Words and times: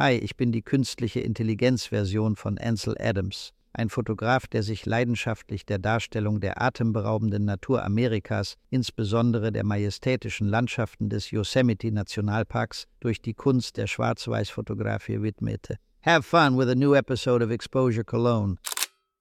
Hi, 0.00 0.12
ich 0.12 0.34
bin 0.34 0.50
die 0.50 0.62
künstliche 0.62 1.20
Intelligenzversion 1.20 2.34
von 2.34 2.56
Ansel 2.56 2.94
Adams, 2.98 3.50
ein 3.74 3.90
Fotograf, 3.90 4.46
der 4.46 4.62
sich 4.62 4.86
leidenschaftlich 4.86 5.66
der 5.66 5.78
Darstellung 5.78 6.40
der 6.40 6.62
atemberaubenden 6.62 7.44
Natur 7.44 7.84
Amerikas, 7.84 8.54
insbesondere 8.70 9.52
der 9.52 9.62
majestätischen 9.62 10.48
Landschaften 10.48 11.10
des 11.10 11.30
Yosemite 11.30 11.92
Nationalparks, 11.92 12.86
durch 13.00 13.20
die 13.20 13.34
Kunst 13.34 13.76
der 13.76 13.86
Schwarz-Weiß-Fotografie 13.86 15.20
widmete. 15.20 15.76
Have 16.00 16.22
fun 16.22 16.56
with 16.56 16.70
a 16.70 16.74
new 16.74 16.94
episode 16.94 17.44
of 17.44 17.50
Exposure 17.50 18.02
Cologne. 18.02 18.56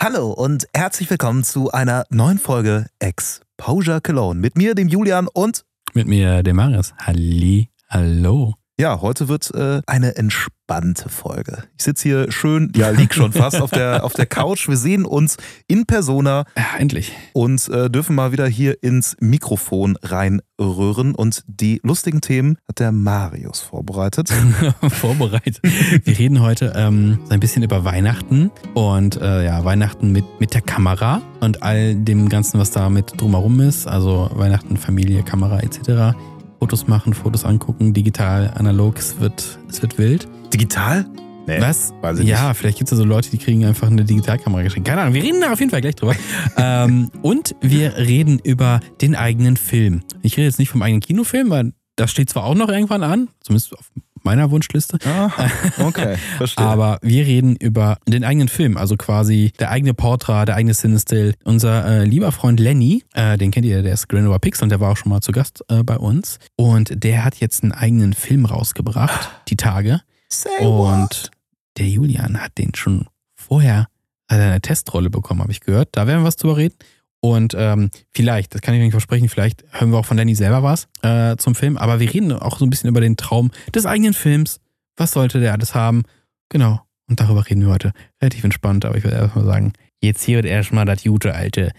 Hallo 0.02 0.32
und 0.32 0.66
herzlich 0.74 1.10
willkommen 1.10 1.44
zu 1.44 1.70
einer 1.72 2.06
neuen 2.10 2.38
Folge 2.38 2.86
Exposure 3.00 4.00
Cologne 4.00 4.40
mit 4.40 4.58
mir, 4.58 4.76
dem 4.76 4.88
Julian 4.88 5.28
und 5.28 5.66
mit 5.94 6.08
mir, 6.08 6.42
dem 6.42 6.56
Marius. 6.56 6.94
Halli, 7.06 7.68
hallo. 7.90 8.59
Ja, 8.80 9.02
heute 9.02 9.28
wird 9.28 9.54
äh, 9.54 9.82
eine 9.88 10.16
entspannte 10.16 11.10
Folge. 11.10 11.66
Ich 11.78 11.84
sitze 11.84 12.04
hier 12.08 12.32
schön, 12.32 12.72
ja, 12.74 12.92
lieg 12.92 13.14
schon 13.14 13.34
fast 13.34 13.60
auf 13.60 13.72
der, 13.72 14.06
auf 14.06 14.14
der 14.14 14.26
Couch. 14.26 14.70
Wir 14.70 14.78
sehen 14.78 15.04
uns 15.04 15.36
in 15.68 15.86
Persona. 15.86 16.46
Ja, 16.56 16.78
endlich. 16.78 17.12
Und 17.34 17.68
äh, 17.68 17.90
dürfen 17.90 18.16
mal 18.16 18.32
wieder 18.32 18.48
hier 18.48 18.82
ins 18.82 19.18
Mikrofon 19.20 19.98
reinrühren. 20.02 21.14
Und 21.14 21.44
die 21.48 21.82
lustigen 21.84 22.22
Themen 22.22 22.58
hat 22.70 22.80
der 22.80 22.94
Marius 22.94 23.60
vorbereitet. 23.60 24.30
vorbereitet. 24.90 25.60
Wir 25.62 26.18
reden 26.18 26.40
heute 26.40 26.72
ähm, 26.74 27.20
ein 27.28 27.42
bisschen 27.42 27.64
über 27.64 27.84
Weihnachten 27.84 28.50
und 28.76 29.22
äh, 29.22 29.44
ja, 29.44 29.66
Weihnachten 29.66 30.14
mit, 30.14 30.24
mit 30.40 30.54
der 30.54 30.62
Kamera 30.62 31.22
und 31.42 31.64
all 31.64 31.96
dem 31.96 32.30
Ganzen, 32.30 32.62
was 32.62 32.72
damit 32.72 33.20
drumherum 33.20 33.60
ist. 33.60 33.90
Also 33.90 34.32
Weihnachten, 34.36 34.78
Familie, 34.78 35.24
Kamera 35.24 35.60
etc. 35.60 36.16
Fotos 36.60 36.88
machen, 36.88 37.14
Fotos 37.14 37.46
angucken, 37.46 37.94
digital, 37.94 38.52
analog, 38.56 38.98
es 38.98 39.20
wird, 39.20 39.60
es 39.70 39.82
wird 39.82 39.98
wild. 39.98 40.28
Digital? 40.54 41.06
Nee, 41.48 41.62
Was? 41.62 41.94
Ja, 42.22 42.54
vielleicht 42.54 42.78
gibt 42.78 42.90
es 42.90 42.92
ja 42.92 42.98
so 42.98 43.06
Leute, 43.06 43.32
die 43.32 43.38
kriegen 43.38 43.66
einfach 43.66 43.88
eine 43.88 44.04
Digitalkamera 44.04 44.62
geschenkt. 44.62 44.88
Keine 44.88 45.02
Ahnung, 45.02 45.14
wir 45.14 45.24
reden 45.24 45.42
da 45.42 45.54
auf 45.54 45.60
jeden 45.60 45.72
Fall 45.72 45.82
gleich 45.82 45.96
drüber. 45.96 46.16
ähm, 46.58 47.10
und 47.22 47.56
wir 47.62 47.98
reden 47.98 48.40
über 48.44 48.82
den 49.02 49.16
eigenen 49.16 49.58
Film. 49.58 50.02
Ich 50.22 50.38
rede 50.38 50.46
jetzt 50.46 50.60
nicht 50.60 50.70
vom 50.70 50.82
eigenen 50.82 51.02
Kinofilm, 51.02 51.50
weil 51.50 51.74
das 51.96 52.12
steht 52.12 52.30
zwar 52.30 52.44
auch 52.44 52.56
noch 52.56 52.70
irgendwann 52.70 53.04
an, 53.04 53.30
zumindest 53.42 53.78
auf 53.78 53.90
meiner 54.24 54.52
Wunschliste. 54.52 54.98
Aha, 55.06 55.50
okay, 55.80 56.18
verstehe. 56.38 56.66
Aber 56.66 57.00
wir 57.02 57.26
reden 57.26 57.56
über 57.56 57.98
den 58.08 58.24
eigenen 58.24 58.48
Film, 58.48 58.78
also 58.78 58.96
quasi 58.96 59.52
der 59.60 59.72
eigene 59.72 59.94
Portrait, 59.94 60.48
der 60.48 60.56
eigene 60.56 60.74
Cinestill. 60.74 61.36
Unser 61.44 61.86
äh, 61.86 62.06
lieber 62.06 62.32
Freund 62.32 62.60
Lenny, 62.60 63.04
äh, 63.14 63.38
den 63.38 63.52
kennt 63.52 63.66
ihr, 63.66 63.82
der 63.82 63.94
ist 63.94 64.10
Granola 64.10 64.40
Pixel 64.40 64.64
und 64.64 64.70
der 64.70 64.80
war 64.80 64.92
auch 64.92 64.98
schon 64.98 65.10
mal 65.10 65.22
zu 65.22 65.32
Gast 65.32 65.64
äh, 65.70 65.84
bei 65.84 65.98
uns. 65.98 66.40
Und 66.56 67.04
der 67.04 67.24
hat 67.24 67.36
jetzt 67.38 67.64
einen 67.64 67.72
eigenen 67.72 68.14
Film 68.14 68.46
rausgebracht, 68.46 69.30
die 69.48 69.56
Tage. 69.56 70.02
Say 70.30 70.50
und 70.60 70.68
what? 70.68 71.32
der 71.78 71.88
Julian 71.88 72.42
hat 72.42 72.58
den 72.58 72.76
schon 72.76 73.08
vorher 73.36 73.88
eine 74.28 74.62
Testrolle 74.62 75.10
bekommen, 75.10 75.42
habe 75.42 75.52
ich 75.52 75.62
gehört. 75.62 75.90
Da 75.94 76.06
werden 76.06 76.22
wir 76.22 76.28
was 76.28 76.36
drüber 76.36 76.58
reden. 76.58 76.76
Und 77.22 77.54
ähm, 77.58 77.90
vielleicht, 78.12 78.56
das 78.56 78.62
kann 78.62 78.74
ich 78.76 78.82
nicht 78.82 78.92
versprechen, 78.92 79.28
vielleicht 79.28 79.66
hören 79.72 79.92
wir 79.92 79.98
auch 79.98 80.06
von 80.06 80.18
Danny 80.18 80.36
selber 80.36 80.64
was 80.64 80.88
äh, 81.02 81.36
zum 81.38 81.54
Film. 81.56 81.78
Aber 81.78 82.00
wir 82.00 82.14
reden 82.14 82.32
auch 82.32 82.58
so 82.58 82.66
ein 82.66 82.70
bisschen 82.70 82.90
über 82.90 83.02
den 83.02 83.18
Traum 83.18 83.52
des 83.74 83.86
eigenen 83.86 84.14
Films. 84.14 84.62
Was 84.96 85.12
sollte 85.12 85.40
der 85.40 85.54
alles 85.54 85.76
haben? 85.76 86.04
Genau. 86.50 86.82
Und 87.10 87.20
darüber 87.20 87.48
reden 87.50 87.62
wir 87.62 87.70
heute. 87.70 87.92
Relativ 88.22 88.44
entspannt, 88.44 88.86
aber 88.86 88.98
ich 88.98 89.04
würde 89.04 89.18
erstmal 89.18 89.46
sagen, 89.46 89.74
jetzt 90.02 90.24
hier 90.24 90.38
wird 90.38 90.46
erstmal 90.46 90.86
das 90.86 91.04
gute 91.04 91.34
alte 91.34 91.72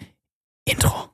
Intro. 0.67 1.09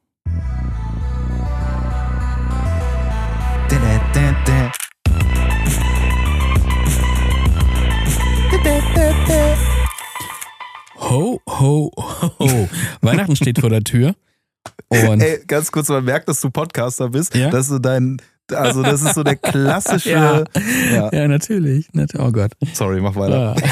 Da, 3.69 4.01
da, 4.15 4.71
da, 9.29 9.66
Ho, 11.09 11.41
ho, 11.49 11.91
ho. 12.39 12.69
Weihnachten 13.01 13.37
steht 13.37 13.61
vor 13.61 13.71
der 13.71 13.83
Tür. 13.83 14.15
Und 14.89 15.21
Ey, 15.21 15.41
ganz 15.47 15.71
kurz, 15.71 15.89
man 15.89 16.05
merkt, 16.05 16.29
dass 16.29 16.41
du 16.41 16.51
Podcaster 16.51 17.11
bist. 17.11 17.35
Ja? 17.35 17.51
Dass 17.51 17.69
du 17.69 17.79
dein, 17.79 18.17
also 18.53 18.83
das 18.83 19.03
ist 19.03 19.15
so 19.15 19.23
der 19.23 19.37
klassische. 19.37 20.11
Ja. 20.11 20.45
ja. 20.93 21.11
ja, 21.13 21.29
natürlich. 21.29 21.89
Oh 22.19 22.31
Gott. 22.33 22.53
Sorry, 22.73 23.01
mach 23.01 23.15
weiter. 23.17 23.55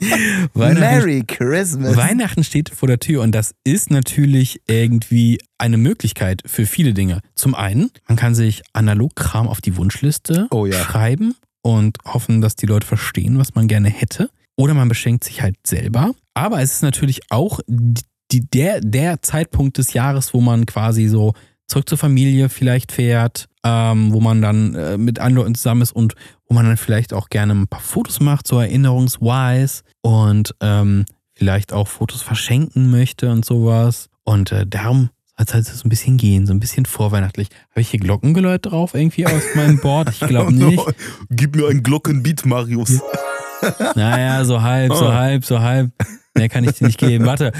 Ja. 0.00 0.74
Merry 0.74 1.22
Christmas. 1.24 1.96
Weihnachten 1.96 2.42
steht 2.42 2.70
vor 2.70 2.88
der 2.88 2.98
Tür 2.98 3.22
und 3.22 3.30
das 3.32 3.54
ist 3.62 3.88
natürlich 3.90 4.60
irgendwie 4.66 5.38
eine 5.58 5.76
Möglichkeit 5.76 6.42
für 6.44 6.66
viele 6.66 6.92
Dinge. 6.92 7.20
Zum 7.36 7.54
einen, 7.54 7.92
man 8.08 8.16
kann 8.16 8.34
sich 8.34 8.62
Analogkram 8.72 9.46
auf 9.46 9.60
die 9.60 9.76
Wunschliste 9.76 10.48
Oh 10.50 10.68
schreiben 10.70 11.36
und 11.62 11.98
hoffen, 12.04 12.40
dass 12.40 12.56
die 12.56 12.66
Leute 12.66 12.84
verstehen, 12.84 13.38
was 13.38 13.54
man 13.54 13.68
gerne 13.68 13.88
hätte. 13.88 14.28
Oder 14.56 14.74
man 14.74 14.88
beschenkt 14.88 15.24
sich 15.24 15.42
halt 15.42 15.56
selber. 15.66 16.12
Aber 16.34 16.60
es 16.60 16.74
ist 16.74 16.82
natürlich 16.82 17.20
auch 17.30 17.60
die, 17.68 18.40
der, 18.40 18.80
der 18.80 19.22
Zeitpunkt 19.22 19.78
des 19.78 19.92
Jahres, 19.92 20.34
wo 20.34 20.40
man 20.40 20.66
quasi 20.66 21.08
so 21.08 21.34
zurück 21.66 21.88
zur 21.88 21.98
Familie 21.98 22.48
vielleicht 22.48 22.92
fährt, 22.92 23.48
ähm, 23.64 24.12
wo 24.12 24.20
man 24.20 24.40
dann 24.40 24.74
äh, 24.74 24.98
mit 24.98 25.18
anderen 25.18 25.44
Leuten 25.44 25.54
zusammen 25.54 25.82
ist 25.82 25.92
und 25.92 26.14
wo 26.48 26.54
man 26.54 26.64
dann 26.64 26.76
vielleicht 26.76 27.12
auch 27.12 27.28
gerne 27.28 27.54
ein 27.54 27.68
paar 27.68 27.80
Fotos 27.80 28.20
macht, 28.20 28.46
so 28.46 28.60
erinnerungswise 28.60 29.82
und 30.00 30.54
ähm, 30.60 31.04
vielleicht 31.34 31.72
auch 31.72 31.88
Fotos 31.88 32.22
verschenken 32.22 32.90
möchte 32.90 33.30
und 33.30 33.44
sowas. 33.44 34.08
Und 34.24 34.52
äh, 34.52 34.66
darum 34.66 35.10
soll 35.36 35.46
es 35.46 35.54
halt 35.54 35.66
so 35.66 35.86
ein 35.86 35.90
bisschen 35.90 36.16
gehen, 36.16 36.46
so 36.46 36.54
ein 36.54 36.60
bisschen 36.60 36.86
vorweihnachtlich. 36.86 37.48
Habe 37.70 37.80
ich 37.80 37.90
hier 37.90 38.00
Glockengeläut 38.00 38.66
drauf 38.66 38.94
irgendwie 38.94 39.26
aus 39.26 39.42
meinem 39.54 39.80
Board? 39.80 40.10
Ich 40.10 40.20
glaube 40.20 40.52
nicht. 40.54 40.82
Gib 41.30 41.56
mir 41.56 41.68
ein 41.68 41.82
Glockenbeat, 41.82 42.46
Marius. 42.46 43.00
Naja, 43.94 44.44
so 44.44 44.60
halb, 44.62 44.92
so 44.92 45.06
Oh. 45.06 45.12
halb, 45.12 45.44
so 45.44 45.60
halb. 45.60 45.90
Mehr 46.34 46.48
kann 46.48 46.64
ich 46.64 46.72
dir 46.72 46.86
nicht 46.86 46.98
geben. 46.98 47.24
Warte. 47.26 47.52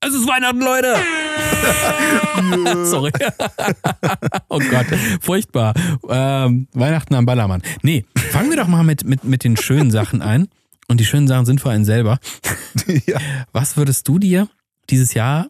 Es 0.00 0.12
ist 0.14 0.26
Weihnachten, 0.28 0.60
Leute! 0.60 0.96
Sorry. 2.86 3.10
oh 4.48 4.58
Gott, 4.70 4.86
furchtbar. 5.20 5.74
Ähm, 6.08 6.66
Weihnachten 6.72 7.14
am 7.14 7.24
Ballermann. 7.26 7.62
Nee, 7.82 8.04
fangen 8.30 8.50
wir 8.50 8.56
doch 8.56 8.66
mal 8.68 8.82
mit, 8.82 9.04
mit, 9.04 9.24
mit 9.24 9.44
den 9.44 9.56
schönen 9.56 9.90
Sachen 9.90 10.22
ein. 10.22 10.48
Und 10.88 10.98
die 11.00 11.04
schönen 11.04 11.26
Sachen 11.28 11.46
sind 11.46 11.60
für 11.60 11.70
einen 11.70 11.84
selber. 11.84 12.18
ja. 13.06 13.18
Was 13.52 13.76
würdest 13.76 14.06
du 14.08 14.18
dir 14.18 14.48
dieses 14.90 15.14
Jahr 15.14 15.48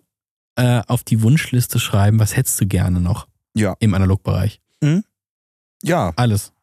äh, 0.56 0.80
auf 0.86 1.02
die 1.02 1.22
Wunschliste 1.22 1.78
schreiben? 1.78 2.18
Was 2.20 2.36
hättest 2.36 2.60
du 2.60 2.66
gerne 2.66 3.00
noch 3.00 3.26
Ja. 3.54 3.74
im 3.80 3.94
Analogbereich? 3.94 4.60
Ja. 5.82 6.12
Alles. 6.16 6.52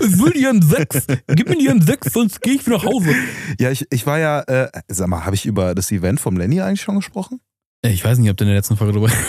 Ich 0.00 0.18
will 0.18 0.32
dir 0.32 0.50
einen 0.50 0.62
Sechs. 0.62 1.06
Gib 1.28 1.48
mir 1.48 1.56
dir 1.58 1.70
einen 1.70 1.82
Sechs, 1.82 2.12
sonst 2.12 2.40
gehe 2.42 2.54
ich 2.54 2.66
wieder 2.66 2.76
nach 2.78 2.84
Hause. 2.84 3.14
Ja, 3.58 3.70
ich, 3.70 3.86
ich 3.90 4.06
war 4.06 4.18
ja, 4.18 4.40
äh, 4.42 4.68
sag 4.88 5.08
mal, 5.08 5.24
habe 5.24 5.34
ich 5.36 5.46
über 5.46 5.74
das 5.74 5.90
Event 5.92 6.20
vom 6.20 6.36
Lenny 6.36 6.60
eigentlich 6.60 6.80
schon 6.80 6.96
gesprochen? 6.96 7.40
Äh, 7.84 7.90
Ich 7.90 8.04
weiß 8.04 8.18
nicht, 8.18 8.30
ob 8.30 8.36
du 8.36 8.44
in 8.44 8.48
der 8.48 8.56
letzten 8.56 8.76
Folge 8.76 8.92
drüber. 8.92 9.10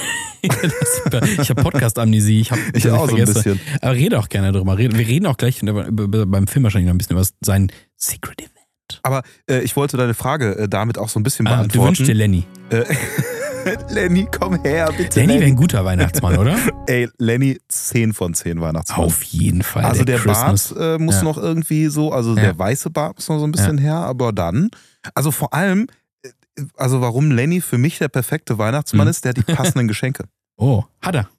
Ich 0.41 1.49
habe 1.49 1.61
Podcast-Amnesie. 1.63 2.39
Ich, 2.39 2.51
hab, 2.51 2.59
Ich 2.73 2.89
auch 2.89 3.09
so 3.09 3.15
ein 3.17 3.25
bisschen. 3.25 3.59
Aber 3.81 3.93
rede 3.93 4.17
auch 4.17 4.29
gerne 4.29 4.53
drüber. 4.53 4.77
Wir 4.77 4.89
reden 4.97 5.25
auch 5.25 5.35
gleich 5.35 5.61
über, 5.61 5.85
über, 5.85 6.03
über, 6.03 6.25
beim 6.25 6.47
Film 6.47 6.63
wahrscheinlich 6.63 6.87
noch 6.87 6.93
ein 6.93 6.97
bisschen 6.97 7.17
über 7.17 7.27
sein 7.41 7.69
Secret 7.97 8.39
Event. 8.41 9.01
Aber 9.03 9.23
äh, 9.49 9.59
ich 9.59 9.75
wollte 9.75 9.97
deine 9.97 10.13
Frage 10.13 10.57
äh, 10.57 10.69
damit 10.69 10.97
auch 10.97 11.09
so 11.09 11.19
ein 11.19 11.23
bisschen 11.23 11.45
Ah, 11.47 11.57
beantworten. 11.57 11.79
du 11.81 11.87
wünschst 11.87 12.07
dir 12.07 12.13
Lenny. 12.15 12.45
Äh, 12.69 12.85
Lenny, 13.89 14.27
komm 14.31 14.61
her, 14.63 14.91
bitte. 14.95 15.19
Lenny 15.19 15.33
wäre 15.35 15.45
ein 15.45 15.55
guter 15.55 15.83
Weihnachtsmann, 15.85 16.37
oder? 16.37 16.57
Ey, 16.87 17.09
Lenny, 17.17 17.59
10 17.67 18.13
von 18.13 18.33
10 18.33 18.61
Weihnachtsmann. 18.61 19.05
Auf 19.05 19.23
jeden 19.23 19.63
Fall. 19.63 19.85
Also 19.85 20.03
der, 20.03 20.17
Christmas. 20.19 20.73
Bart 20.73 20.99
äh, 20.99 21.03
muss 21.03 21.15
Ja. 21.15 21.23
noch 21.23 21.37
irgendwie 21.37 21.87
so, 21.87 22.11
also 22.11 22.35
Ja. 22.35 22.41
der 22.41 22.59
weiße 22.59 22.89
Bart 22.89 23.17
muss 23.17 23.29
noch 23.29 23.39
so 23.39 23.45
ein 23.45 23.51
bisschen 23.51 23.77
her, 23.77 23.95
aber 23.95 24.31
dann, 24.33 24.69
also 25.13 25.31
vor 25.31 25.53
allem, 25.53 25.87
äh, 26.23 26.29
also 26.77 27.01
warum 27.01 27.31
Lenny 27.31 27.61
für 27.61 27.77
mich 27.77 27.97
der 27.99 28.07
perfekte 28.09 28.57
Weihnachtsmann 28.57 29.07
Mhm. 29.07 29.11
ist, 29.11 29.25
der 29.25 29.29
hat 29.29 29.37
die 29.37 29.53
passenden 29.53 29.87
Geschenke. 29.89 30.25
Oh, 30.57 30.83
hat 31.01 31.15
er. 31.15 31.29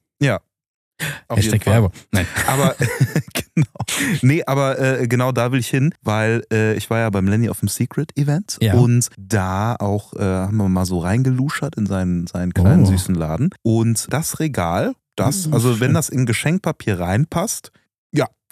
Auf 1.27 1.37
Hashtag. 1.37 1.65
Werbung. 1.65 1.91
Nein. 2.11 2.25
Aber 2.47 2.75
genau. 3.33 3.67
Nee, 4.21 4.43
aber 4.45 4.79
äh, 4.79 5.07
genau 5.07 5.31
da 5.31 5.51
will 5.51 5.59
ich 5.59 5.67
hin, 5.67 5.93
weil 6.01 6.43
äh, 6.51 6.73
ich 6.75 6.89
war 6.89 6.99
ja 6.99 7.09
beim 7.09 7.27
Lenny 7.27 7.49
auf 7.49 7.59
dem 7.59 7.67
Secret-Event 7.67 8.57
Ja. 8.61 8.73
und 8.75 9.09
da 9.17 9.75
auch 9.75 10.13
äh, 10.13 10.19
haben 10.23 10.57
wir 10.57 10.69
mal 10.69 10.85
so 10.85 10.99
reingeluschert 10.99 11.75
in 11.75 11.85
seinen, 11.85 12.27
seinen 12.27 12.53
kleinen 12.53 12.83
Oh. 12.83 12.85
süßen 12.85 13.13
Laden. 13.15 13.49
Und 13.63 14.07
das 14.11 14.39
Regal, 14.39 14.93
das, 15.15 15.47
Oh, 15.51 15.53
also 15.53 15.79
wenn 15.81 15.93
das 15.93 16.09
in 16.09 16.25
Geschenkpapier 16.25 16.99
reinpasst, 16.99 17.71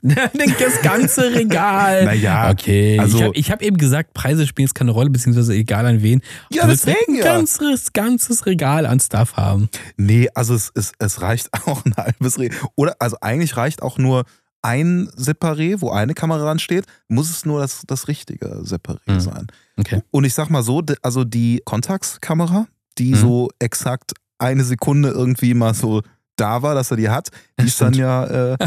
das 0.04 0.82
ganze 0.82 1.34
Regal. 1.34 2.06
naja, 2.06 2.50
Okay, 2.52 2.98
also- 3.00 3.32
ich 3.34 3.50
habe 3.52 3.60
hab 3.60 3.62
eben 3.62 3.78
gesagt, 3.78 4.14
Preise 4.14 4.48
spielen 4.48 4.68
jetzt 4.68 4.76
keine 4.76 4.92
Rolle, 4.92 5.10
beziehungsweise 5.10 5.54
egal 5.54 5.86
an 5.86 6.02
wen. 6.02 6.22
Ja, 6.52 6.64
Du 6.64 6.70
deswegen 6.70 7.14
ein 7.14 7.16
ja. 7.16 7.24
ganzes, 7.24 7.92
ganzes 7.94 8.46
Regal 8.46 8.86
an 8.86 9.00
Stuff 9.00 9.36
haben. 9.38 9.70
Nee, 9.98 10.28
also 10.34 10.54
es, 10.54 10.72
es, 10.76 10.94
es 11.00 11.22
reicht 11.22 11.50
auch 11.68 11.84
ein 11.86 11.94
halbes 11.98 12.40
Re 12.40 12.50
Oder 12.76 12.96
also 13.00 13.18
eigentlich 13.22 13.58
reicht 13.58 13.82
auch 13.82 13.98
nur 13.98 14.24
ein 14.62 15.10
Separé, 15.18 15.80
wo 15.82 15.90
eine 15.92 16.14
Kamera 16.14 16.40
dran 16.44 16.60
steht, 16.60 16.86
muss 17.08 17.30
es 17.30 17.46
nur 17.46 17.60
das, 17.62 17.84
das 17.88 18.08
richtige 18.08 18.62
Separé 18.64 19.00
Mhm. 19.08 19.20
sein. 19.22 19.48
Okay. 19.78 20.02
Und 20.12 20.26
ich 20.26 20.34
sag 20.34 20.50
mal 20.50 20.64
so, 20.64 20.82
also 21.02 21.24
die 21.24 21.62
Contax-Kamera, 21.66 22.68
die 22.98 23.12
Mhm. 23.12 23.16
so 23.16 23.50
exakt 23.60 24.14
eine 24.38 24.64
Sekunde 24.64 25.10
irgendwie 25.10 25.54
mal 25.54 25.74
so 25.74 26.02
da 26.40 26.62
war, 26.62 26.76
dass 26.76 26.92
er 26.92 26.98
die 26.98 27.10
hat, 27.10 27.30
die 27.60 27.66
ist 27.66 27.82
dann 27.82 27.94
ja, 27.94 28.54
äh, 28.54 28.58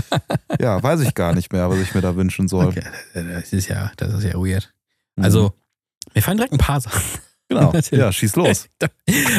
ja, 0.61 0.83
weiß 0.83 1.01
ich 1.01 1.15
gar 1.15 1.35
nicht 1.35 1.53
mehr, 1.53 1.69
was 1.71 1.79
ich 1.79 1.95
mir 1.95 2.01
da 2.01 2.17
wünschen 2.17 2.49
soll. 2.49 2.67
Okay, 2.67 2.83
das 3.15 3.53
ist 3.53 3.69
ja, 3.69 3.91
das 3.97 4.13
ist 4.15 4.25
ja 4.25 4.35
weird. 4.35 4.73
Also, 5.21 5.53
mir 6.15 6.23
fallen 6.23 6.37
direkt 6.39 6.53
ein 6.53 6.59
paar 6.59 6.81
Sachen. 6.81 7.01
genau. 7.49 7.73
natürlich. 7.73 8.03
Ja, 8.03 8.13
schieß 8.13 8.37
los. 8.37 8.67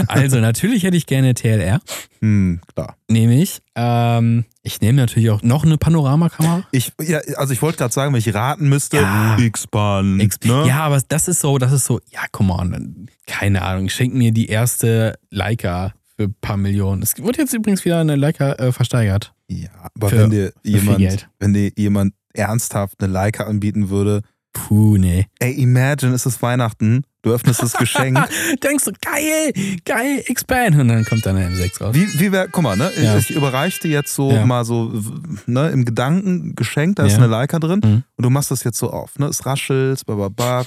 Also, 0.07 0.39
natürlich 0.39 0.83
hätte 0.83 0.97
ich 0.97 1.05
gerne 1.07 1.33
TLR. 1.33 1.81
Hm, 2.21 2.61
klar. 2.73 2.95
Nehme 3.09 3.41
ich. 3.41 3.61
Ähm, 3.75 4.45
ich 4.61 4.79
nehme 4.81 4.97
natürlich 4.97 5.29
auch 5.31 5.41
noch 5.41 5.65
eine 5.65 5.77
Panoramakamera. 5.77 6.63
Ich, 6.71 6.93
ja, 7.01 7.19
also 7.35 7.53
ich 7.53 7.61
wollte 7.61 7.79
gerade 7.79 7.93
sagen, 7.93 8.13
wenn 8.13 8.19
ich 8.19 8.33
raten 8.33 8.69
müsste, 8.69 8.97
Ja. 8.97 9.37
X-Bahn. 9.37 10.17
Ne? 10.17 10.65
Ja, 10.67 10.81
aber 10.81 11.01
das 11.07 11.27
ist 11.27 11.41
so, 11.41 11.57
das 11.57 11.71
ist 11.71 11.85
so, 11.85 11.99
ja, 12.11 12.21
come 12.31 12.53
on. 12.53 13.07
Keine 13.27 13.61
Ahnung, 13.63 13.89
schenk 13.89 14.13
mir 14.13 14.31
die 14.31 14.47
erste 14.47 15.17
Leica 15.29 15.93
für 16.17 16.23
ein 16.25 16.35
paar 16.41 16.57
Millionen. 16.57 17.01
Es 17.01 17.17
wird 17.17 17.37
jetzt 17.37 17.53
übrigens 17.53 17.83
wieder 17.85 17.99
eine 17.99 18.15
Leica 18.15 18.53
äh, 18.53 18.71
versteigert. 18.71 19.33
Ja, 19.47 19.69
aber 19.95 20.09
Für- 20.09 20.17
wenn 20.19 20.29
dir 20.29 20.53
jemand, 20.63 21.29
wenn 21.39 21.53
dir 21.53 21.71
jemand 21.75 22.13
ernsthaft 22.33 23.01
eine 23.03 23.11
Leica 23.11 23.43
anbieten 23.45 23.89
würde, 23.89 24.21
Puh, 24.53 24.97
nee. 24.97 25.25
ey, 25.39 25.51
imagine, 25.53 26.13
es 26.13 26.27
ist 26.27 26.39
Weihnachten, 26.43 27.01
du 27.23 27.31
öffnest 27.33 27.63
das 27.63 27.73
Geschenk. 27.73 28.19
Denkst 28.63 28.85
du, 28.85 28.91
geil, 29.01 29.51
geil, 29.83 30.23
X-Band. 30.27 30.75
Und 30.77 30.89
dann 30.89 31.05
kommt 31.05 31.25
dann 31.25 31.37
eine 31.37 31.55
M6 31.55 31.81
raus. 31.83 31.95
Wie, 31.95 32.07
wie 32.19 32.31
wär, 32.31 32.47
guck 32.47 32.61
mal, 32.63 32.75
ne? 32.77 32.91
Ja. 33.01 33.17
Ich 33.17 33.31
überreiche 33.31 33.79
dir 33.81 33.89
jetzt 33.91 34.13
so 34.13 34.31
Ja. 34.31 34.45
mal 34.45 34.63
so, 34.63 34.93
ne, 35.47 35.69
im 35.71 35.85
Gedanken 35.85 36.53
Geschenk, 36.55 36.97
da 36.97 37.05
ist 37.07 37.13
Ja. 37.13 37.17
eine 37.17 37.27
Leica 37.27 37.57
drin 37.57 37.81
Mhm. 37.83 38.03
und 38.15 38.23
du 38.23 38.29
machst 38.29 38.51
das 38.51 38.63
jetzt 38.63 38.77
so 38.77 38.91
auf, 38.91 39.17
ne? 39.17 39.25
Es 39.25 39.43
raschelt, 39.47 40.05
bababa, 40.05 40.65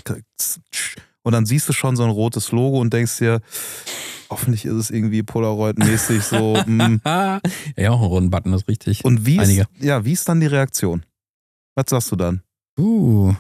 und 1.27 1.33
dann 1.33 1.45
siehst 1.45 1.69
du 1.69 1.73
schon 1.73 1.97
so 1.97 2.05
ein 2.05 2.11
rotes 2.11 2.53
Logo 2.53 2.81
und 2.81 2.93
denkst 2.93 3.19
dir, 3.19 3.41
hoffentlich 4.31 4.65
ist 4.65 4.75
es 4.75 4.91
irgendwie 4.93 5.25
Polaroid-mäßig 5.25 6.23
so. 6.23 6.57
Ah, 7.03 7.41
ja, 7.77 7.91
auch 7.91 8.01
ein 8.01 8.07
runden 8.07 8.31
Button, 8.31 8.53
das 8.53 8.63
ist 8.63 8.69
richtig. 8.69 9.05
Und 9.05 9.27
wie 9.27 9.39
ist, 9.39 9.67
ja, 9.81 10.05
wie 10.05 10.13
ist 10.13 10.29
dann 10.29 10.39
die 10.39 10.47
Reaktion? 10.47 11.05
Was 11.75 11.87
sagst 11.89 12.13
du 12.13 12.17
dann? 12.17 12.43
Uh, 12.79 13.27
würde 13.27 13.39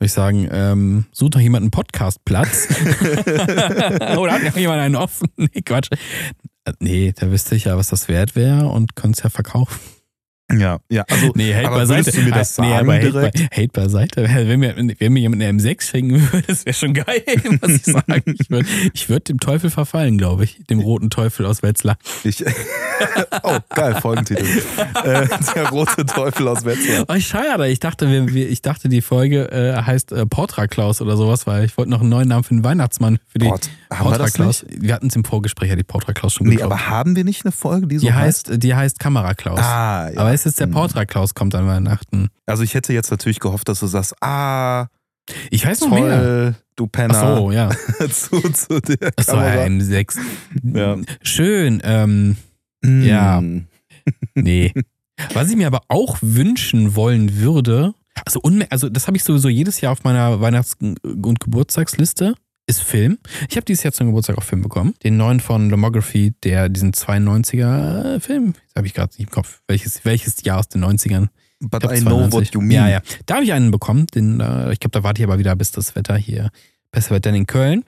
ich 0.00 0.14
sagen, 0.14 0.48
ähm, 0.50 1.04
sucht 1.12 1.34
doch 1.34 1.40
jemand 1.40 1.64
einen 1.64 1.70
Podcastplatz. 1.72 2.68
Oder 4.16 4.32
hat 4.32 4.42
noch 4.42 4.56
jemand 4.56 4.80
einen 4.80 4.96
offen? 4.96 5.28
Nee, 5.36 5.60
Quatsch. 5.62 5.90
Äh, 6.64 6.72
Nee, 6.80 7.12
da 7.14 7.30
wüsste 7.30 7.54
ich 7.54 7.64
ja, 7.64 7.76
was 7.76 7.88
das 7.88 8.08
wert 8.08 8.34
wäre 8.34 8.68
und 8.68 8.96
könnte 8.96 9.18
es 9.18 9.22
ja 9.24 9.28
verkaufen. 9.28 9.78
Ja, 10.52 10.78
ja, 10.90 11.04
also 11.10 11.32
Nee, 11.34 11.54
Hate 11.54 11.70
beiseite. 11.70 12.12
du 12.12 12.20
mir 12.20 12.30
das 12.32 12.58
Ah, 12.58 12.62
nee, 12.62 12.70
sagen 12.70 12.80
aber 12.90 12.94
Hate, 12.96 13.12
bei, 13.12 13.62
Hate 13.62 13.68
beiseite. 13.72 14.28
Wenn 14.28 14.60
mir, 14.60 14.76
wenn 14.76 15.12
mir 15.12 15.20
jemand 15.20 15.42
eine 15.42 15.58
M6 15.58 15.82
schenken 15.82 16.20
würde, 16.32 16.42
das 16.46 16.66
wäre 16.66 16.74
schon 16.74 16.92
geil, 16.92 17.22
muss 17.62 17.70
ich 17.76 17.84
sagen. 17.84 18.22
Ich 18.38 18.50
würde 18.50 18.68
ich 18.92 19.08
würd 19.08 19.28
dem 19.30 19.40
Teufel 19.40 19.70
verfallen, 19.70 20.18
glaube 20.18 20.44
ich. 20.44 20.60
Dem 20.68 20.80
roten 20.80 21.08
Teufel 21.08 21.46
aus 21.46 21.62
Wetzlar. 21.62 21.96
ich. 22.24 22.44
oh, 23.42 23.58
geil, 23.70 23.96
Folgentitel. 24.02 24.44
äh, 25.02 25.26
der 25.54 25.68
rote 25.70 26.04
Teufel 26.04 26.46
aus 26.48 26.64
Wetzlar. 26.64 27.04
Oh, 27.08 27.18
schade. 27.18 27.68
Ich 27.68 27.80
dachte, 27.80 28.10
wir, 28.10 28.32
wir, 28.32 28.48
ich 28.48 28.60
dachte, 28.60 28.88
die 28.90 29.00
Folge 29.02 29.50
äh, 29.50 29.82
heißt 29.82 30.12
äh, 30.12 30.26
Portra 30.26 30.66
Klaus 30.66 31.00
oder 31.00 31.16
sowas, 31.16 31.46
weil 31.46 31.64
ich 31.64 31.76
wollte 31.78 31.90
noch 31.90 32.00
einen 32.00 32.10
neuen 32.10 32.28
Namen 32.28 32.44
für 32.44 32.54
den 32.54 32.64
Weihnachtsmann. 32.64 33.18
Für 33.28 33.38
die 33.38 33.46
wir 33.46 33.58
Portra 33.88 34.28
Klaus. 34.28 34.62
nicht? 34.64 34.82
Wir 34.82 34.94
hatten 34.94 35.06
es 35.06 35.16
im 35.16 35.24
Vorgespräch 35.24 35.70
ja 35.70 35.76
die 35.76 35.84
Portra 35.84 36.12
Klaus 36.12 36.34
schon 36.34 36.46
Nee, 36.46 36.56
geglaubt. 36.56 36.72
aber 36.72 36.88
haben 36.88 37.16
wir 37.16 37.24
nicht 37.24 37.44
eine 37.46 37.52
Folge, 37.52 37.86
die 37.86 37.98
so 37.98 38.06
die 38.06 38.12
heißt, 38.12 38.62
die 38.62 38.74
heißt 38.74 38.98
Kamera 38.98 39.32
Klaus. 39.34 39.58
Ah, 39.60 40.10
ja. 40.12 40.20
Aber 40.20 40.33
es 40.34 40.46
ist 40.46 40.60
der 40.60 40.66
Hm. 40.66 40.72
Portra 40.74 41.04
Klaus 41.06 41.34
kommt 41.34 41.54
an 41.54 41.66
Weihnachten. 41.66 42.28
Also 42.46 42.62
ich 42.62 42.74
hätte 42.74 42.92
jetzt 42.92 43.10
natürlich 43.10 43.40
gehofft, 43.40 43.68
dass 43.68 43.80
du 43.80 43.86
sagst, 43.86 44.14
ah, 44.22 44.86
Ich 45.50 45.64
weiß 45.66 45.80
noch 45.82 45.90
mehr. 45.90 46.18
toll, 46.20 46.54
du 46.76 46.86
Penner. 46.86 47.14
Ach 47.22 47.36
so, 47.38 47.50
ja. 47.52 47.70
zu, 48.10 48.40
zu 48.52 48.80
der 48.80 49.12
Ach 49.16 49.24
so, 49.24 49.36
ja, 49.36 49.42
Kamera. 49.42 49.64
M6. 49.64 50.18
Ja. 50.74 50.96
Schön. 51.22 51.80
Ähm, 51.84 52.36
Mm. 52.82 53.02
Ja. 53.02 53.42
Nee. 54.34 54.74
Was 55.32 55.48
ich 55.48 55.56
mir 55.56 55.66
aber 55.68 55.80
auch 55.88 56.18
wünschen 56.20 56.94
wollen 56.96 57.36
würde, 57.38 57.94
also, 58.26 58.40
also 58.68 58.90
das 58.90 59.06
habe 59.06 59.16
ich 59.16 59.24
sowieso 59.24 59.48
jedes 59.48 59.80
Jahr 59.80 59.92
auf 59.92 60.04
meiner 60.04 60.40
Weihnachts- 60.42 60.76
und 60.80 61.40
Geburtstagsliste, 61.40 62.34
ist 62.66 62.82
Film. 62.82 63.18
Ich 63.48 63.56
habe 63.56 63.64
dieses 63.64 63.82
Jahr 63.82 63.92
zum 63.92 64.06
Geburtstag 64.08 64.38
auch 64.38 64.42
Film 64.42 64.62
bekommen. 64.62 64.94
Den 65.02 65.16
neuen 65.16 65.40
von 65.40 65.68
Lomography, 65.70 66.34
der 66.42 66.68
diesen 66.68 66.92
92er 66.92 68.20
Film, 68.20 68.54
das 68.54 68.76
habe 68.76 68.86
ich 68.86 68.94
gerade 68.94 69.12
nicht 69.12 69.28
im 69.28 69.30
Kopf, 69.30 69.60
welches, 69.68 70.04
welches 70.04 70.42
Jahr 70.42 70.58
aus 70.58 70.68
den 70.68 70.84
90ern. 70.84 71.28
But 71.60 71.82
Ich 71.84 71.88
glaub, 71.88 71.92
I 71.92 72.00
know 72.00 72.28
92. 72.28 72.32
what 72.32 72.54
you 72.54 72.60
mean. 72.60 72.72
Ja, 72.72 72.88
ja. 72.88 73.02
Da 73.26 73.34
habe 73.34 73.44
ich 73.44 73.52
einen 73.52 73.70
bekommen. 73.70 74.06
Den, 74.14 74.40
äh, 74.40 74.72
ich 74.72 74.80
glaube, 74.80 74.92
da 74.92 75.02
warte 75.02 75.22
ich 75.22 75.26
aber 75.26 75.38
wieder, 75.38 75.54
bis 75.56 75.70
das 75.70 75.94
Wetter 75.94 76.16
hier 76.16 76.50
besser 76.90 77.10
wird. 77.10 77.24
Denn 77.24 77.34
in 77.34 77.46
Köln, 77.46 77.84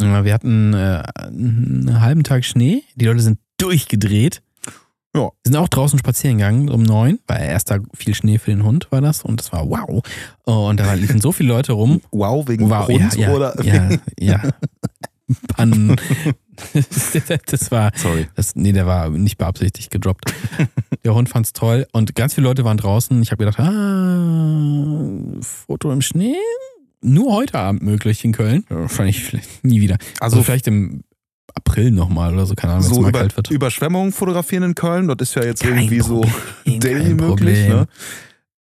äh, 0.00 0.24
wir 0.24 0.32
hatten 0.32 0.74
äh, 0.74 1.02
einen 1.14 2.00
halben 2.00 2.24
Tag 2.24 2.44
Schnee. 2.44 2.82
Die 2.96 3.04
Leute 3.04 3.20
sind 3.20 3.38
durchgedreht. 3.58 4.42
Ja. 5.14 5.22
Wir 5.22 5.30
sind 5.44 5.56
auch 5.56 5.68
draußen 5.68 5.98
spazieren 5.98 6.38
gegangen 6.38 6.68
um 6.68 6.82
neun, 6.82 7.18
weil 7.26 7.42
erst 7.42 7.70
da 7.70 7.78
viel 7.94 8.14
Schnee 8.14 8.38
für 8.38 8.50
den 8.52 8.64
Hund 8.64 8.86
war 8.90 9.00
das 9.00 9.22
und 9.24 9.40
das 9.40 9.52
war 9.52 9.68
wow. 9.68 10.02
Und 10.44 10.78
da 10.78 10.94
liefen 10.94 11.20
so 11.20 11.32
viele 11.32 11.48
Leute 11.48 11.72
rum. 11.72 12.00
Wow, 12.12 12.46
wegen 12.48 12.70
Wow, 12.70 12.88
Hund 12.88 13.14
ja, 13.16 13.28
ja, 13.28 13.34
oder? 13.34 13.64
ja, 13.64 13.90
ja. 14.18 14.42
Pannen. 15.48 15.96
das 17.46 17.70
war, 17.70 17.92
Sorry. 17.94 18.28
das, 18.34 18.54
nee, 18.56 18.72
der 18.72 18.86
war 18.86 19.08
nicht 19.10 19.38
beabsichtigt 19.38 19.90
gedroppt. 19.90 20.32
Der 21.04 21.14
Hund 21.14 21.28
fand's 21.28 21.52
toll 21.52 21.86
und 21.92 22.14
ganz 22.14 22.34
viele 22.34 22.46
Leute 22.48 22.64
waren 22.64 22.76
draußen. 22.76 23.20
Ich 23.22 23.30
habe 23.30 23.44
gedacht, 23.44 23.60
ah, 23.60 25.40
Foto 25.40 25.92
im 25.92 26.02
Schnee? 26.02 26.34
Nur 27.00 27.34
heute 27.34 27.58
Abend 27.58 27.82
möglich 27.82 28.24
in 28.24 28.32
Köln. 28.32 28.64
Wahrscheinlich 28.68 29.32
nie 29.62 29.80
wieder. 29.80 29.96
Also, 30.20 30.36
Also 30.36 30.42
vielleicht 30.44 30.66
im 30.66 31.02
April 31.54 31.90
nochmal 31.90 32.32
oder 32.34 32.46
so, 32.46 32.54
keine 32.54 32.74
Ahnung, 32.74 32.84
wenn 32.84 32.90
es 32.90 32.96
so 32.96 33.02
mal 33.02 33.08
über, 33.10 33.18
kalt 33.20 33.36
wird. 33.36 33.50
Überschwemmungen 33.50 34.12
fotografieren 34.12 34.62
in 34.64 34.74
Köln, 34.74 35.08
das 35.08 35.16
ist 35.30 35.34
ja 35.36 35.44
jetzt 35.44 35.62
Kein 35.62 35.76
irgendwie 35.78 36.00
so 36.00 36.20
Problem, 36.22 36.80
daily 36.80 37.04
kein 37.04 37.16
möglich. 37.16 37.58
Ne? 37.68 37.86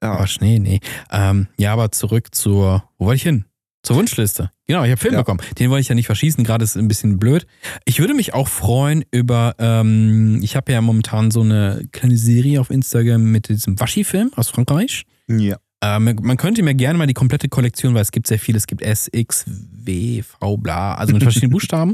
Ja. 0.01 0.11
Aber 0.11 0.27
Schnee, 0.27 0.59
nee. 0.59 0.79
Ähm, 1.11 1.47
ja, 1.57 1.73
aber 1.73 1.91
zurück 1.91 2.33
zur, 2.35 2.83
wo 2.97 3.05
wollte 3.05 3.15
ich 3.17 3.23
hin? 3.23 3.45
Zur 3.83 3.95
Wunschliste. 3.95 4.51
Genau, 4.67 4.83
ich 4.83 4.91
habe 4.91 4.99
Film 4.99 5.13
Ja. 5.13 5.21
bekommen. 5.21 5.39
Den 5.59 5.69
wollte 5.69 5.81
ich 5.81 5.87
ja 5.87 5.95
nicht 5.95 6.07
verschießen, 6.07 6.43
gerade 6.43 6.63
ist 6.63 6.75
ein 6.75 6.87
bisschen 6.89 7.19
blöd. 7.19 7.47
Ich 7.85 7.99
würde 7.99 8.13
mich 8.13 8.33
auch 8.33 8.47
freuen 8.47 9.05
über, 9.11 9.55
ähm, 9.59 10.39
ich 10.41 10.55
habe 10.55 10.71
ja 10.73 10.81
momentan 10.81 11.31
so 11.31 11.41
eine 11.41 11.87
kleine 11.93 12.17
Serie 12.17 12.59
auf 12.59 12.69
Instagram 12.69 13.23
mit 13.31 13.47
diesem 13.49 13.79
Waschi-Film 13.79 14.31
aus 14.35 14.49
Frankreich. 14.49 15.03
ja. 15.27 15.57
Ähm, 15.79 16.15
man 16.23 16.37
könnte 16.37 16.63
mir 16.63 16.73
gerne 16.73 16.97
mal 16.97 17.05
die 17.05 17.13
komplette 17.13 17.49
Kollektion, 17.49 17.93
weil 17.93 18.01
es 18.01 18.11
gibt 18.11 18.25
sehr 18.25 18.39
viele, 18.39 18.57
es 18.57 18.65
gibt 18.65 18.81
S, 18.81 19.07
X, 19.13 19.45
W, 19.45 20.23
V, 20.23 20.57
bla, 20.57 20.95
also 20.95 21.13
mit 21.13 21.21
verschiedenen 21.21 21.51
Buchstaben. 21.53 21.93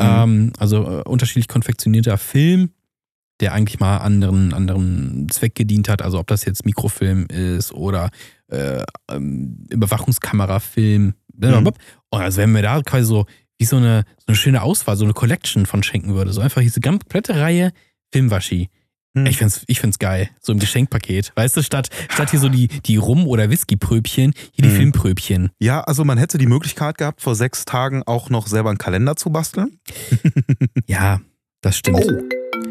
Ähm, 0.00 0.52
also 0.58 0.84
äh, 0.84 1.02
unterschiedlich 1.08 1.48
konfektionierter 1.48 2.18
Film, 2.18 2.70
der 3.40 3.52
eigentlich 3.52 3.80
mal 3.80 3.98
anderen, 3.98 4.52
anderen 4.52 5.28
Zweck 5.30 5.54
gedient 5.54 5.88
hat. 5.88 6.02
Also 6.02 6.18
ob 6.18 6.26
das 6.26 6.44
jetzt 6.44 6.64
Mikrofilm 6.66 7.26
ist 7.26 7.72
oder 7.72 8.10
äh, 8.48 8.84
ähm, 9.10 9.66
Überwachungskamerafilm. 9.70 11.14
blablabla. 11.32 11.72
Und 12.10 12.20
also 12.20 12.38
wenn 12.38 12.52
mir 12.52 12.62
da 12.62 12.82
quasi 12.82 13.06
so 13.06 13.26
wie 13.58 13.66
so 13.66 13.76
eine, 13.76 14.04
so 14.18 14.24
eine 14.28 14.36
schöne 14.36 14.62
Auswahl, 14.62 14.96
so 14.96 15.04
eine 15.04 15.12
Collection 15.12 15.66
von 15.66 15.82
schenken 15.82 16.14
würde, 16.14 16.32
so 16.32 16.40
einfach 16.40 16.62
diese 16.62 16.80
komplette 16.80 17.36
Reihe 17.36 17.72
Filmwaschi. 18.10 18.70
Hm. 19.16 19.26
Ich 19.26 19.38
find's, 19.38 19.64
ich 19.66 19.80
find's 19.80 19.98
geil. 19.98 20.30
So 20.40 20.52
im 20.52 20.58
Geschenkpaket. 20.60 21.32
Weißt 21.34 21.56
du, 21.56 21.62
statt, 21.62 21.88
statt 22.10 22.30
hier 22.30 22.38
so 22.38 22.48
die, 22.48 22.68
die 22.68 22.96
Rum- 22.96 23.26
oder 23.26 23.50
Whisky-Pröbchen, 23.50 24.32
hier 24.52 24.62
die 24.64 24.68
Hm. 24.70 24.76
Filmpröbchen. 24.76 25.50
ja, 25.58 25.80
also 25.80 26.04
man 26.04 26.16
hätte 26.18 26.38
die 26.38 26.46
Möglichkeit 26.46 26.96
gehabt, 26.98 27.20
vor 27.20 27.34
sechs 27.34 27.64
Tagen 27.64 28.02
auch 28.06 28.30
noch 28.30 28.46
selber 28.46 28.68
einen 28.70 28.78
Kalender 28.78 29.16
zu 29.16 29.30
basteln. 29.30 29.80
Ja, 30.86 31.20
das 31.60 31.76
stimmt. 31.76 32.04
Oh, 32.04 32.22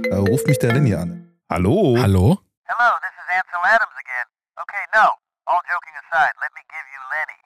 da 0.10 0.19
ruft 0.19 0.48
mich 0.48 0.60
der 0.60 0.74
Lenny 0.74 0.93
an. 0.96 1.31
Hallo? 1.50 1.98
Hallo? 2.00 2.39
Hello, 2.65 2.91
this 3.01 3.12
is 3.17 3.27
Ansel 3.29 3.60
Adams 3.63 3.96
again. 3.98 4.27
Okay, 4.55 4.84
no. 4.93 5.10
All 5.46 5.60
joking 5.69 5.93
aside, 6.05 6.31
let 6.41 6.51
me 6.53 6.62
give 6.67 6.86
you 6.93 7.01
Lenny. 7.12 7.39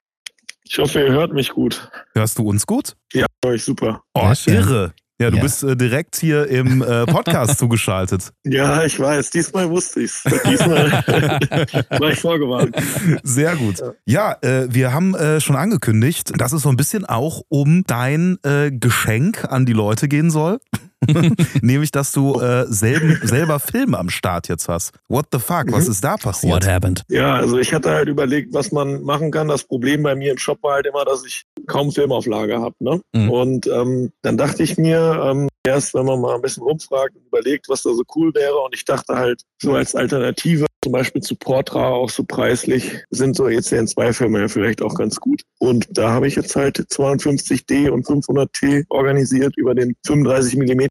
Ich 0.65 0.77
hoffe, 0.79 0.99
ihr 1.05 1.11
hört 1.13 1.33
mich 1.33 1.49
gut. 1.51 1.89
Hörst 2.13 2.37
du 2.37 2.47
uns 2.49 2.65
gut? 2.65 2.95
Ja, 3.13 3.25
höre 3.43 3.53
ich 3.53 3.63
super. 3.63 4.01
Oh, 4.13 4.31
irre. 4.47 4.93
Ja, 5.21 5.29
du 5.29 5.37
Ja. 5.37 5.43
bist 5.43 5.63
äh, 5.63 5.75
direkt 5.77 6.15
hier 6.15 6.47
im 6.47 6.81
äh, 6.81 7.05
Podcast 7.05 7.57
zugeschaltet. 7.59 8.31
Ja, 8.43 8.83
ich 8.83 8.99
weiß. 8.99 9.29
Diesmal 9.29 9.69
wusste 9.69 10.01
ich's. 10.01 10.23
Diesmal 10.45 10.91
war 11.99 12.09
ich 12.11 12.19
vorgewarnt. 12.19 12.75
Sehr 13.23 13.55
gut. 13.55 13.75
Ja, 14.05 14.35
äh, 14.41 14.67
wir 14.69 14.91
haben 14.93 15.13
äh, 15.15 15.39
schon 15.39 15.55
angekündigt, 15.55 16.33
dass 16.37 16.51
es 16.51 16.63
so 16.63 16.69
ein 16.69 16.77
bisschen 16.77 17.05
auch 17.05 17.41
um 17.49 17.83
dein 17.85 18.37
äh, 18.43 18.71
Geschenk 18.71 19.45
an 19.49 19.65
die 19.65 19.73
Leute 19.73 20.07
gehen 20.07 20.31
soll. 20.31 20.59
Nämlich, 21.61 21.91
dass 21.91 22.11
du 22.11 22.39
äh, 22.39 22.65
selben, 22.67 23.19
selber 23.23 23.59
Filme 23.59 23.97
am 23.99 24.09
Start 24.09 24.47
jetzt 24.47 24.67
hast. 24.67 24.91
What 25.07 25.27
the 25.31 25.39
fuck? 25.39 25.71
Was 25.71 25.85
Mhm. 25.85 25.91
ist 25.91 26.03
da 26.03 26.13
What 26.13 26.21
passiert? 26.21 26.67
happened? 26.67 27.03
Ja, 27.09 27.35
also 27.35 27.57
ich 27.57 27.73
hatte 27.73 27.91
halt 27.91 28.07
überlegt, 28.09 28.53
was 28.53 28.71
man 28.71 29.03
machen 29.03 29.31
kann. 29.31 29.47
Das 29.47 29.63
Problem 29.63 30.03
bei 30.03 30.15
mir 30.15 30.31
im 30.31 30.37
Shop 30.37 30.61
war 30.63 30.75
halt 30.75 30.85
immer, 30.87 31.05
dass 31.05 31.25
ich 31.25 31.43
kaum 31.67 31.91
Filmauflage 31.91 32.59
habe. 32.59 32.75
Ne? 32.79 33.01
Mhm. 33.13 33.29
Und 33.29 33.67
ähm, 33.67 34.11
dann 34.21 34.37
dachte 34.37 34.63
ich 34.63 34.77
mir, 34.77 35.21
ähm, 35.25 35.49
erst 35.65 35.93
wenn 35.93 36.05
man 36.05 36.19
mal 36.21 36.35
ein 36.35 36.41
bisschen 36.41 36.63
rumfragt 36.63 37.15
und 37.15 37.25
überlegt, 37.27 37.69
was 37.69 37.83
da 37.83 37.91
so 37.93 38.03
cool 38.15 38.33
wäre. 38.33 38.55
Und 38.59 38.73
ich 38.75 38.85
dachte 38.85 39.15
halt, 39.15 39.41
so 39.61 39.73
als 39.75 39.95
Alternative, 39.95 40.65
zum 40.83 40.91
Beispiel 40.91 41.21
zu 41.21 41.35
Portra, 41.35 41.87
auch 41.87 42.09
so 42.09 42.23
preislich, 42.23 42.99
sind 43.09 43.35
so 43.35 43.45
ECN2-Filme 43.45 44.41
ja 44.41 44.47
vielleicht 44.47 44.81
auch 44.81 44.95
ganz 44.95 45.19
gut. 45.19 45.41
Und 45.59 45.87
da 45.91 46.11
habe 46.11 46.27
ich 46.27 46.35
jetzt 46.35 46.55
halt 46.55 46.77
52D 46.77 47.89
und 47.89 48.05
500T 48.05 48.85
organisiert 48.89 49.55
über 49.57 49.73
den 49.73 49.95
35 50.05 50.57
mm. 50.57 50.87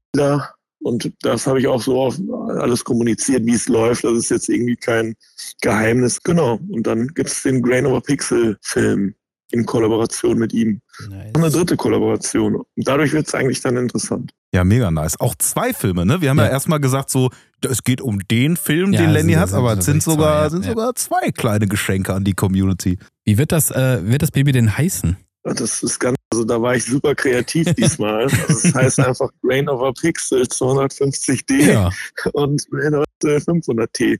Und 0.84 1.12
das 1.20 1.46
habe 1.46 1.60
ich 1.60 1.68
auch 1.68 1.80
so 1.80 2.00
auf, 2.00 2.18
alles 2.58 2.82
kommuniziert, 2.82 3.46
wie 3.46 3.54
es 3.54 3.68
läuft. 3.68 4.02
Das 4.02 4.14
ist 4.14 4.30
jetzt 4.30 4.48
irgendwie 4.48 4.76
kein 4.76 5.14
Geheimnis. 5.60 6.20
Genau. 6.22 6.58
Und 6.70 6.86
dann 6.86 7.08
gibt's 7.08 7.42
den 7.42 7.62
Grain 7.62 7.86
over 7.86 8.00
Pixel 8.00 8.56
Film 8.62 9.14
in 9.52 9.64
Kollaboration 9.64 10.38
mit 10.38 10.52
ihm. 10.52 10.80
Nice. 11.08 11.30
Eine 11.34 11.50
dritte 11.50 11.76
Kollaboration. 11.76 12.56
Und 12.56 12.66
dadurch 12.76 13.12
wird's 13.12 13.34
eigentlich 13.34 13.60
dann 13.60 13.76
interessant. 13.76 14.32
Ja, 14.54 14.64
mega 14.64 14.90
nice. 14.90 15.18
Auch 15.18 15.34
zwei 15.36 15.72
Filme, 15.72 16.04
ne? 16.04 16.20
Wir 16.20 16.28
haben 16.30 16.38
ja, 16.38 16.44
Ja. 16.44 16.50
erstmal 16.50 16.78
gesagt, 16.78 17.08
so, 17.10 17.30
es 17.66 17.84
geht 17.84 18.00
um 18.02 18.18
den 18.28 18.56
Film, 18.56 18.92
Ja, 18.92 19.00
den 19.00 19.08
es 19.10 19.14
Lenny 19.14 19.32
hat, 19.34 19.52
aber 19.54 19.78
es 19.78 19.84
sind 19.86 20.02
sogar, 20.02 20.40
zwei, 20.40 20.42
ja. 20.44 20.50
sind 20.50 20.64
Ja. 20.66 20.70
sogar 20.72 20.94
zwei 20.94 21.30
kleine 21.30 21.66
Geschenke 21.66 22.12
an 22.12 22.24
die 22.24 22.34
Community. 22.34 22.98
Wie 23.24 23.38
wird 23.38 23.50
das, 23.52 23.70
äh, 23.70 24.00
wird 24.06 24.20
das 24.22 24.30
Baby 24.30 24.52
denn 24.52 24.76
heißen? 24.76 25.16
Das 25.44 25.82
ist 25.82 25.98
ganz, 25.98 26.16
also 26.32 26.44
da 26.44 26.60
war 26.60 26.76
ich 26.76 26.84
super 26.84 27.14
kreativ 27.14 27.66
diesmal. 27.74 28.24
Also 28.24 28.36
das 28.46 28.74
heißt 28.74 29.00
einfach 29.00 29.30
Grain 29.42 29.68
over 29.68 29.92
Pixel 29.94 30.42
250D 30.42 31.72
Ja. 31.72 31.90
und 32.34 32.62
Grain 32.70 32.94
over 32.94 33.04
500T. 33.24 34.18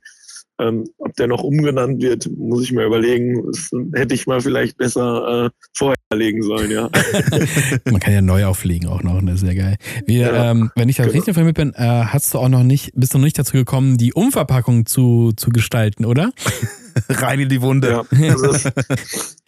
Ähm, 0.61 0.85
ob 0.99 1.15
der 1.15 1.27
noch 1.27 1.43
umgenannt 1.43 2.03
wird, 2.03 2.31
muss 2.37 2.63
ich 2.63 2.73
mir 2.73 2.85
überlegen. 2.85 3.43
Das 3.51 3.71
hätte 3.95 4.15
ich 4.15 4.27
mal 4.27 4.41
vielleicht 4.41 4.77
besser 4.77 5.47
äh, 5.47 5.51
vorher 5.75 5.97
legen 6.15 6.43
sollen, 6.43 6.71
ja. 6.71 6.91
Man 7.91 8.01
kann 8.01 8.13
ja 8.13 8.21
neu 8.23 8.45
auflegen 8.45 8.89
auch 8.89 9.03
noch, 9.03 9.21
das 9.23 9.43
ist 9.43 9.49
ja 9.49 9.55
geil. 9.55 9.77
Wir, 10.07 10.21
Ja, 10.33 10.51
ähm, 10.51 10.71
wenn 10.77 10.89
ich 10.91 10.97
das 10.97 11.07
genau. 11.07 11.15
richtig 11.15 11.29
informiert 11.29 11.57
bin, 11.57 11.73
äh, 11.75 12.05
hast 12.07 12.35
du 12.35 12.39
auch 12.39 12.49
noch 12.51 12.63
nicht, 12.65 12.93
bist 12.95 13.15
du 13.15 13.19
noch 13.19 13.25
nicht 13.25 13.39
dazu 13.39 13.53
gekommen, 13.55 13.97
die 13.97 14.13
Umverpackung 14.13 14.85
zu, 14.87 15.33
zu 15.37 15.51
gestalten, 15.51 16.05
oder? 16.05 16.33
Rein 17.09 17.41
in 17.41 17.49
die 17.49 17.63
Wunde. 17.63 18.05
Ja, 18.13 18.31
also 18.33 18.53
das, 18.53 18.65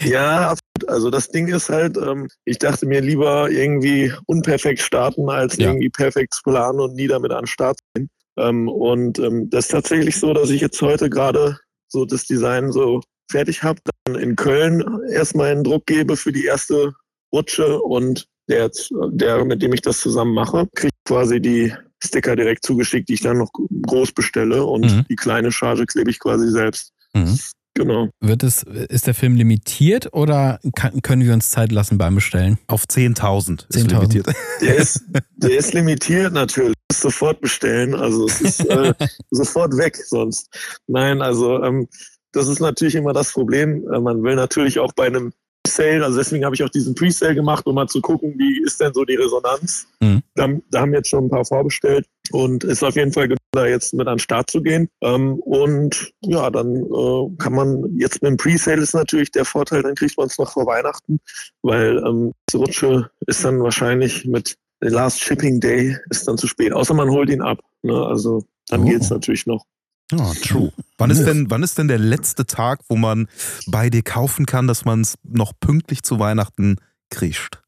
ja, 0.03 0.41
absolut. 0.53 0.89
also 0.89 1.11
das 1.11 1.29
Ding 1.29 1.47
ist 1.49 1.69
halt, 1.69 1.99
ähm, 1.99 2.29
ich 2.47 2.59
dachte 2.59 2.87
mir 2.87 3.03
lieber 3.03 3.51
irgendwie 3.51 4.11
unperfekt 4.27 4.81
starten, 4.81 5.29
als 5.29 5.59
Ja. 5.59 5.69
irgendwie 5.69 5.91
perfekt 5.91 6.33
zu 6.35 6.43
planen 6.43 6.81
und 6.81 6.95
nie 6.95 7.07
damit 7.07 7.31
an 7.33 7.43
den 7.43 7.47
Start 7.47 7.79
gehen. 7.95 8.09
Ähm, 8.37 8.69
und 8.69 9.19
ähm, 9.19 9.49
das 9.51 9.67
ist 9.67 9.73
tatsächlich 9.73 10.19
so, 10.19 10.33
dass 10.33 10.51
ich 10.51 10.61
jetzt 10.61 10.81
heute 10.83 11.09
gerade 11.11 11.59
so 11.89 12.05
das 12.05 12.27
Design 12.27 12.73
so 12.73 13.01
fertig 13.31 13.63
habe, 13.63 13.81
dann 14.05 14.17
in 14.17 14.37
Köln 14.37 14.85
erstmal 15.11 15.53
einen 15.53 15.65
Druck 15.65 15.87
gebe 15.87 16.17
für 16.17 16.33
die 16.33 16.45
erste 16.45 16.95
Rutsche 17.33 17.81
und 17.81 18.27
der, 18.49 18.71
der 19.11 19.45
mit 19.45 19.63
dem 19.63 19.73
ich 19.73 19.81
das 19.81 20.01
zusammen 20.01 20.35
mache, 20.35 20.67
kriegt 20.75 20.95
quasi 21.07 21.41
die 21.41 21.73
Sticker 22.03 22.37
direkt 22.37 22.65
zugeschickt, 22.65 23.09
die 23.09 23.15
ich 23.15 23.23
dann 23.23 23.39
noch 23.39 23.51
groß 23.87 24.13
bestelle 24.13 24.65
und 24.65 24.85
Mhm. 24.85 25.07
die 25.09 25.17
kleine 25.17 25.51
Charge 25.51 25.87
klebe 25.87 26.11
ich 26.11 26.19
quasi 26.19 26.51
selbst. 26.51 26.93
Mhm. 27.15 27.39
Genau. 27.75 28.09
Wird 28.21 28.45
es, 28.45 28.63
ist 28.63 29.09
der 29.09 29.15
Film 29.15 29.35
limitiert 29.35 30.13
oder 30.13 30.61
kann, 30.77 31.03
können 31.03 31.25
wir 31.25 31.35
uns 31.35 31.51
Zeit 31.51 31.73
lassen 31.73 31.99
beim 31.99 32.15
Bestellen? 32.15 32.59
Auf 32.69 32.85
10.000 32.85 33.67
ist 33.69 33.87
10.000. 33.87 33.93
limitiert. 33.93 34.27
Der 34.61 34.77
ist, 34.77 35.05
der 35.37 35.59
ist 35.59 35.75
limitiert 35.75 36.33
natürlich. 36.33 36.75
Muss 36.91 37.01
Sofort 37.01 37.41
bestellen. 37.41 37.95
Also 37.95 38.27
es 38.27 38.41
ist 38.41 38.61
äh, 38.67 38.95
sofort 39.31 39.77
weg 39.77 39.97
sonst. 39.97 40.49
Nein, 40.87 41.21
also 41.21 41.63
ähm, 41.65 41.89
das 42.31 42.47
ist 42.49 42.61
natürlich 42.61 42.95
immer 42.95 43.13
das 43.13 43.33
Problem. 43.33 43.85
Äh, 43.93 44.01
man 44.01 44.23
will 44.23 44.37
natürlich 44.37 44.79
auch 44.79 44.93
bei 44.93 45.07
einem 45.07 45.33
Sale, 45.67 46.05
also 46.05 46.19
deswegen 46.19 46.45
habe 46.45 46.55
ich 46.55 46.63
auch 46.63 46.69
diesen 46.69 46.95
Pre-Sale 46.95 47.35
gemacht, 47.35 47.67
um 47.67 47.75
mal 47.75 47.87
zu 47.89 48.01
gucken, 48.01 48.35
wie 48.37 48.63
ist 48.65 48.81
denn 48.81 48.93
so 48.93 49.05
die 49.05 49.15
Resonanz. 49.15 49.87
Mhm. 50.01 50.23
Da, 50.35 50.49
da 50.71 50.81
haben 50.81 50.93
jetzt 50.95 51.09
schon 51.09 51.25
ein 51.25 51.31
paar 51.31 51.45
vorbestellt 51.45 52.07
und 52.33 52.65
ist 52.65 52.83
auf 52.83 52.97
jeden 52.97 53.13
Fall 53.13 53.35
da 53.53 53.67
jetzt 53.67 53.95
mit 53.95 54.07
an 54.07 54.15
den 54.15 54.19
Start 54.21 54.51
zu 54.51 54.63
gehen. 54.63 54.89
Ähm, 55.03 55.35
und 55.41 56.13
ja, 56.21 56.51
dann 56.51 56.77
äh, 56.77 57.37
kann 57.39 57.55
man 57.55 57.97
jetzt 57.99 58.23
mit 58.23 58.31
dem 58.31 58.37
Pre-Sale 58.37 58.83
ist 58.83 58.95
natürlich 58.95 59.31
der 59.31 59.45
Vorteil, 59.45 59.83
dann 59.83 59.95
kriegt 59.95 60.17
man 60.19 60.27
es 60.27 60.39
noch 60.39 60.53
vor 60.53 60.67
Weihnachten, 60.67 61.19
weil 61.63 61.99
ähm, 62.07 62.33
die 62.53 62.57
Rutsche 62.59 63.11
ist 63.27 63.45
dann 63.45 63.63
wahrscheinlich 63.63 64.25
mit 64.27 64.57
der 64.83 64.91
Last 64.91 65.21
Shipping 65.21 65.61
Day 65.61 65.97
ist 66.11 66.29
dann 66.29 66.37
zu 66.37 66.47
spät, 66.47 66.73
außer 66.73 66.93
man 66.93 67.11
holt 67.11 67.31
ihn 67.31 67.41
ab. 67.41 67.59
Ne? 67.83 67.95
Also 67.95 68.45
dann 68.69 68.83
Oh. 68.83 68.85
geht's 68.85 69.11
natürlich 69.11 69.47
noch. 69.47 69.65
Ja, 70.13 70.33
true. 70.35 70.73
Wann 70.99 71.11
ist, 71.11 71.25
denn, 71.25 71.51
wann 71.51 71.63
ist 71.63 71.79
denn 71.79 71.89
der 71.89 71.99
letzte 71.99 72.47
Tag, 72.47 72.81
wo 72.89 72.97
man 72.97 73.27
bei 73.67 73.91
dir 73.91 74.03
kaufen 74.03 74.47
kann, 74.47 74.67
dass 74.69 74.85
man 74.85 75.01
es 75.01 75.17
noch 75.23 75.53
pünktlich 75.59 76.03
zu 76.03 76.19
Weihnachten 76.19 76.77
kriegt? 77.11 77.63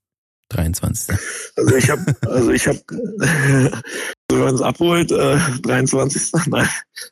23. 0.50 1.16
Also 1.56 1.76
ich 1.76 1.90
habe, 1.90 2.16
also 2.28 2.50
ich 2.50 2.68
habe, 2.68 2.78
wenn 4.28 4.38
man 4.38 4.54
es 4.54 4.62
abholt, 4.62 5.10
äh, 5.10 5.38
23. 5.62 6.32
Nein. 6.46 6.68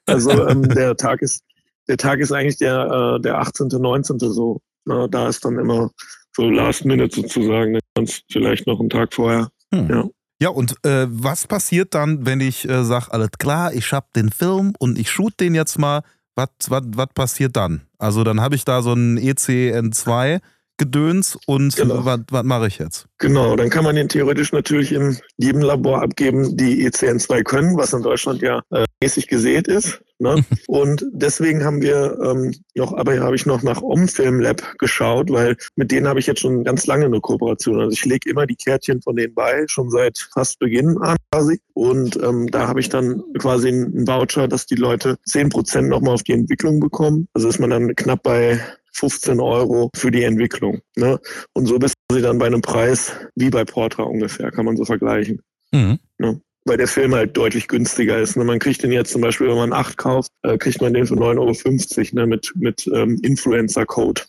Also 0.06 0.30
ähm, 0.48 0.62
der 0.68 0.96
Tag 0.96 1.22
ist, 1.22 1.42
der 1.88 1.96
Tag 1.96 2.20
ist 2.20 2.30
eigentlich 2.30 2.58
der, 2.58 3.16
äh, 3.16 3.20
der 3.20 3.38
18., 3.38 3.68
19. 3.68 4.18
so. 4.18 4.60
Na, 4.84 5.08
da 5.08 5.28
ist 5.28 5.44
dann 5.44 5.58
immer 5.58 5.90
so 6.36 6.48
Last 6.50 6.84
Minute 6.84 7.22
sozusagen. 7.22 7.78
Ganz 7.96 8.20
vielleicht 8.30 8.66
noch 8.66 8.78
einen 8.78 8.90
Tag 8.90 9.14
vorher. 9.14 9.48
Hm. 9.72 9.88
Ja. 9.88 10.04
Ja, 10.44 10.50
und 10.50 10.76
äh, 10.84 11.06
was 11.08 11.46
passiert 11.46 11.94
dann, 11.94 12.26
wenn 12.26 12.38
ich 12.40 12.68
äh, 12.68 12.84
sage, 12.84 13.10
alles 13.14 13.30
klar, 13.38 13.72
ich 13.72 13.90
hab 13.94 14.12
den 14.12 14.30
Film 14.30 14.74
und 14.78 14.98
ich 14.98 15.10
shoot 15.10 15.40
den 15.40 15.54
jetzt 15.54 15.78
mal, 15.78 16.02
was 16.36 17.08
passiert 17.14 17.56
dann? 17.56 17.86
Also 17.96 18.24
dann 18.24 18.42
habe 18.42 18.54
ich 18.54 18.66
da 18.66 18.82
so 18.82 18.92
ein 18.92 19.16
E 19.16 19.30
ECN2 19.30 20.42
Gedöns 20.76 21.38
und 21.46 21.76
Genau. 21.76 22.04
was 22.04 22.20
was 22.30 22.42
mache 22.44 22.66
ich 22.66 22.78
jetzt? 22.78 23.06
Genau, 23.18 23.54
dann 23.56 23.70
kann 23.70 23.84
man 23.84 23.94
den 23.94 24.08
theoretisch 24.08 24.52
natürlich 24.52 24.92
in 24.92 25.18
jedem 25.36 25.60
Labor 25.62 26.02
abgeben, 26.02 26.56
die 26.56 26.82
E 26.82 26.88
ECN2 26.88 27.42
können, 27.44 27.76
was 27.76 27.92
in 27.92 28.02
Deutschland 28.02 28.42
ja 28.42 28.60
äh, 28.70 28.84
mäßig 29.02 29.28
gesät 29.28 29.68
ist. 29.68 30.00
Ne? 30.18 30.44
Und 30.68 31.04
deswegen 31.12 31.64
haben 31.64 31.82
wir 31.82 32.18
ähm, 32.22 32.52
noch, 32.74 32.92
aber 32.92 33.18
habe 33.20 33.36
ich 33.36 33.46
noch 33.46 33.62
nach 33.62 33.82
Omfilm 33.82 34.40
Lab 34.40 34.62
geschaut, 34.78 35.30
weil 35.30 35.56
mit 35.76 35.90
denen 35.90 36.08
habe 36.08 36.20
ich 36.20 36.26
jetzt 36.26 36.40
schon 36.40 36.64
ganz 36.64 36.86
lange 36.86 37.06
eine 37.06 37.20
Kooperation. 37.20 37.80
Also 37.80 37.92
ich 37.92 38.04
lege 38.04 38.30
immer 38.30 38.46
die 38.46 38.56
Kärtchen 38.56 39.02
von 39.02 39.16
denen 39.16 39.34
bei, 39.34 39.64
schon 39.68 39.90
seit 39.90 40.18
fast 40.32 40.58
Beginn 40.58 40.98
an 40.98 41.16
quasi. 41.32 41.60
Und 41.74 42.16
ähm, 42.22 42.48
da 42.50 42.68
habe 42.68 42.80
ich 42.80 42.88
dann 42.88 43.22
quasi 43.38 43.68
einen 43.68 44.06
Voucher, 44.06 44.48
dass 44.48 44.66
die 44.66 44.76
Leute 44.76 45.16
10% 45.28 45.82
nochmal 45.82 46.14
auf 46.14 46.22
die 46.22 46.32
Entwicklung 46.32 46.80
bekommen. 46.80 47.28
Also 47.34 47.48
ist 47.48 47.58
man 47.58 47.70
dann 47.70 47.94
knapp 47.94 48.22
bei 48.22 48.60
15 48.94 49.40
Euro 49.40 49.90
für 49.94 50.10
die 50.10 50.22
Entwicklung. 50.22 50.80
Ne? 50.96 51.18
Und 51.52 51.66
so 51.66 51.78
bist 51.78 51.94
du 52.08 52.20
dann 52.20 52.38
bei 52.38 52.46
einem 52.46 52.62
Preis 52.62 53.12
wie 53.34 53.50
bei 53.50 53.64
Portra 53.64 54.04
ungefähr, 54.04 54.50
kann 54.50 54.64
man 54.64 54.76
so 54.76 54.84
vergleichen. 54.84 55.40
Mhm. 55.72 55.98
Weil 56.66 56.78
der 56.78 56.88
Film 56.88 57.14
halt 57.14 57.36
deutlich 57.36 57.68
günstiger 57.68 58.18
ist. 58.18 58.36
Ne? 58.36 58.44
Man 58.44 58.58
kriegt 58.58 58.82
den 58.82 58.90
jetzt 58.92 59.12
zum 59.12 59.20
Beispiel, 59.20 59.48
wenn 59.48 59.56
man 59.56 59.72
8 59.72 59.98
kauft, 59.98 60.30
äh, 60.42 60.56
kriegt 60.56 60.80
man 60.80 60.94
den 60.94 61.06
für 61.06 61.14
9,50 61.14 61.98
Euro 61.98 62.14
ne? 62.14 62.26
mit, 62.26 62.52
mit 62.54 62.86
ähm, 62.94 63.18
Influencer-Code 63.22 64.22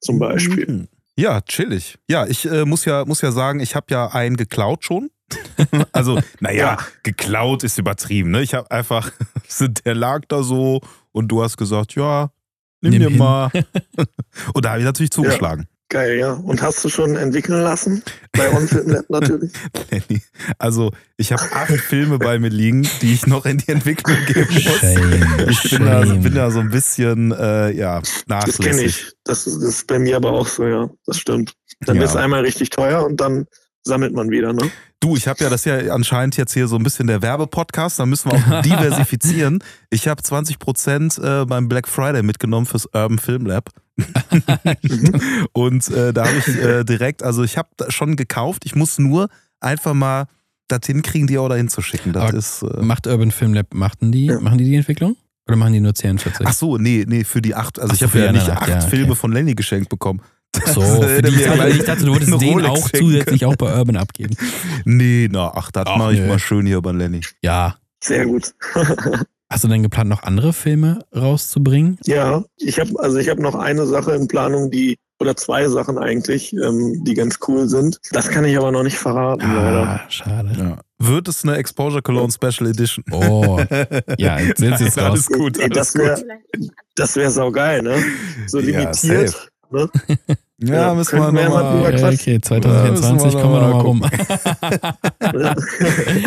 zum 0.00 0.18
Beispiel. 0.18 0.70
Mhm. 0.70 0.88
Ja, 1.16 1.40
chillig. 1.40 1.98
Ja, 2.08 2.26
ich 2.26 2.46
äh, 2.46 2.64
muss 2.64 2.84
ja 2.84 3.04
muss 3.04 3.20
ja 3.20 3.32
sagen, 3.32 3.60
ich 3.60 3.74
habe 3.74 3.86
ja 3.90 4.06
einen 4.08 4.36
geklaut 4.36 4.84
schon. 4.84 5.10
also, 5.92 6.18
naja, 6.40 6.56
Ja. 6.64 6.78
geklaut 7.02 7.64
ist 7.64 7.78
übertrieben. 7.78 8.30
Ne? 8.30 8.42
Ich 8.42 8.54
habe 8.54 8.70
einfach, 8.70 9.10
der 9.84 9.94
lag 9.94 10.22
da 10.28 10.42
so 10.42 10.80
und 11.12 11.28
du 11.28 11.42
hast 11.42 11.56
gesagt, 11.56 11.94
ja, 11.94 12.30
nimm, 12.80 12.92
Nimm 12.92 13.00
dir 13.02 13.08
hin. 13.10 13.18
mal. 13.18 13.50
und 14.54 14.64
da 14.64 14.70
habe 14.70 14.80
ich 14.80 14.84
natürlich 14.84 15.10
zugeschlagen. 15.10 15.66
Geil, 15.92 16.18
ja. 16.20 16.34
Und 16.34 16.62
hast 16.62 16.84
du 16.84 16.88
schon 16.88 17.16
entwickeln 17.16 17.62
lassen? 17.62 18.04
Bei 18.30 18.48
OnFilm 18.52 18.90
Lab 18.90 19.10
natürlich. 19.10 19.50
Also, 20.58 20.92
ich 21.16 21.32
habe 21.32 21.42
acht 21.52 21.72
Filme 21.72 22.18
bei 22.18 22.38
mir 22.38 22.48
liegen, 22.48 22.88
die 23.02 23.12
ich 23.12 23.26
noch 23.26 23.44
in 23.44 23.58
die 23.58 23.68
Entwicklung 23.72 24.16
geben 24.26 24.46
muss. 24.54 24.62
Shame. 24.78 25.48
Ich 25.48 25.70
bin 25.70 25.84
da, 25.84 26.00
bin 26.04 26.34
da 26.34 26.50
so 26.52 26.60
ein 26.60 26.70
bisschen, 26.70 27.32
äh, 27.32 27.72
ja, 27.72 27.98
Das 28.00 28.24
kenne 28.24 28.38
nachlässig. 28.40 28.86
ich. 28.86 29.12
Das 29.24 29.46
ist, 29.48 29.56
das 29.56 29.64
ist 29.64 29.86
bei 29.88 29.98
mir 29.98 30.14
aber 30.16 30.30
auch 30.32 30.46
so, 30.46 30.64
ja. 30.66 30.88
Das 31.06 31.18
stimmt. 31.18 31.54
Dann 31.80 31.96
Ja. 31.96 32.02
wird 32.02 32.10
es 32.10 32.16
einmal 32.16 32.42
richtig 32.42 32.70
teuer 32.70 33.04
und 33.04 33.20
dann 33.20 33.46
sammelt 33.82 34.14
man 34.14 34.30
wieder, 34.30 34.52
ne? 34.52 34.70
Du, 35.00 35.16
ich 35.16 35.26
habe 35.26 35.42
ja 35.42 35.48
das 35.48 35.64
ja 35.64 35.78
anscheinend 35.94 36.36
jetzt 36.36 36.52
hier 36.52 36.68
so 36.68 36.76
ein 36.76 36.82
bisschen 36.82 37.06
der 37.06 37.22
Werbepodcast, 37.22 37.98
da 37.98 38.06
müssen 38.06 38.30
wir 38.30 38.38
auch 38.38 38.62
diversifizieren. 38.62 39.62
Ich 39.88 40.06
habe 40.08 40.20
20% 40.22 41.42
äh, 41.42 41.46
beim 41.46 41.68
Black 41.68 41.88
Friday 41.88 42.22
mitgenommen 42.22 42.66
fürs 42.66 42.86
Urban 42.86 43.18
Film 43.18 43.46
Lab. 43.46 43.70
Und 45.52 45.88
äh, 45.88 46.12
da 46.12 46.26
habe 46.26 46.36
ich 46.38 46.48
äh, 46.48 46.84
direkt, 46.84 47.22
also 47.22 47.42
ich 47.42 47.56
habe 47.56 47.68
schon 47.88 48.16
gekauft, 48.16 48.64
ich 48.64 48.74
muss 48.74 48.98
nur 48.98 49.28
einfach 49.60 49.94
mal 49.94 50.26
das 50.68 50.80
hinkriegen, 50.86 51.26
die 51.26 51.38
auch 51.38 51.48
dahin 51.48 51.68
zu 51.68 51.82
schicken. 51.82 52.12
Das 52.12 52.22
Aber 52.24 52.34
ist. 52.34 52.62
Äh, 52.62 52.82
Macht 52.82 53.06
Urban 53.06 53.30
Film 53.30 53.54
Lab, 53.54 53.72
machten 53.74 54.12
die, 54.12 54.26
Ja. 54.26 54.40
machen 54.40 54.58
die 54.58 54.64
die 54.64 54.76
Entwicklung? 54.76 55.16
Oder 55.48 55.56
machen 55.56 55.72
die 55.72 55.80
nur 55.80 55.94
42? 55.94 56.46
ach 56.46 56.52
so, 56.52 56.76
nee, 56.78 57.04
nee, 57.08 57.24
für 57.24 57.42
die 57.42 57.54
acht. 57.54 57.80
Also 57.80 57.90
Ach 57.90 57.94
ich 57.94 58.00
so, 58.00 58.06
habe 58.06 58.18
ja 58.20 58.32
nicht 58.32 58.48
acht 58.48 58.68
ja, 58.68 58.76
okay. 58.78 58.88
Filme 58.88 59.16
von 59.16 59.32
Lenny 59.32 59.54
geschenkt 59.54 59.88
bekommen. 59.88 60.20
So, 60.74 60.80
für 60.80 61.22
die, 61.22 61.30
mir 61.30 61.68
ich, 61.68 61.84
dachte, 61.84 62.04
du 62.04 62.12
würdest 62.12 62.32
den 62.32 62.48
Rolex 62.52 62.68
auch 62.70 62.88
schenken 62.88 62.98
zusätzlich 62.98 63.44
auch 63.44 63.56
bei 63.56 63.72
Urban 63.74 63.96
abgeben. 63.96 64.36
Nee, 64.84 65.28
na, 65.30 65.52
ach, 65.54 65.70
das 65.70 65.84
Ach, 65.86 65.96
mache 65.96 66.14
ich 66.14 66.20
nö. 66.20 66.26
mal 66.26 66.38
schön 66.38 66.66
hier 66.66 66.80
bei 66.82 66.92
Lenny. 66.92 67.20
Ja. 67.42 67.76
Sehr 68.02 68.26
gut. 68.26 68.52
Hast 69.52 69.64
du 69.64 69.68
denn 69.68 69.82
geplant, 69.82 70.08
noch 70.10 70.22
andere 70.22 70.52
Filme 70.52 71.04
rauszubringen? 71.14 71.98
Ja, 72.04 72.44
ich 72.56 72.78
habe 72.78 72.92
also 72.98 73.18
ich 73.18 73.28
habe 73.28 73.42
noch 73.42 73.54
eine 73.56 73.84
Sache 73.86 74.12
in 74.14 74.28
Planung, 74.28 74.70
die 74.70 74.96
oder 75.20 75.36
zwei 75.36 75.68
Sachen 75.68 75.98
eigentlich, 75.98 76.52
ähm, 76.54 77.04
die 77.04 77.14
ganz 77.14 77.38
cool 77.48 77.68
sind. 77.68 77.98
Das 78.12 78.28
kann 78.28 78.44
ich 78.44 78.56
aber 78.56 78.70
noch 78.72 78.84
nicht 78.84 78.96
verraten, 78.96 79.52
leider. 79.54 79.82
Ah, 79.82 80.00
schade. 80.08 80.52
Ja. 80.56 80.78
Wird 80.98 81.28
es 81.28 81.42
eine 81.44 81.56
Exposure 81.56 82.00
Cologne 82.00 82.32
Special 82.32 82.70
Edition? 82.70 83.04
Oh, 83.10 83.60
ja, 84.18 84.38
jetzt 84.38 84.60
ist 84.60 84.70
Nein, 84.70 84.72
raus. 84.82 84.96
alles 84.98 85.26
gut, 85.26 85.58
Ey, 85.58 85.64
alles 85.64 85.76
das 85.76 85.94
wäre 85.96 86.24
das 86.94 87.16
wäre 87.16 87.30
saugeil, 87.30 87.82
ne? 87.82 88.02
So 88.46 88.60
Ja, 88.60 88.66
limitiert. 88.66 89.30
safe. 89.30 89.48
Ne? 89.70 89.88
Ja, 90.62 90.74
Ja, 90.88 90.94
müssen 90.94 91.18
wir 91.18 91.32
nochmal. 91.32 91.98
Ja, 91.98 92.08
okay, 92.08 92.38
2024 92.38 93.32
Ja, 93.32 93.40
kommen 93.40 93.54
wir 93.54 93.60
nochmal 93.62 93.80
rum. 93.80 94.02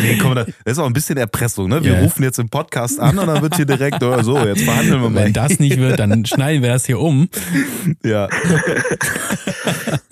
Nee, 0.02 0.18
komm, 0.20 0.34
das 0.34 0.48
ist 0.64 0.78
auch 0.78 0.86
ein 0.86 0.92
bisschen 0.92 1.16
Erpressung, 1.18 1.68
ne? 1.68 1.84
Wir 1.84 1.92
Ja. 1.92 2.00
rufen 2.00 2.24
jetzt 2.24 2.40
im 2.40 2.48
Podcast 2.48 2.98
an 2.98 3.16
und 3.16 3.28
dann 3.28 3.42
wird 3.42 3.54
hier 3.54 3.64
direkt, 3.64 4.02
oh, 4.02 4.20
so, 4.22 4.36
jetzt 4.44 4.62
verhandeln 4.62 5.00
wir 5.02 5.08
mal. 5.10 5.24
Wenn 5.26 5.32
das 5.32 5.60
nicht 5.60 5.78
wird, 5.78 6.00
dann 6.00 6.26
schneiden 6.26 6.62
wir 6.62 6.70
das 6.70 6.84
hier 6.84 6.98
um. 6.98 7.28
Ja. 8.02 8.28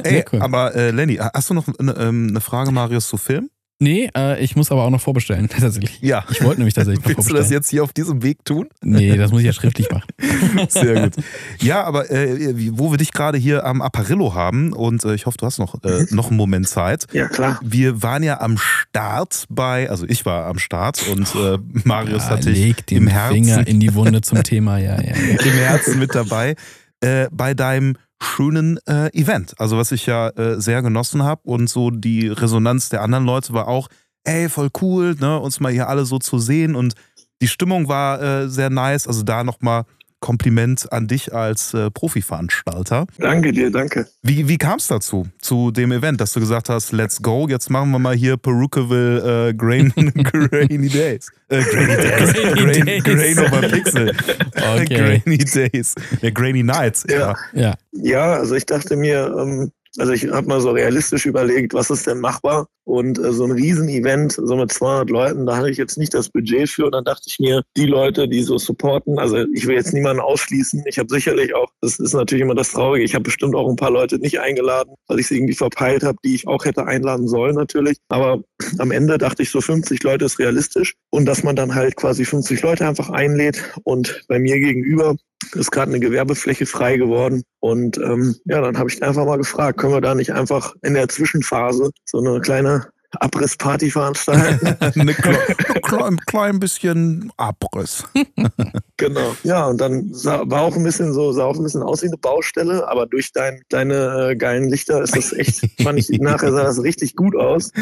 Ey, 0.05 0.25
cool. 0.33 0.41
aber 0.41 0.73
äh, 0.77 0.93
Lenny, 0.93 1.17
hast 1.17 1.51
du 1.51 1.55
noch 1.55 1.67
eine, 1.79 1.91
ähm, 1.99 2.29
eine 2.31 2.41
Frage, 2.41 2.71
Marius, 2.71 3.09
zu 3.09 3.17
Film? 3.17 3.51
Nee, 3.83 4.09
äh, 4.17 4.41
ich 4.43 4.55
muss 4.55 4.71
aber 4.71 4.85
auch 4.85 4.91
noch 4.91 5.01
vorbestellen, 5.01 5.49
tatsächlich. 5.61 6.01
Ja. 6.01 6.25
Ich 6.31 6.43
wollte 6.45 6.61
nämlich 6.61 6.75
tatsächlich 6.75 7.05
noch 7.05 7.17
Willst 7.17 7.29
du 7.29 7.35
das 7.35 7.51
jetzt 7.51 7.69
hier 7.69 7.83
auf 7.83 7.93
diesem 7.93 8.23
Weg 8.23 8.45
tun? 8.45 8.69
Nee, 8.81 9.17
das 9.17 9.33
muss 9.33 9.41
ich 9.41 9.47
ja 9.47 9.53
schriftlich 9.53 9.91
machen. 9.91 10.07
Sehr 10.69 11.03
gut. 11.03 11.15
Ja, 11.61 11.83
aber 11.83 12.09
äh, 12.09 12.55
wo 12.79 12.93
wir 12.93 12.99
dich 12.99 13.13
gerade 13.13 13.39
hier 13.39 13.67
am 13.67 13.83
Apparillo 13.83 14.35
haben 14.35 14.73
und 14.73 15.05
äh, 15.05 15.15
ich 15.15 15.27
hoffe, 15.27 15.37
du 15.39 15.47
hast 15.47 15.59
noch, 15.59 15.83
äh, 15.83 16.07
noch 16.11 16.29
einen 16.29 16.37
Moment 16.37 16.69
Zeit. 16.69 17.07
Ja, 17.13 17.27
klar. 17.27 17.59
Wir 17.61 18.05
waren 18.05 18.23
ja 18.23 18.41
am 18.41 18.57
Start 18.57 19.47
bei, 19.49 19.91
also 19.91 20.07
ich 20.09 20.25
war 20.25 20.47
am 20.47 20.61
Start 20.61 21.05
und 21.11 21.35
äh, 21.35 21.59
Marius 21.85 22.23
Ja, 22.25 22.31
hatte 22.31 22.51
ich 22.51 22.59
leg 22.59 22.87
den 22.87 22.99
im 22.99 23.07
Herzen, 23.09 23.35
Finger 23.35 23.67
in 23.67 23.81
die 23.81 23.93
Wunde 23.95 24.21
zum 24.21 24.45
Thema, 24.45 24.79
ja, 24.79 25.01
ja. 25.01 25.15
im 25.15 25.53
Herzen 25.55 25.99
mit 25.99 26.15
dabei 26.15 26.55
äh, 27.01 27.27
bei 27.33 27.55
deinem 27.55 27.97
schönen 28.23 28.79
äh, 28.87 29.09
Event. 29.13 29.55
Also 29.59 29.77
was 29.77 29.93
ich 29.93 30.07
ja 30.07 30.29
äh, 30.31 30.61
sehr 30.61 30.83
genossen 30.83 31.23
habe 31.23 31.43
und 31.45 31.69
so 31.69 31.91
die 31.91 32.29
Resonanz 32.29 32.89
der 32.89 33.03
anderen 33.03 33.25
Leute 33.25 33.53
war 33.53 33.69
auch, 33.69 33.89
ey, 34.25 34.49
voll 34.49 34.71
cool, 34.81 35.17
ne, 35.19 35.39
uns 35.39 35.61
mal 35.61 35.73
hier 35.73 35.89
alle 35.89 36.05
so 36.05 36.19
zu 36.19 36.39
sehen 36.39 36.75
und 36.75 36.95
die 37.43 37.49
Stimmung 37.49 37.89
war 37.89 38.23
äh, 38.23 38.49
sehr 38.49 38.71
nice. 38.71 39.09
Also 39.09 39.25
da 39.25 39.43
nochmal 39.43 39.85
Kompliment 40.23 40.91
an 40.93 41.09
dich 41.09 41.35
als 41.35 41.75
äh, 41.75 41.91
Profi-Veranstalter. 41.91 43.07
Danke 43.19 43.53
dir, 43.53 43.71
danke. 43.71 44.07
Wie, 44.23 44.49
wie 44.49 44.57
kam 44.57 44.79
es 44.79 44.87
dazu, 44.87 45.27
zu 45.41 45.71
dem 45.73 45.93
Event, 45.93 46.21
dass 46.21 46.33
du 46.33 46.41
gesagt 46.41 46.69
hast, 46.71 46.93
let's 46.93 47.21
go, 47.21 47.49
jetzt 47.49 47.69
machen 47.69 47.91
wir 47.91 47.99
mal 47.99 48.15
hier 48.15 48.37
Perukaville 48.39 49.49
äh, 49.49 49.55
Grain, 49.55 49.93
Grainy 50.15 50.89
Days. 50.89 51.29
Äh, 51.49 51.63
Grainy 51.63 51.97
Days. 51.97 52.33
Grainy 52.33 52.55
Grain, 52.55 52.87
Days. 52.87 53.05
Grain 53.05 53.39
over 53.41 53.69
Pixel. 53.69 54.17
Okay. 54.57 55.21
Grainy 55.25 55.39
Days. 55.39 55.95
Ja, 56.23 56.31
Grainy 56.31 56.63
Nights. 56.63 57.05
Ja. 57.11 57.35
Ja, 57.53 57.75
Ja, 57.91 58.35
also 58.35 58.55
ich 58.55 58.65
dachte 58.65 58.97
mir, 58.97 59.35
ähm, 59.37 59.73
also 59.99 60.13
ich 60.13 60.27
habe 60.31 60.47
mal 60.47 60.61
so 60.61 60.71
realistisch 60.71 61.27
überlegt, 61.27 61.75
was 61.75 61.91
ist 61.91 62.07
denn 62.07 62.21
machbar? 62.21 62.67
Und 62.85 63.19
äh, 63.19 63.33
so 63.33 63.45
ein 63.45 63.53
Riesenevent, 63.53 64.33
so 64.33 64.57
mit 64.57 64.73
200 64.73 65.11
Leuten, 65.11 65.47
da 65.47 65.57
hatte 65.57 65.71
ich 65.71 65.77
jetzt 65.77 65.99
nicht 65.99 66.15
das 66.15 66.29
Budget 66.29 66.69
für. 66.69 66.87
Und 66.87 66.93
dann 66.93 67.05
dachte 67.05 67.25
ich 67.27 67.39
mir, 67.39 67.63
die 67.77 67.87
Leute, 67.87 68.29
die 68.29 68.43
so 68.43 68.59
supporten, 68.59 69.19
also 69.19 69.45
ich 69.55 69.67
will 69.67 69.77
jetzt 69.77 69.93
niemanden 69.93 70.21
ausschließen. 70.21 70.83
Ich 70.87 70.99
habe 70.99 71.09
sicherlich 71.09 71.55
auch, 71.55 71.69
das 71.81 71.99
ist 71.99 72.13
natürlich 72.13 72.43
immer 72.43 72.55
das 72.55 72.73
Traurige, 72.73 73.05
ich 73.05 73.15
habe 73.15 73.25
bestimmt 73.25 73.55
auch 73.55 73.69
ein 73.69 73.77
paar 73.77 73.91
Leute 73.91 74.19
nicht 74.19 74.41
eingeladen, 74.41 74.95
weil 75.07 75.21
ich 75.21 75.29
sie 75.29 75.37
irgendwie 75.37 75.55
verpeilt 75.55 76.03
habe, 76.03 76.19
die 76.25 76.35
ich 76.35 76.49
auch 76.49 76.65
hätte 76.65 76.87
einladen 76.87 77.29
sollen 77.29 77.55
natürlich. 77.55 77.99
Aber 78.09 78.43
am 78.79 78.91
Ende 78.91 79.19
dachte 79.19 79.43
ich, 79.43 79.51
so 79.51 79.61
50 79.61 80.03
Leute 80.03 80.25
ist 80.25 80.39
realistisch. 80.39 80.95
Und 81.11 81.27
dass 81.27 81.43
man 81.43 81.57
dann 81.57 81.75
halt 81.75 81.97
quasi 81.97 82.25
50 82.25 82.63
Leute 82.63 82.87
einfach 82.87 83.11
einlädt. 83.11 83.63
Und 83.85 84.25
bei 84.29 84.39
mir 84.39 84.59
gegenüber 84.59 85.17
ist 85.55 85.71
gerade 85.71 85.91
eine 85.91 86.01
Gewerbefläche 86.01 86.67
frei 86.67 86.97
geworden. 86.97 87.43
Und 87.61 87.99
ähm, 87.99 88.37
ja, 88.45 88.61
dann 88.61 88.79
habe 88.79 88.91
ich 88.91 89.03
einfach 89.03 89.25
mal 89.25 89.37
gefragt, 89.37 89.79
können 89.79 89.93
wir 89.93 90.01
da 90.01 90.15
nicht 90.15 90.33
einfach 90.33 90.75
in 90.83 90.95
der 90.95 91.09
Zwischenphase 91.09 91.91
so 92.05 92.19
eine 92.19 92.41
kleine 92.41 92.82
Abrissparty 93.21 93.91
veranstalten? 93.91 94.77
Eine 94.81 95.15
kle 95.15 95.39
klein, 95.83 96.17
klein 96.27 96.61
bisschen 96.61 97.33
Abriss. 97.37 98.05
genau. 98.97 99.37
Ja, 99.45 99.67
und 99.67 99.81
dann 99.81 100.13
sah, 100.13 100.43
war 100.47 100.63
auch 100.63 100.77
ein 100.77 100.85
bisschen 100.85 101.13
so, 101.13 101.33
sah 101.33 101.45
auch 101.45 101.57
ein 101.57 101.63
bisschen 101.63 101.83
aus 101.83 102.03
wie 102.03 102.07
eine 102.07 102.17
Baustelle, 102.17 102.89
aber 102.89 103.07
durch 103.07 103.33
dein, 103.33 103.63
deine 103.69 104.31
äh, 104.31 104.37
geilen 104.37 104.69
Lichter 104.69 105.03
ist 105.03 105.17
das 105.17 105.33
echt, 105.33 105.61
fand 105.83 105.99
ich, 105.99 106.09
nachher 106.21 106.53
sah 106.53 106.65
das 106.65 106.83
richtig 106.83 107.17
gut 107.17 107.37
aus. 107.37 107.73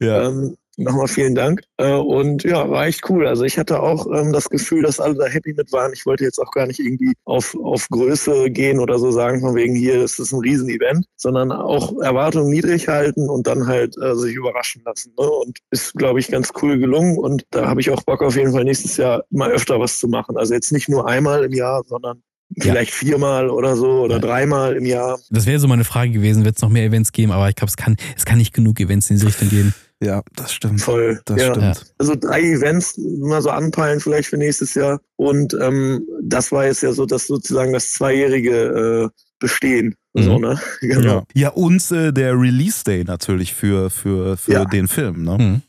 Ja. 0.00 0.28
Ähm, 0.28 0.56
Nochmal 0.78 1.06
vielen 1.08 1.34
Dank. 1.34 1.62
Äh, 1.76 1.92
und 1.92 2.44
ja, 2.44 2.68
war 2.70 2.86
echt 2.86 3.08
cool. 3.10 3.26
Also 3.26 3.44
ich 3.44 3.58
hatte 3.58 3.80
auch 3.80 4.06
ähm, 4.06 4.32
das 4.32 4.48
Gefühl, 4.48 4.82
dass 4.82 5.00
alle 5.00 5.14
da 5.14 5.26
happy 5.26 5.52
mit 5.52 5.70
waren. 5.70 5.92
Ich 5.92 6.06
wollte 6.06 6.24
jetzt 6.24 6.38
auch 6.38 6.50
gar 6.50 6.66
nicht 6.66 6.80
irgendwie 6.80 7.12
auf, 7.24 7.54
auf 7.62 7.86
Größe 7.90 8.50
gehen 8.50 8.78
oder 8.80 8.98
so 8.98 9.10
sagen, 9.10 9.40
von 9.40 9.54
wegen 9.54 9.74
hier 9.74 10.02
ist 10.02 10.18
es 10.18 10.32
ein 10.32 10.40
Riesenevent, 10.40 11.04
sondern 11.16 11.52
auch 11.52 12.00
Erwartungen 12.00 12.48
niedrig 12.50 12.88
halten 12.88 13.28
und 13.28 13.46
dann 13.46 13.66
halt 13.66 13.96
äh, 13.98 14.14
sich 14.14 14.34
überraschen 14.34 14.82
lassen. 14.86 15.12
Ne? 15.18 15.28
Und 15.28 15.58
ist, 15.70 15.92
glaube 15.94 16.20
ich, 16.20 16.28
ganz 16.28 16.52
cool 16.62 16.78
gelungen. 16.78 17.18
Und 17.18 17.44
da 17.50 17.68
habe 17.68 17.80
ich 17.82 17.90
auch 17.90 18.02
Bock 18.04 18.22
auf 18.22 18.36
jeden 18.36 18.52
Fall 18.52 18.64
nächstes 18.64 18.96
Jahr 18.96 19.24
mal 19.30 19.50
öfter 19.50 19.78
was 19.78 19.98
zu 20.00 20.08
machen. 20.08 20.38
Also 20.38 20.54
jetzt 20.54 20.72
nicht 20.72 20.88
nur 20.88 21.06
einmal 21.06 21.44
im 21.44 21.52
Jahr, 21.52 21.82
sondern 21.86 22.22
vielleicht 22.58 22.92
viermal 22.92 23.48
oder 23.48 23.76
so 23.76 24.02
oder 24.02 24.16
Ja. 24.16 24.20
dreimal 24.20 24.76
im 24.76 24.84
Jahr. 24.84 25.18
das 25.30 25.46
wäre 25.46 25.58
so 25.58 25.68
meine 25.68 25.84
Frage 25.84 26.12
gewesen, 26.12 26.44
wird 26.44 26.56
es 26.56 26.62
noch 26.62 26.68
mehr 26.68 26.84
Events 26.84 27.12
geben, 27.12 27.32
aber 27.32 27.48
ich 27.48 27.54
glaube, 27.56 27.70
es 27.70 27.76
kann, 27.78 27.96
es 28.14 28.26
kann 28.26 28.36
nicht 28.38 28.52
genug 28.52 28.78
Events 28.78 29.08
in 29.08 29.16
diese 29.16 29.26
Richtung 29.28 29.48
geben. 29.48 29.74
Ja, 30.02 30.22
das 30.34 30.52
stimmt. 30.52 30.80
Voll. 30.80 31.20
Das 31.24 31.40
ja. 31.40 31.54
stimmt. 31.54 31.94
Also 31.98 32.14
drei 32.16 32.40
Events 32.42 32.98
mal 32.98 33.40
so 33.40 33.50
anpeilen 33.50 34.00
vielleicht 34.00 34.28
für 34.28 34.36
nächstes 34.36 34.74
Jahr. 34.74 35.00
Und 35.16 35.54
ähm, 35.60 36.04
das 36.22 36.50
war 36.50 36.66
jetzt 36.66 36.82
ja 36.82 36.92
so 36.92 37.06
das 37.06 37.26
sozusagen 37.26 37.72
das 37.72 37.90
zweijährige 37.92 39.10
äh, 39.12 39.22
Bestehen. 39.38 39.96
Mhm. 40.14 40.22
So, 40.22 40.38
ne? 40.38 40.60
Genau. 40.80 41.02
Ja, 41.02 41.24
ja 41.34 41.48
und 41.50 41.90
äh, 41.90 42.12
der 42.12 42.38
Release 42.38 42.84
Day 42.84 43.04
natürlich 43.04 43.54
für, 43.54 43.90
für, 43.90 44.36
für 44.36 44.52
Ja. 44.52 44.64
den 44.64 44.88
Film. 44.88 45.24
Ne? 45.24 45.38
Mhm. 45.38 45.62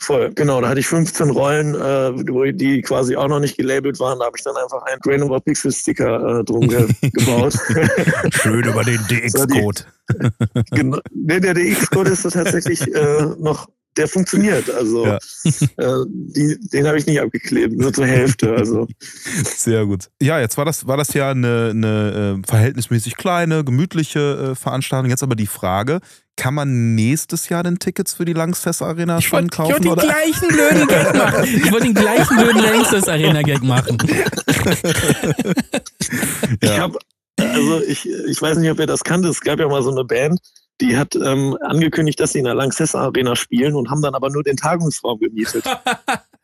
Voll, 0.00 0.32
genau. 0.34 0.60
Da 0.60 0.68
hatte 0.68 0.80
ich 0.80 0.88
15 0.88 1.30
Rollen, 1.30 1.74
äh, 1.74 2.52
die 2.52 2.82
quasi 2.82 3.16
auch 3.16 3.28
noch 3.28 3.40
nicht 3.40 3.56
gelabelt 3.56 4.00
waren. 4.00 4.18
Da 4.18 4.26
habe 4.26 4.36
ich 4.36 4.42
dann 4.42 4.56
einfach 4.56 4.82
einen 4.82 5.00
Grain 5.00 5.22
over 5.22 5.40
Pixel 5.40 5.72
Sticker 5.72 6.40
äh, 6.40 6.44
drum 6.44 6.68
ge 6.68 6.88
gebaut. 7.12 7.54
Schön 8.30 8.64
über 8.64 8.82
den 8.82 8.98
DX-Code. 9.08 9.82
genau. 10.72 10.98
Nee, 11.14 11.40
der 11.40 11.54
DX-Code 11.54 12.10
ist 12.10 12.22
tatsächlich 12.22 12.92
äh, 12.92 13.26
noch, 13.38 13.68
der 13.96 14.06
funktioniert. 14.08 14.70
Also 14.70 15.06
Ja. 15.06 15.16
äh, 15.76 16.04
die, 16.08 16.58
den 16.72 16.86
habe 16.86 16.98
ich 16.98 17.06
nicht 17.06 17.20
abgeklebt, 17.20 17.76
nur 17.76 17.92
zur 17.92 18.06
Hälfte. 18.06 18.52
Also 18.54 18.86
Sehr 19.56 19.86
gut. 19.86 20.08
Ja, 20.22 20.38
jetzt 20.40 20.56
war 20.56 20.64
das, 20.64 20.86
war 20.86 20.96
das 20.96 21.14
ja 21.14 21.30
eine, 21.30 21.70
eine 21.70 22.38
äh, 22.44 22.46
verhältnismäßig 22.48 23.16
kleine, 23.16 23.64
gemütliche 23.64 24.50
äh, 24.52 24.54
Veranstaltung. 24.54 25.10
Jetzt 25.10 25.22
aber 25.22 25.34
die 25.34 25.46
Frage, 25.48 26.00
kann 26.36 26.54
man 26.54 26.94
nächstes 26.94 27.48
Jahr 27.48 27.64
denn 27.64 27.80
Tickets 27.80 28.14
für 28.14 28.24
die 28.24 28.32
Langsess 28.34 28.80
Arena 28.82 29.18
Ich 29.18 29.26
schon 29.26 29.40
wollte 29.42 29.56
kaufen? 29.56 29.72
wollt 29.72 29.84
den 29.84 29.90
oder? 29.92 30.02
gleichen 30.02 30.48
blöden 30.48 30.86
Gag 30.86 31.14
machen. 31.16 31.44
Ich 31.44 31.72
wollte 31.72 31.86
den 31.86 31.94
gleichen 31.94 32.36
blöden 32.36 32.62
Langstes 32.62 33.08
Arena 33.08 33.42
Gag 33.42 33.62
machen. 33.64 33.98
Ich 36.60 36.68
Ja. 36.70 36.78
habe, 36.78 36.98
also 37.38 37.82
ich, 37.82 38.08
ich 38.28 38.40
weiß 38.40 38.58
nicht, 38.58 38.70
ob 38.70 38.78
ihr 38.78 38.86
das 38.86 39.02
kanntet. 39.04 39.32
Es 39.32 39.40
gab 39.40 39.58
ja 39.58 39.68
mal 39.68 39.82
so 39.82 39.90
eine 39.90 40.04
Band, 40.04 40.38
die 40.80 40.96
hat 40.96 41.14
ähm, 41.16 41.56
angekündigt, 41.62 42.20
dass 42.20 42.32
sie 42.32 42.38
in 42.38 42.44
der 42.44 42.54
Lanxess 42.54 42.94
Arena 42.94 43.34
spielen 43.36 43.74
und 43.74 43.90
haben 43.90 44.02
dann 44.02 44.14
aber 44.14 44.30
nur 44.30 44.42
den 44.42 44.56
Tagungsraum 44.56 45.18
gemietet. 45.20 45.64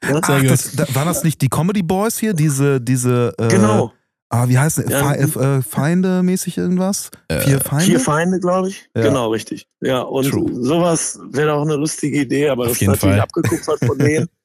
Ja? 0.06 0.20
Ach, 0.22 0.42
das, 0.42 0.72
da, 0.76 0.84
war 0.92 1.06
das 1.06 1.24
nicht 1.24 1.40
die 1.40 1.48
Comedy 1.48 1.82
Boys 1.82 2.18
hier? 2.18 2.34
Diese, 2.34 2.78
diese 2.78 3.32
äh, 3.38 3.48
Genau. 3.48 3.90
Ah, 4.28 4.46
wie 4.48 4.58
heißt 4.58 4.80
es? 4.80 4.90
Ja, 4.90 5.14
äh, 5.14 5.62
Feinde-mäßig 5.62 6.58
irgendwas? 6.58 7.10
Vier 7.30 7.58
Feinde? 7.60 7.84
Vier 7.86 8.00
Feinde, 8.00 8.38
glaube 8.38 8.68
ich. 8.68 8.86
Ja. 8.94 9.02
Genau, 9.04 9.30
richtig. 9.30 9.66
Ja, 9.80 10.00
und 10.02 10.28
True. 10.28 10.50
sowas 10.62 11.18
wäre 11.30 11.54
auch 11.54 11.62
eine 11.62 11.76
lustige 11.76 12.20
Idee, 12.20 12.50
aber 12.50 12.64
Auf 12.64 12.68
das 12.68 12.74
ist 12.76 12.80
jeden 12.82 12.92
natürlich 12.92 13.14
Fall. 13.14 13.22
abgekupfert 13.22 13.78
von 13.86 13.96
denen. 13.98 14.28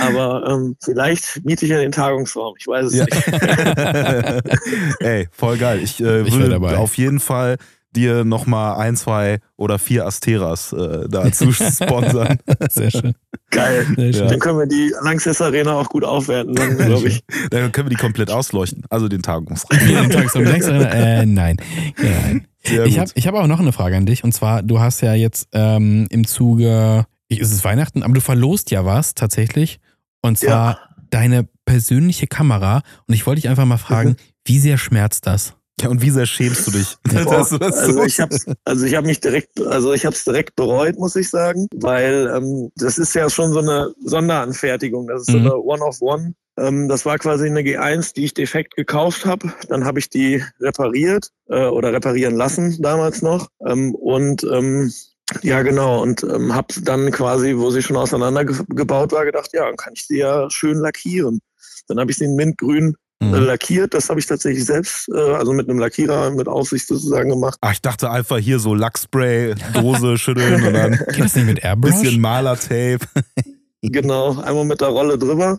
Aber 0.00 0.48
ähm, 0.48 0.76
vielleicht 0.82 1.44
miete 1.44 1.64
ich 1.66 1.72
ja 1.72 1.78
den 1.78 1.92
Tagungsraum. 1.92 2.54
Ich 2.58 2.66
weiß 2.66 2.86
es 2.86 2.94
Ja. 2.94 3.04
nicht. 3.04 3.26
Ey, 5.00 5.28
voll 5.32 5.58
geil. 5.58 5.80
Ich, 5.82 6.00
äh, 6.00 6.22
Ich 6.22 6.32
würde 6.34 6.48
dabei. 6.50 6.76
auf 6.78 6.96
jeden 6.96 7.20
Fall 7.20 7.58
dir 7.94 8.24
nochmal 8.24 8.76
ein, 8.80 8.96
zwei 8.96 9.38
oder 9.56 9.78
vier 9.78 10.06
Asteras 10.06 10.72
äh, 10.72 11.08
dazu 11.08 11.52
sponsern. 11.52 12.38
Sehr 12.70 12.90
schön. 12.90 13.14
Geil. 13.50 13.86
Sehr 13.96 14.12
schön. 14.12 14.28
Dann 14.28 14.38
können 14.38 14.58
wir 14.58 14.66
die 14.66 14.92
Lanxess 15.02 15.40
Arena 15.42 15.74
auch 15.74 15.88
gut 15.88 16.04
aufwerten, 16.04 16.54
dann 16.54 16.76
glaube 16.76 17.08
ich. 17.08 17.22
Dann 17.50 17.70
können 17.72 17.88
wir 17.88 17.96
die 17.96 18.00
komplett 18.02 18.30
ausleuchten. 18.30 18.84
Also 18.88 19.08
den 19.08 19.22
Tagungsraum. 19.22 19.78
Jeden 19.88 20.10
Tag 20.10 20.30
zum 20.30 20.44
Langstes 20.44 20.72
Arena? 20.72 20.90
Äh, 20.90 21.26
nein. 21.26 21.56
nein. 22.02 22.46
Sehr 22.64 22.86
Ich 22.86 22.98
habe 22.98 23.10
ich 23.14 23.26
hab 23.26 23.34
auch 23.34 23.46
noch 23.46 23.60
eine 23.60 23.72
Frage 23.72 23.96
an 23.96 24.06
dich. 24.06 24.24
Und 24.24 24.32
zwar, 24.32 24.62
du 24.62 24.80
hast 24.80 25.00
ja 25.02 25.14
jetzt 25.14 25.48
ähm, 25.52 26.06
im 26.10 26.26
Zuge, 26.26 27.04
ist 27.28 27.52
es 27.52 27.64
Weihnachten, 27.64 28.02
aber 28.02 28.14
du 28.14 28.20
verlost 28.20 28.70
ja 28.70 28.84
was 28.84 29.14
tatsächlich. 29.14 29.80
Und 30.22 30.38
zwar 30.38 30.78
deine 31.10 31.46
persönliche 31.66 32.26
Kamera. 32.26 32.82
Und 33.06 33.14
ich 33.14 33.26
wollte 33.26 33.40
dich 33.42 33.50
einfach 33.50 33.64
mal 33.66 33.76
fragen, 33.78 34.10
Mhm. 34.10 34.16
wie 34.44 34.58
sehr 34.58 34.78
schmerzt 34.78 35.26
das? 35.26 35.54
Ja, 35.80 35.88
und 35.88 36.02
wie 36.02 36.10
sehr 36.10 36.26
schämst 36.26 36.66
du 36.66 36.70
dich? 36.70 36.96
Boah, 37.24 37.38
also 37.38 37.92
so- 37.92 38.02
ich 38.04 38.20
habe 38.20 38.36
also 38.64 38.86
ich 38.86 38.94
habe 38.94 39.06
mich 39.06 39.20
direkt 39.20 39.60
also 39.60 39.92
ich 39.92 40.04
habe 40.06 40.14
es 40.14 40.24
direkt 40.24 40.54
bereut 40.56 40.98
muss 40.98 41.16
ich 41.16 41.28
sagen 41.30 41.66
weil 41.74 42.30
ähm, 42.34 42.70
das 42.76 42.98
ist 42.98 43.14
ja 43.14 43.28
schon 43.30 43.52
so 43.52 43.58
eine 43.60 43.92
Sonderanfertigung 44.04 45.08
das 45.08 45.22
ist 45.22 45.30
so 45.30 45.38
Mhm. 45.38 45.46
eine 45.46 45.56
One 45.56 45.82
of 45.84 46.00
One 46.00 46.34
ähm, 46.58 46.88
das 46.88 47.04
war 47.06 47.18
quasi 47.18 47.46
eine 47.46 47.62
G1 47.62 48.14
die 48.14 48.24
ich 48.24 48.34
defekt 48.34 48.76
gekauft 48.76 49.24
habe 49.26 49.52
dann 49.68 49.84
habe 49.84 49.98
ich 49.98 50.08
die 50.10 50.44
repariert 50.60 51.30
äh, 51.48 51.66
oder 51.66 51.92
reparieren 51.92 52.36
lassen 52.36 52.80
damals 52.80 53.22
noch 53.22 53.48
ähm, 53.66 53.94
und 53.94 54.44
ähm, 54.44 54.92
ja, 55.40 55.62
genau. 55.62 56.02
Und 56.02 56.22
ähm, 56.24 56.54
habe 56.54 56.74
dann 56.82 57.10
quasi, 57.10 57.56
wo 57.56 57.70
sie 57.70 57.80
schon 57.80 57.96
auseinandergebaut 57.96 59.12
war, 59.12 59.24
gedacht, 59.24 59.50
ja, 59.54 59.64
dann 59.64 59.76
kann 59.76 59.94
ich 59.94 60.06
sie 60.06 60.18
ja 60.18 60.50
schön 60.50 60.76
lackieren. 60.76 61.40
Dann 61.88 61.98
habe 62.00 62.10
ich 62.10 62.18
sie 62.18 62.24
in 62.26 62.34
Mintgrün 62.34 62.96
Mhm. 63.28 63.34
äh, 63.34 63.38
lackiert. 63.38 63.94
Das 63.94 64.08
habe 64.08 64.20
ich 64.20 64.26
tatsächlich 64.26 64.64
selbst, 64.64 65.08
äh, 65.14 65.18
also 65.18 65.52
mit 65.52 65.68
einem 65.68 65.78
Lackierer 65.78 66.30
mit 66.30 66.48
Aufsicht 66.48 66.86
sozusagen 66.86 67.30
gemacht. 67.30 67.58
Ach, 67.60 67.72
ich 67.72 67.82
dachte 67.82 68.10
einfach 68.10 68.38
hier 68.38 68.58
so 68.58 68.74
Lackspray, 68.74 69.54
Dose 69.74 70.18
schütteln 70.18 70.64
und 70.64 70.74
dann 70.74 70.92
Geht 70.92 71.20
das 71.24 71.34
nicht 71.36 71.46
mit 71.46 71.64
ein 71.64 71.70
Airbrush? 71.70 71.92
bisschen 72.00 72.20
Malertape. 72.20 72.98
Genau, 73.84 74.40
einmal 74.40 74.64
mit 74.64 74.80
der 74.80 74.88
Rolle 74.90 75.18
drüber. 75.18 75.58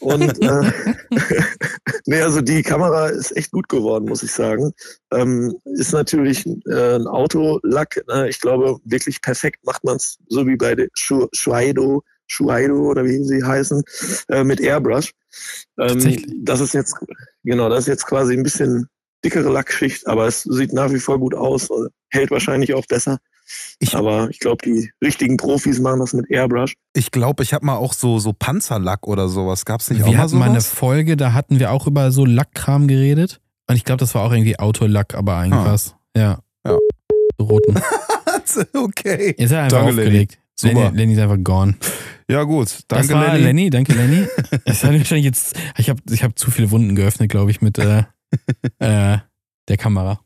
Und 0.00 0.42
äh, 0.42 0.72
nee, 2.04 2.20
also 2.20 2.42
die 2.42 2.62
Kamera 2.62 3.06
ist 3.06 3.34
echt 3.34 3.50
gut 3.50 3.66
geworden, 3.70 4.04
muss 4.04 4.22
ich 4.22 4.30
sagen. 4.30 4.72
Ähm, 5.10 5.54
ist 5.64 5.92
natürlich 5.94 6.44
äh, 6.66 6.96
ein 6.96 7.06
Autolack. 7.06 7.98
Ne? 8.08 8.28
Ich 8.28 8.40
glaube, 8.40 8.76
wirklich 8.84 9.22
perfekt 9.22 9.64
macht 9.64 9.84
man 9.84 9.96
es, 9.96 10.18
so 10.28 10.46
wie 10.46 10.56
bei 10.56 10.74
der 10.74 10.88
Shu 10.92 11.28
Shuaido, 12.32 12.74
oder 12.90 13.04
wie 13.04 13.22
sie 13.24 13.44
heißen, 13.44 13.82
äh, 14.28 14.42
mit 14.44 14.60
Airbrush. 14.60 15.12
Ähm, 15.78 15.88
Tatsächlich? 15.88 16.26
das 16.42 16.60
ist 16.60 16.74
jetzt, 16.74 16.94
genau, 17.44 17.68
das 17.68 17.80
ist 17.80 17.88
jetzt 17.88 18.06
quasi 18.06 18.34
ein 18.34 18.42
bisschen 18.42 18.86
dickere 19.24 19.50
Lackschicht, 19.50 20.06
aber 20.08 20.26
es 20.26 20.42
sieht 20.42 20.72
nach 20.72 20.90
wie 20.92 20.98
vor 20.98 21.18
gut 21.18 21.34
aus, 21.34 21.68
hält 22.10 22.30
wahrscheinlich 22.30 22.74
auch 22.74 22.86
besser. 22.86 23.18
Ich- 23.80 23.94
aber 23.94 24.28
ich 24.30 24.38
glaube, 24.38 24.64
die 24.64 24.90
richtigen 25.04 25.36
Profis 25.36 25.78
machen 25.78 26.00
das 26.00 26.12
mit 26.14 26.30
Airbrush. 26.30 26.74
Ich 26.94 27.10
glaube, 27.10 27.42
ich 27.42 27.52
habe 27.52 27.66
mal 27.66 27.76
auch 27.76 27.92
so, 27.92 28.18
so 28.18 28.32
Panzerlack 28.32 29.06
oder 29.06 29.28
sowas. 29.28 29.64
Gab 29.64 29.80
es 29.80 29.90
nicht 29.90 30.02
auch 30.02 30.06
Wir 30.06 30.16
mal 30.16 30.22
hatten 30.22 30.38
mal 30.38 30.44
eine 30.46 30.60
sowas? 30.60 30.74
Folge, 30.74 31.16
da 31.16 31.34
hatten 31.34 31.58
wir 31.58 31.70
auch 31.70 31.86
über 31.86 32.10
so 32.12 32.24
Lackkram 32.24 32.88
geredet. 32.88 33.40
Und 33.68 33.76
ich 33.76 33.84
glaube, 33.84 33.98
das 33.98 34.14
war 34.14 34.22
auch 34.22 34.32
irgendwie 34.32 34.58
Autolack, 34.58 35.14
aber 35.14 35.34
Ah. 35.34 35.44
irgendwas. 35.44 35.94
Ja. 36.16 36.38
Ja. 36.66 36.78
So 37.38 37.44
roten. 37.44 37.74
okay. 38.74 39.28
Jetzt 39.36 39.40
ist 39.40 39.50
er 39.52 39.62
einfach 39.64 39.78
Danke, 39.78 39.92
Lenny. 39.92 40.06
aufgelegt. 40.08 40.38
Super. 40.56 40.74
Lenny, 40.74 40.96
Lenny 40.96 41.12
ist 41.14 41.18
einfach 41.20 41.38
gone. 41.42 41.74
Ja, 42.32 42.42
gut. 42.44 42.80
Danke, 42.88 43.08
das 43.08 43.14
war 43.16 43.32
Lenny. 43.34 43.44
Lenny. 43.44 43.70
Danke, 43.70 43.92
Lenny. 43.92 44.26
Ich 44.64 44.82
wahrscheinlich 44.82 45.24
jetzt, 45.24 45.56
ich 45.76 45.88
habe 45.90 46.00
ich 46.10 46.22
hab 46.24 46.38
zu 46.38 46.50
viele 46.50 46.70
Wunden 46.70 46.94
geöffnet, 46.96 47.30
glaube 47.30 47.50
ich, 47.50 47.60
mit 47.60 47.78
äh, 47.78 48.04
äh, 48.78 49.18
der 49.68 49.76
Kamera. 49.76 50.20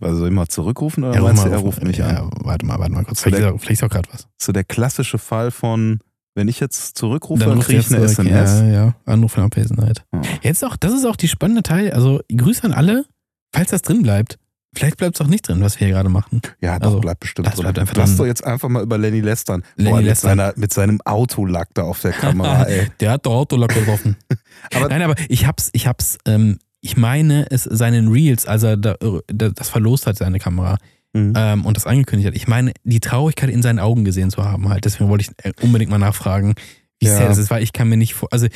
Also 0.00 0.18
soll 0.18 0.28
ich 0.28 0.34
mal 0.34 0.48
zurückrufen 0.48 1.04
oder 1.04 1.14
Ja, 1.14 1.22
meinst 1.22 1.44
du, 1.44 1.48
er 1.48 1.58
ruf- 1.58 1.76
ruft 1.76 1.84
mich 1.84 1.98
ja, 1.98 2.06
an? 2.08 2.30
Warte 2.40 2.66
mal, 2.66 2.78
warte 2.80 2.92
mal 2.92 3.04
kurz. 3.04 3.20
Vielleicht, 3.22 3.42
der- 3.42 3.50
ist 3.50 3.54
auch- 3.54 3.60
vielleicht 3.60 3.82
ist 3.82 3.84
auch 3.84 3.90
gerade 3.90 4.08
was. 4.12 4.26
So 4.40 4.50
der 4.52 4.64
klassische 4.64 5.18
Fall 5.18 5.50
von, 5.52 6.00
wenn 6.34 6.48
ich 6.48 6.58
jetzt 6.58 6.98
zurückrufe, 6.98 7.44
dann, 7.44 7.54
ruft 7.54 7.68
kriege 7.68 7.80
ich 7.80 7.86
eine 7.94 7.98
zurück. 8.06 8.26
SMS. 8.26 8.60
Ja, 8.60 8.66
ja, 8.66 8.94
Anruf 9.04 9.36
in 9.36 9.44
Abwesenheit. 9.44 10.02
Ja. 10.12 10.22
Jetzt 10.42 10.64
auch, 10.64 10.76
das 10.76 10.92
ist 10.92 11.04
auch 11.06 11.14
die 11.16 11.28
spannende 11.28 11.62
Teil. 11.62 11.92
Also 11.92 12.20
Grüße 12.34 12.64
an 12.64 12.72
alle, 12.72 13.04
falls 13.54 13.70
das 13.70 13.82
drin 13.82 14.02
bleibt. 14.02 14.38
Vielleicht 14.74 14.96
bleibt 14.98 15.16
es 15.16 15.20
auch 15.20 15.26
nicht 15.28 15.48
drin, 15.48 15.60
was 15.60 15.80
wir 15.80 15.86
hier 15.88 15.94
gerade 15.96 16.08
machen. 16.08 16.40
Ja, 16.60 16.78
doch, 16.78 16.86
Also, 16.88 17.00
bleibt 17.00 17.20
bestimmt 17.20 17.46
das 17.48 17.54
drin. 17.54 17.64
bleibt 17.64 17.78
einfach 17.80 17.96
Lass 17.96 18.10
drin. 18.10 18.18
doch 18.18 18.26
jetzt 18.26 18.44
einfach 18.44 18.68
mal 18.68 18.82
über 18.82 18.98
Lenny 18.98 19.20
lästern. 19.20 19.64
Lenny 19.76 19.90
Boah, 19.90 19.96
mit, 19.96 20.06
lästern. 20.06 20.30
seiner, 20.38 20.52
mit 20.56 20.72
seinem 20.72 21.00
Autolack 21.04 21.68
da 21.74 21.82
auf 21.82 22.00
der 22.00 22.12
Kamera, 22.12 22.62
ey. 22.68 22.86
Der 23.00 23.12
hat 23.12 23.26
doch 23.26 23.32
Autolack 23.34 23.74
getroffen. 23.74 24.16
Aber- 24.74 24.88
Nein, 24.88 25.02
aber 25.02 25.14
ich 25.28 25.46
hab's, 25.46 25.70
ich 25.72 25.86
hab's, 25.86 26.18
ähm, 26.26 26.58
ich 26.82 26.96
meine 26.96 27.46
es 27.50 27.64
seinen 27.64 28.08
Reels, 28.08 28.46
als 28.46 28.62
er 28.62 28.76
da, 28.76 28.94
da, 29.26 29.48
das 29.50 29.68
verlost 29.68 30.06
hat, 30.06 30.16
seine 30.16 30.38
Kamera, 30.38 30.78
Mhm. 31.12 31.32
ähm, 31.36 31.64
und 31.66 31.76
das 31.76 31.86
angekündigt 31.88 32.28
hat. 32.28 32.36
Ich 32.36 32.46
meine, 32.46 32.72
die 32.84 33.00
Traurigkeit 33.00 33.50
in 33.50 33.62
seinen 33.62 33.80
Augen 33.80 34.04
gesehen 34.04 34.30
zu 34.30 34.44
haben 34.44 34.68
halt. 34.68 34.84
Deswegen 34.84 35.10
wollte 35.10 35.24
ich 35.28 35.44
äh, 35.44 35.52
unbedingt 35.60 35.90
mal 35.90 35.98
nachfragen, 35.98 36.54
wie 37.00 37.06
Ja. 37.06 37.16
sehr 37.16 37.26
das 37.26 37.36
ist, 37.38 37.50
weil 37.50 37.64
ich 37.64 37.72
kann 37.72 37.88
mir 37.88 37.96
nicht 37.96 38.14
vor, 38.14 38.28
also, 38.30 38.46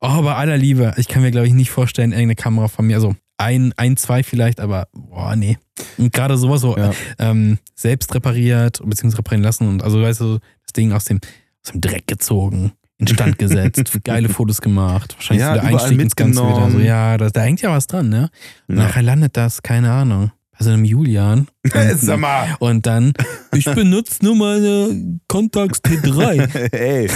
oh, 0.00 0.22
bei 0.22 0.34
aller 0.34 0.56
Liebe, 0.56 0.94
ich 0.96 1.06
kann 1.08 1.20
mir, 1.20 1.30
glaube 1.30 1.46
ich, 1.48 1.52
nicht 1.52 1.70
vorstellen, 1.70 2.12
irgendeine 2.12 2.36
Kamera 2.36 2.68
von 2.68 2.86
mir, 2.86 2.96
also 2.96 3.14
ein, 3.38 3.72
ein, 3.76 3.96
zwei 3.96 4.22
vielleicht, 4.22 4.60
aber 4.60 4.88
boah, 4.92 5.34
nee. 5.36 5.56
Und 5.96 6.12
gerade 6.12 6.36
sowas 6.36 6.60
so 6.60 6.76
Ja. 6.76 6.90
ähm, 7.18 7.58
selbst 7.74 8.14
repariert, 8.14 8.80
beziehungsweise 8.84 9.18
reparieren 9.18 9.42
lassen 9.44 9.68
und 9.68 9.82
also 9.82 10.02
weißt 10.02 10.20
du, 10.20 10.38
das 10.64 10.72
Ding 10.76 10.92
aus 10.92 11.04
dem, 11.04 11.20
aus 11.64 11.72
dem 11.72 11.80
Dreck 11.80 12.06
gezogen, 12.06 12.72
instand 12.98 13.38
gesetzt, 13.38 13.90
geile 14.04 14.28
Fotos 14.28 14.60
gemacht, 14.60 15.14
wahrscheinlich 15.14 15.42
Ja, 15.46 15.54
so 15.54 15.60
der 15.60 15.68
Einstieg 15.70 16.00
ins 16.00 16.16
Ganze 16.16 16.42
wieder. 16.42 16.70
So, 16.70 16.78
ja, 16.80 17.16
da, 17.16 17.30
da 17.30 17.40
hängt 17.42 17.62
ja 17.62 17.70
was 17.70 17.86
dran, 17.86 18.08
ne? 18.08 18.28
Ja. 18.68 18.74
nachher 18.74 19.02
landet 19.02 19.36
das, 19.36 19.62
keine 19.62 19.92
Ahnung, 19.92 20.32
bei 20.58 20.64
so 20.64 20.70
einem 20.72 20.84
Julian. 20.84 21.46
Sag 21.96 22.18
mal. 22.18 22.56
Und 22.58 22.86
dann, 22.86 23.12
ich 23.54 23.66
benutze 23.66 24.24
nur 24.24 24.34
meine 24.34 25.20
Contax 25.28 25.78
T3. 25.84 26.72
Ey, 26.74 27.08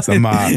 sag 0.00 0.20
mal, 0.20 0.52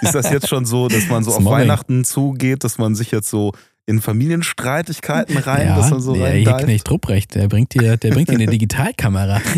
ist 0.00 0.14
das 0.16 0.28
jetzt 0.32 0.48
schon 0.48 0.64
so, 0.64 0.88
dass 0.88 1.06
man 1.08 1.22
so 1.22 1.30
Das 1.30 1.38
auf. 1.38 1.44
Weihnachten 1.52 2.02
zugeht, 2.02 2.64
dass 2.64 2.78
man 2.78 2.96
sich 2.96 3.12
jetzt 3.12 3.30
so 3.30 3.52
in 3.86 4.00
Familienstreitigkeiten 4.00 5.36
rein, 5.44 5.68
dass 5.68 5.86
ja, 5.86 5.90
man 5.90 6.00
so 6.00 6.14
der 6.14 6.24
rein 6.24 6.36
hier 6.38 6.52
Knecht 6.54 6.90
Rupprecht, 6.90 7.34
der 7.34 7.48
bringt 7.48 7.74
dir, 7.74 7.96
der 7.96 8.10
bringt 8.10 8.28
dir 8.28 8.34
eine 8.34 8.46
Digitalkamera. 8.50 9.40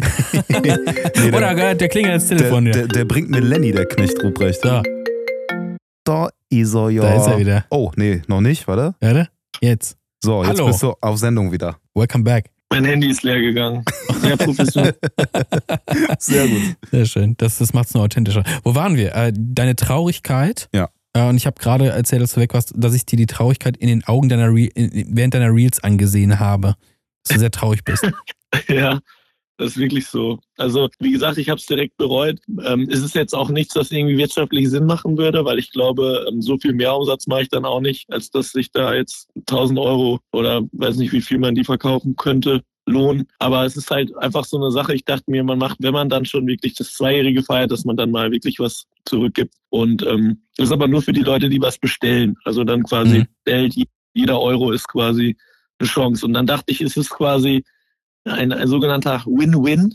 Nee, 0.49 1.37
Oder 1.37 1.55
der, 1.55 1.75
der 1.75 1.89
klingelt 1.89 2.15
ins 2.15 2.29
der, 2.29 2.39
Telefon. 2.39 2.65
der, 2.67 2.75
wieder. 2.75 2.89
der 2.89 3.05
bringt 3.05 3.31
mir 3.31 3.41
Lenny, 3.41 3.73
der 3.73 3.87
Knecht 3.87 4.23
Ruprecht. 4.23 4.63
So, 4.63 4.83
Da 6.05 6.29
ist 6.51 6.75
er 6.75 6.91
ja. 6.91 7.03
da 7.03 7.15
ist 7.17 7.27
er 7.27 7.39
wieder. 7.39 7.65
Oh, 7.71 7.91
nee, 7.97 8.23
noch 8.29 8.41
nicht, 8.41 8.69
warte. 8.69 8.95
Warte, 9.01 9.29
jetzt. 9.61 9.97
So, 10.23 10.43
jetzt 10.45 10.55
Hallo. 10.59 10.67
bist 10.67 10.83
du 10.83 10.95
auf 11.01 11.19
Sendung 11.19 11.53
wieder. 11.53 11.77
Welcome 11.95 12.25
back. 12.25 12.51
Mein 12.71 12.85
Handy 12.85 13.11
ist 13.11 13.23
leer 13.23 13.41
gegangen. 13.41 13.85
Sehr 14.21 14.37
professionell. 14.37 14.97
Sehr 16.19 16.49
gut. 16.49 16.77
Sehr 16.91 17.07
schön. 17.07 17.35
Das, 17.39 17.59
das 17.59 17.73
macht 17.73 17.89
es 17.89 17.95
nur 17.95 18.03
authentischer. 18.05 18.43
Wo 18.65 18.75
waren 18.75 18.97
wir? 18.97 19.15
Äh, 19.15 19.33
deine 19.35 19.77
Traurigkeit. 19.77 20.69
Ja. 20.75 20.89
Äh, 21.17 21.29
und 21.29 21.37
ich 21.37 21.47
habe 21.47 21.59
gerade 21.59 21.89
erzählt, 21.89 22.23
dass 22.23 22.35
du 22.35 22.41
weg 22.41 22.53
warst, 22.53 22.73
dass 22.77 22.95
ich 22.95 23.07
dir 23.07 23.17
die 23.17 23.27
Traurigkeit 23.27 23.77
in 23.77 23.89
den 23.89 24.05
Augen 24.05 24.29
deiner 24.29 24.53
Re 24.53 24.67
in, 24.75 25.17
während 25.17 25.35
deiner 25.35 25.53
Reels 25.53 25.83
angesehen 25.83 26.39
habe. 26.39 26.75
Dass 27.25 27.35
du 27.35 27.41
sehr 27.41 27.51
traurig 27.51 27.85
bist. 27.85 28.05
ja, 28.69 29.01
das 29.57 29.69
ist 29.69 29.79
wirklich 29.79 30.07
so. 30.07 30.39
Also, 30.59 30.91
wie 31.01 31.13
gesagt, 31.13 31.39
ich 31.39 31.49
habe 31.49 31.59
es 31.59 31.67
direkt 31.67 31.97
bereut. 31.97 32.39
Ähm, 32.65 32.87
es 32.91 33.03
ist 33.03 33.15
jetzt 33.15 33.35
auch 33.35 33.49
nichts, 33.49 33.75
was 33.75 33.91
irgendwie 33.91 34.19
wirtschaftlich 34.19 34.69
Sinn 34.69 34.85
machen 34.85 35.17
würde, 35.17 35.45
weil 35.45 35.59
ich 35.59 35.73
glaube, 35.73 36.27
ähm, 36.29 36.43
so 36.43 36.59
viel 36.59 36.75
Mehrumsatz 36.75 37.27
mache 37.27 37.43
ich 37.43 37.49
dann 37.49 37.65
auch 37.65 37.81
nicht, 37.81 38.05
als 38.13 38.31
dass 38.31 38.51
sich 38.51 38.71
da 38.71 38.95
jetzt 38.95 39.29
1000 39.49 39.79
Euro 39.79 40.21
oder 40.33 40.63
weiß 40.73 40.97
nicht, 40.97 41.13
wie 41.13 41.23
viel 41.23 41.39
man 41.39 41.55
die 41.55 41.65
verkaufen 41.65 42.17
könnte, 42.17 42.63
lohnen. 42.87 43.27
Aber 43.39 43.65
es 43.65 43.77
ist 43.77 43.91
halt 43.91 44.17
einfach 44.17 44.45
so 44.45 44.57
eine 44.57 44.71
Sache. 44.71 44.95
Ich 44.95 45.05
dachte 45.05 45.31
mir, 45.31 45.45
man 45.45 45.59
macht, 45.59 45.79
wenn 45.81 45.93
man 45.93 46.09
dann 46.09 46.25
schon 46.25 46.47
wirklich 46.47 46.75
das 46.75 46.93
Zweijährige 46.95 47.43
feiert, 47.43 47.71
dass 47.71 47.85
man 47.85 47.97
dann 47.97 48.11
mal 48.11 48.31
wirklich 48.31 48.59
was 48.59 48.87
zurückgibt. 49.05 49.55
Und 49.71 50.05
ähm, 50.07 50.43
das 50.57 50.69
ist 50.69 50.73
aber 50.73 50.89
nur 50.89 51.03
für 51.03 51.13
die 51.13 51.23
Leute, 51.23 51.49
die 51.49 51.61
was 51.61 51.79
bestellen. 51.79 52.37
Also 52.45 52.65
dann 52.65 52.85
quasi 52.85 53.19
Mhm. 53.19 53.27
Geld, 53.45 53.75
jeder 54.15 54.41
Euro 54.41 54.73
ist 54.73 54.89
quasi 54.89 55.37
eine 55.79 55.89
Chance. 55.89 56.25
Und 56.25 56.33
dann 56.33 56.47
dachte 56.47 56.73
ich, 56.73 56.81
es 56.81 56.97
ist 56.97 57.11
quasi 57.11 57.65
ein, 58.25 58.53
ein 58.53 58.69
sogenannter 58.69 59.23
Win-Win, 59.27 59.95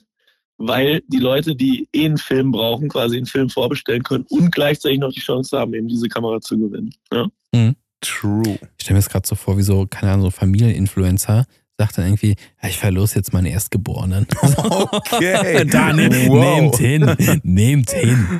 weil 0.57 1.01
die 1.07 1.19
Leute, 1.19 1.55
die 1.55 1.89
eh 1.93 2.05
einen 2.05 2.17
Film 2.17 2.51
brauchen, 2.51 2.87
quasi 2.87 3.17
einen 3.17 3.25
Film 3.25 3.49
vorbestellen 3.49 4.03
können 4.03 4.25
und 4.29 4.51
gleichzeitig 4.51 4.99
noch 4.99 5.11
die 5.11 5.19
Chance 5.19 5.57
haben, 5.57 5.73
eben 5.73 5.87
diese 5.87 6.07
Kamera 6.07 6.39
zu 6.39 6.57
gewinnen. 6.57 6.93
Ja. 7.11 7.27
True. 8.01 8.43
Ich 8.77 8.83
stelle 8.83 8.95
mir 8.95 9.03
das 9.03 9.09
gerade 9.09 9.27
so 9.27 9.35
vor, 9.35 9.57
wie 9.57 9.63
so, 9.63 9.85
keine 9.87 10.11
Ahnung, 10.11 10.25
so 10.25 10.31
Familieninfluencer 10.31 11.45
sagt 11.81 11.97
dann 11.97 12.05
irgendwie, 12.05 12.35
ja, 12.61 12.69
ich 12.69 12.77
verlose 12.77 13.15
jetzt 13.15 13.33
meinen 13.33 13.47
Erstgeborenen. 13.47 14.27
Okay. 15.11 15.65
da, 15.69 15.91
ne, 15.93 16.09
Wow. 16.27 16.39
Nehmt 16.39 16.77
hin. 16.77 17.41
Nehmt 17.43 17.91
hin. 17.91 18.39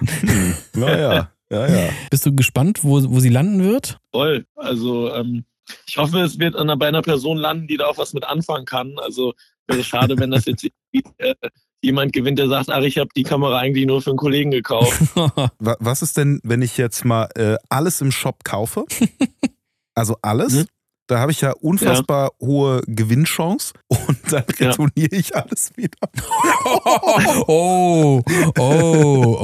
Naja, 0.76 1.32
ja, 1.50 1.68
ja. 1.68 1.90
Bist 2.10 2.26
du 2.26 2.36
gespannt, 2.36 2.84
wo, 2.84 3.02
wo 3.12 3.20
sie 3.20 3.30
landen 3.30 3.64
wird? 3.64 4.00
Voll. 4.12 4.46
Also 4.56 5.14
ähm, 5.14 5.44
ich 5.88 5.98
hoffe, 5.98 6.20
es 6.22 6.38
wird 6.40 6.56
an, 6.56 6.78
bei 6.80 6.88
einer 6.88 7.02
Person 7.02 7.38
landen, 7.38 7.68
die 7.68 7.78
da 7.78 7.88
auch 7.88 7.98
was 7.98 8.14
mit 8.14 8.24
anfangen 8.26 8.66
kann. 8.66 8.96
Also 9.00 9.34
wäre 9.68 9.84
schade, 9.84 10.18
wenn 10.18 10.32
das 10.32 10.46
jetzt 10.46 10.66
äh, 10.94 11.34
jemand 11.82 12.14
gewinnt, 12.14 12.40
der 12.40 12.48
sagt, 12.48 12.70
ach, 12.70 12.84
ich 12.84 12.98
habe 12.98 13.10
die 13.16 13.24
Kamera 13.24 13.58
eigentlich 13.60 13.86
nur 13.88 14.02
für 14.02 14.12
einen 14.12 14.18
Kollegen 14.18 14.52
gekauft. 14.52 15.02
Wa- 15.16 15.78
Was 15.80 16.02
ist 16.02 16.16
denn, 16.18 16.40
wenn 16.44 16.62
ich 16.62 16.78
jetzt 16.78 17.04
mal 17.06 17.28
äh, 17.36 17.58
alles 17.70 18.02
im 18.02 18.12
Shop 18.12 18.44
kaufe? 18.44 18.86
Also 19.96 20.16
alles? 20.22 20.66
Da 21.12 21.19
habe 21.19 21.34
ich 21.34 21.41
ja 21.41 21.52
unfassbar 21.60 22.32
hohe 22.39 22.80
Gewinnchance 22.88 23.74
und 23.89 24.17
dann 24.32 24.45
Ja. 24.60 24.69
retourniere 24.69 25.13
ich 25.13 25.36
alles 25.36 25.69
wieder. 25.76 25.97
oh, 27.47 28.21
oh, 28.58 28.58
oh, 28.58 29.38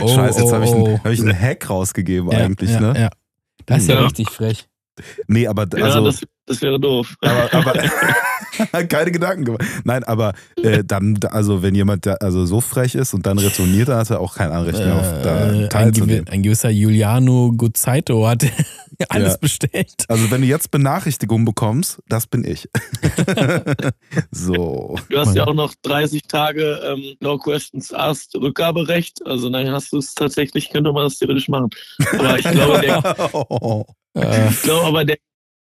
oh. 0.00 0.08
Scheiße, 0.14 0.42
jetzt 0.42 0.52
habe 0.52 0.64
ich, 0.64 0.70
oh, 0.70 0.84
einen- 0.86 1.02
hab 1.02 1.10
ich 1.10 1.20
einen 1.20 1.36
Hack 1.40 1.68
rausgegeben 1.68 2.30
Ja, 2.30 2.38
eigentlich, 2.38 2.70
ja, 2.70 2.80
ne? 2.80 3.00
Ja. 3.00 3.10
Das 3.66 3.78
ist 3.82 3.88
ja, 3.88 3.96
Ja. 3.96 4.02
richtig 4.02 4.30
frech. 4.30 4.68
Nee, 5.26 5.48
aber 5.48 5.66
ja, 5.76 5.86
also, 5.86 6.04
das, 6.04 6.20
das 6.46 6.62
wäre 6.62 6.78
doof. 6.78 7.16
aber, 7.20 7.52
aber 7.52 7.74
keine 8.88 9.10
Gedanken 9.12 9.44
gemacht. 9.44 9.64
Nein, 9.84 10.04
aber 10.04 10.32
äh, 10.62 10.82
dann, 10.84 11.18
also 11.30 11.62
wenn 11.62 11.74
jemand 11.74 12.06
da, 12.06 12.14
also 12.14 12.46
so 12.46 12.60
frech 12.60 12.94
ist 12.94 13.14
und 13.14 13.26
dann 13.26 13.38
retourniert, 13.38 13.88
dann 13.88 13.98
hat 13.98 14.10
er 14.10 14.20
auch 14.20 14.34
kein 14.36 14.50
Anrecht 14.52 14.78
mehr 14.78 14.94
auf 14.96 15.22
da 15.22 15.50
Äh, 15.52 15.64
ein, 15.64 15.68
teilzunehmen. 15.70 16.24
gewi- 16.24 16.30
ein 16.30 16.42
gewisser 16.42 16.72
Giuliano 16.72 17.52
Guzzaito 17.56 18.26
hat 18.26 18.44
alles 19.10 19.32
Ja. 19.34 19.38
bestellt. 19.38 20.04
Also 20.08 20.30
wenn 20.30 20.40
du 20.40 20.46
jetzt 20.46 20.70
Benachrichtigung 20.70 21.44
bekommst, 21.44 22.00
das 22.08 22.26
bin 22.26 22.44
ich. 22.44 22.68
so. 24.30 24.96
Du 25.10 25.18
hast 25.18 25.34
ja 25.34 25.46
auch 25.46 25.54
noch 25.54 25.74
30 25.82 26.22
Tage 26.28 26.80
ähm, 26.84 27.14
No 27.20 27.38
Questions 27.38 27.92
Asked 27.92 28.34
Rückgaberecht. 28.36 29.24
Also 29.26 29.50
dann 29.50 29.70
hast 29.70 29.92
du 29.92 29.98
es 29.98 30.14
tatsächlich, 30.14 30.70
könnte 30.70 30.92
man 30.92 31.04
das 31.04 31.18
theoretisch 31.18 31.48
machen. 31.48 31.70
Aber 32.12 32.38
ich 32.38 32.50
glaube, 32.50 32.80
der, 32.80 33.84
Äh, 34.14 34.48
ich 34.50 34.62
glaube 34.62 34.86
aber, 34.86 35.04
der, 35.04 35.16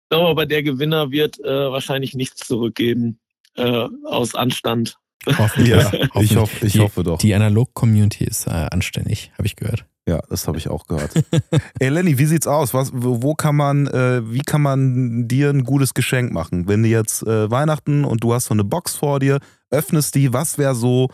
glaube 0.08 0.28
aber 0.28 0.46
der 0.46 0.62
Gewinner 0.62 1.10
wird 1.10 1.38
äh, 1.40 1.70
wahrscheinlich 1.70 2.14
nichts 2.14 2.46
zurückgeben 2.46 3.18
äh, 3.56 3.86
aus 4.04 4.34
Anstand. 4.34 4.98
Hoffentlich. 5.26 5.68
Ja, 5.68 5.84
Hoffentlich. 5.84 6.30
ich 6.30 6.36
hoffe, 6.36 6.66
ich 6.66 6.72
die, 6.72 6.80
hoffe 6.80 7.02
doch. 7.02 7.18
Die 7.18 7.34
Analog-Community 7.34 8.24
ist 8.24 8.46
äh, 8.46 8.50
anständig, 8.50 9.32
habe 9.36 9.46
ich 9.46 9.56
gehört. 9.56 9.84
Ja, 10.06 10.20
das 10.30 10.48
habe 10.48 10.56
ich 10.56 10.68
auch 10.70 10.86
gehört. 10.86 11.12
Ey 11.80 11.90
Lenny, 11.90 12.16
wie 12.16 12.24
sieht's 12.24 12.46
aus? 12.46 12.72
Was, 12.72 12.92
wo, 12.94 13.22
wo 13.22 13.34
kann 13.34 13.56
man, 13.56 13.86
äh, 13.88 14.22
wie 14.32 14.38
kann 14.38 14.62
man 14.62 15.28
dir 15.28 15.50
ein 15.50 15.64
gutes 15.64 15.92
Geschenk 15.92 16.32
machen? 16.32 16.66
Wenn 16.66 16.82
du 16.82 16.88
jetzt 16.88 17.22
äh, 17.24 17.50
Weihnachten 17.50 18.04
und 18.06 18.24
du 18.24 18.32
hast 18.32 18.46
so 18.46 18.54
eine 18.54 18.64
Box 18.64 18.96
vor 18.96 19.20
dir, 19.20 19.38
öffnest 19.70 20.14
die, 20.14 20.32
was 20.32 20.56
wäre 20.56 20.74
so 20.74 21.08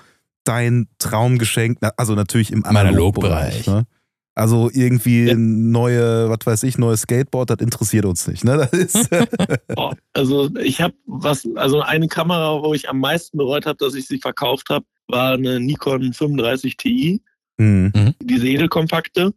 dein 0.44 0.86
Traumgeschenk? 0.98 1.78
Na, 1.80 1.90
Also 1.96 2.14
natürlich 2.14 2.52
im 2.52 2.64
Analogbereich. 2.64 3.66
Analogbereich. 3.66 3.66
Ne? 3.66 3.86
Also 4.34 4.68
irgendwie 4.72 5.26
Ja. 5.26 5.34
ein 5.34 5.70
neue, 5.70 6.28
was 6.28 6.38
weiß 6.44 6.62
ich, 6.64 6.76
neues 6.76 7.02
Skateboard, 7.02 7.50
das 7.50 7.58
interessiert 7.58 8.04
uns 8.04 8.26
nicht. 8.26 8.44
Ne? 8.44 8.56
Das 8.56 8.72
ist, 8.72 9.08
Oh, 9.76 9.92
also 10.12 10.50
ich 10.56 10.80
habe 10.80 10.94
was, 11.06 11.48
also 11.54 11.80
eine 11.80 12.08
Kamera, 12.08 12.60
wo 12.62 12.74
ich 12.74 12.88
am 12.88 12.98
meisten 12.98 13.38
bereut 13.38 13.66
habe, 13.66 13.76
dass 13.78 13.94
ich 13.94 14.06
sie 14.06 14.18
verkauft 14.18 14.70
habe, 14.70 14.84
war 15.06 15.34
eine 15.34 15.60
Nikon 15.60 16.12
35 16.12 16.76
Ti, 16.76 17.20
hm. 17.58 17.92
diese 18.20 18.48
edelkompakte. 18.48 19.32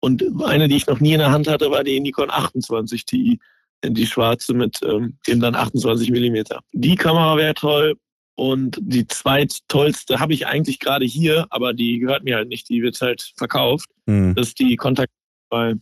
Und 0.00 0.24
eine, 0.44 0.68
die 0.68 0.76
ich 0.76 0.86
noch 0.86 1.00
nie 1.00 1.12
in 1.12 1.18
der 1.18 1.32
Hand 1.32 1.48
hatte, 1.48 1.70
war 1.70 1.84
die 1.84 2.00
Nikon 2.00 2.30
28 2.30 3.04
Ti, 3.04 3.38
die 3.84 4.06
schwarze 4.06 4.54
mit 4.54 4.78
ähm, 4.82 5.18
eben 5.26 5.40
dann 5.40 5.56
28 5.56 6.10
Millimeter. 6.10 6.60
Die 6.72 6.94
Kamera 6.94 7.36
wäre 7.36 7.54
toll. 7.54 7.96
Und 8.38 8.78
die 8.80 9.04
zweittollste 9.08 10.20
habe 10.20 10.32
ich 10.32 10.46
eigentlich 10.46 10.78
gerade 10.78 11.04
hier, 11.04 11.48
aber 11.50 11.74
die 11.74 11.98
gehört 11.98 12.22
mir 12.22 12.36
halt 12.36 12.48
nicht, 12.48 12.68
die 12.68 12.82
wird 12.82 13.00
halt 13.00 13.32
verkauft. 13.36 13.90
Hm. 14.06 14.36
Das 14.36 14.48
ist 14.48 14.60
die 14.60 14.76
Kontakt 14.76 15.10
Oh, 15.50 15.72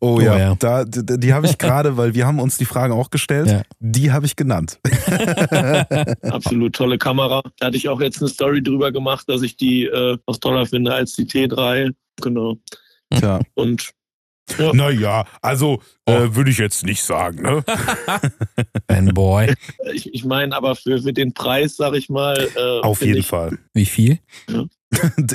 Oh 0.00 0.20
ja, 0.20 0.38
ja. 0.38 0.54
Da, 0.54 0.84
die, 0.84 1.18
die 1.18 1.32
habe 1.32 1.46
ich 1.46 1.56
gerade, 1.58 1.96
weil 1.96 2.14
wir 2.14 2.26
haben 2.26 2.38
uns 2.38 2.58
die 2.58 2.66
Fragen 2.66 2.92
auch 2.92 3.10
gestellt. 3.10 3.48
Ja. 3.48 3.62
Die 3.80 4.12
habe 4.12 4.26
ich 4.26 4.36
genannt. 4.36 4.78
Absolut 6.22 6.74
tolle 6.74 6.98
Kamera. 6.98 7.42
Da 7.58 7.66
hatte 7.66 7.76
ich 7.78 7.88
auch 7.88 8.00
jetzt 8.00 8.20
eine 8.20 8.28
Story 8.28 8.62
drüber 8.62 8.92
gemacht, 8.92 9.28
dass 9.28 9.42
ich 9.42 9.56
die 9.56 9.84
äh, 9.84 10.18
noch 10.26 10.36
toller 10.36 10.66
finde 10.66 10.92
als 10.92 11.14
die 11.14 11.24
T3. 11.24 11.94
Genau. 12.20 12.58
Tja. 13.10 13.40
Und 13.54 13.92
Naja, 14.74 15.24
also 15.42 15.80
äh, 16.06 16.28
würde 16.34 16.50
ich 16.50 16.58
jetzt 16.58 16.84
nicht 16.84 17.02
sagen. 17.02 17.42
Ne? 17.42 17.64
Fanboy. 18.90 19.54
ich, 19.92 20.12
ich 20.12 20.24
meine, 20.24 20.54
aber 20.54 20.76
für, 20.76 21.00
für 21.02 21.12
den 21.12 21.32
Preis, 21.32 21.76
sag 21.76 21.94
ich 21.94 22.08
mal. 22.08 22.36
Äh, 22.54 22.80
Auf 22.82 23.00
jeden 23.00 23.18
ich, 23.20 23.26
Fall. 23.26 23.58
Wie 23.72 23.86
viel? 23.86 24.18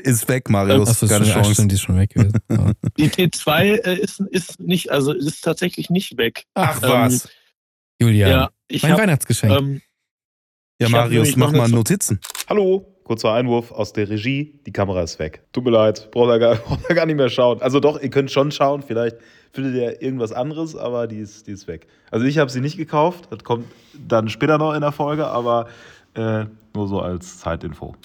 ist 0.03 0.27
weg, 0.29 0.49
Marius. 0.49 0.89
Achso, 0.89 1.07
Keine 1.07 1.25
Chance. 1.25 1.53
stimmt, 1.53 1.71
die 1.71 1.75
ist 1.75 1.81
schon 1.81 1.97
weg 1.97 2.11
gewesen. 2.11 2.39
Ja. 2.51 2.71
Die 2.97 3.09
T2 3.09 3.83
äh, 3.83 3.95
ist, 3.99 4.19
ist 4.19 4.59
nicht, 4.59 4.91
also 4.91 5.11
ist 5.13 5.41
tatsächlich 5.43 5.89
nicht 5.89 6.17
weg. 6.17 6.45
Ach 6.53 6.81
Ähm, 6.83 6.89
was. 6.89 7.29
Julian, 7.99 8.29
Ja, 8.29 8.49
ich 8.67 8.83
mein 8.83 8.91
habe. 8.93 9.01
Weihnachtsgeschenk. 9.01 9.51
Ähm, 9.53 9.81
Ja, 10.79 10.85
hab 10.87 10.91
Marius, 10.91 11.35
mach 11.35 11.51
mal 11.51 11.67
Notizen. 11.67 12.19
Hallo, 12.47 12.85
kurzer 13.09 13.33
Einwurf 13.33 13.71
aus 13.71 13.91
der 13.91 14.07
Regie. 14.07 14.59
Die 14.67 14.71
Kamera 14.71 15.01
ist 15.01 15.17
weg. 15.17 15.41
Tut 15.51 15.65
mir 15.65 15.71
leid, 15.71 16.11
braucht 16.11 16.29
ihr 16.29 16.37
gar, 16.37 16.55
braucht 16.67 16.87
ihr 16.87 16.95
gar 16.95 17.07
nicht 17.07 17.15
mehr 17.15 17.29
schauen. 17.29 17.59
Also 17.59 17.79
doch, 17.79 17.99
ihr 17.99 18.11
könnt 18.11 18.29
schon 18.29 18.51
schauen, 18.51 18.83
vielleicht 18.83 19.17
findet 19.51 19.73
ihr 19.73 19.99
irgendwas 19.99 20.31
anderes, 20.31 20.75
aber 20.75 21.07
die 21.07 21.17
ist, 21.17 21.47
die 21.47 21.53
ist 21.53 21.67
weg. 21.67 21.87
Also 22.11 22.27
ich 22.27 22.37
habe 22.37 22.51
sie 22.51 22.61
nicht 22.61 22.77
gekauft, 22.77 23.25
das 23.31 23.43
kommt 23.43 23.65
dann 24.07 24.29
später 24.29 24.59
noch 24.59 24.75
in 24.75 24.81
der 24.81 24.91
Folge, 24.91 25.25
aber 25.25 25.67
äh, 26.13 26.45
nur 26.75 26.87
so 26.87 27.01
als 27.01 27.39
Zeitinfo. 27.39 27.95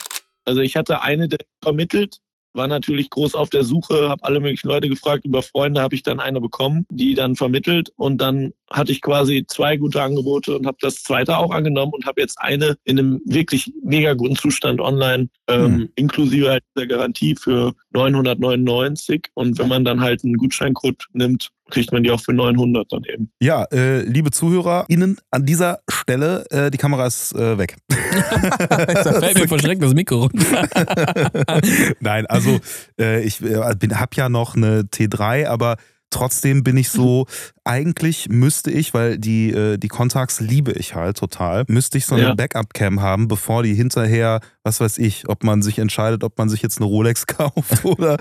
Also 0.46 0.62
ich 0.62 0.74
hatte 0.74 1.02
eine 1.02 1.28
vermittelt, 1.62 2.20
war 2.54 2.68
natürlich 2.68 3.10
groß 3.10 3.34
auf 3.34 3.50
der 3.50 3.64
Suche, 3.64 4.08
habe 4.08 4.24
alle 4.24 4.40
möglichen 4.40 4.68
Leute 4.68 4.88
gefragt, 4.88 5.24
über 5.24 5.42
Freunde 5.42 5.82
habe 5.82 5.94
ich 5.94 6.02
dann 6.02 6.20
eine 6.20 6.40
bekommen, 6.40 6.86
die 6.90 7.14
dann 7.14 7.36
vermittelt 7.36 7.90
und 7.96 8.18
dann 8.18 8.52
hatte 8.70 8.92
ich 8.92 9.02
quasi 9.02 9.44
zwei 9.46 9.76
gute 9.76 10.00
Angebote 10.02 10.56
und 10.56 10.66
habe 10.66 10.78
das 10.80 11.02
zweite 11.02 11.36
auch 11.36 11.50
angenommen 11.50 11.92
und 11.92 12.06
habe 12.06 12.20
jetzt 12.20 12.38
eine 12.40 12.76
in 12.84 12.98
einem 12.98 13.20
wirklich 13.24 13.72
mega 13.82 14.14
guten 14.14 14.36
Zustand 14.36 14.80
online, 14.80 15.28
ähm, 15.48 15.64
Hm. 15.64 15.88
inklusive 15.96 16.50
halt 16.50 16.62
der 16.76 16.86
Garantie 16.86 17.34
für 17.36 17.72
999 17.94 19.26
und 19.35 19.59
wenn 19.59 19.68
man 19.68 19.85
dann 19.85 20.00
halt 20.00 20.24
einen 20.24 20.37
Gutscheincode 20.37 21.07
nimmt, 21.12 21.50
kriegt 21.70 21.92
man 21.92 22.02
die 22.02 22.11
auch 22.11 22.20
für 22.20 22.33
900 22.33 22.92
dann 22.92 23.04
eben. 23.04 23.30
Ja, 23.40 23.64
äh, 23.72 24.02
liebe 24.02 24.30
Zuhörer, 24.30 24.85
Ihnen 24.88 25.18
an 25.30 25.46
dieser 25.46 25.80
Stelle, 25.88 26.44
äh, 26.50 26.70
die 26.70 26.78
Kamera 26.78 27.07
ist 27.07 27.35
äh, 27.35 27.57
weg. 27.57 27.76
da 28.68 29.20
fällt 29.20 29.38
mir 29.38 29.48
verschreckt 29.48 29.83
das 29.83 29.94
Mikro 29.94 30.22
runter. 30.22 30.68
Nein, 32.00 32.26
also 32.26 32.61
äh, 33.00 33.22
ich 33.22 33.40
äh, 33.42 33.74
bin, 33.78 33.98
hab 33.98 34.16
ja 34.16 34.28
noch 34.28 34.57
eine 34.57 34.83
T3, 34.83 35.46
aber 35.46 35.76
trotzdem 36.14 36.62
bin 36.62 36.77
ich 36.77 36.88
so, 36.88 37.27
eigentlich 37.64 38.29
müsste 38.29 38.70
ich, 38.70 38.94
weil 38.94 39.18
die, 39.18 39.50
äh, 39.50 39.79
die 39.79 39.88
Contacts 39.88 40.40
liebe 40.40 40.72
ich 40.72 40.94
halt 40.94 41.16
total, 41.16 41.64
müsste 41.68 41.98
ich 41.98 42.07
so 42.07 42.14
eine 42.14 42.24
Ja. 42.24 42.35
Backup-Cam 42.35 43.00
haben, 43.00 43.29
bevor 43.29 43.62
die 43.62 43.74
hinterher, 43.74 44.40
was 44.62 44.81
weiß 44.81 44.98
ich, 44.98 45.29
ob 45.29 45.42
man 45.44 45.62
sich 45.62 45.79
entscheidet, 45.79 46.22
ob 46.24 46.38
man 46.38 46.48
sich 46.48 46.62
jetzt 46.62 46.79
eine 46.79 46.87
Rolex 46.87 47.27
kauft 47.27 47.85
oder 47.85 48.16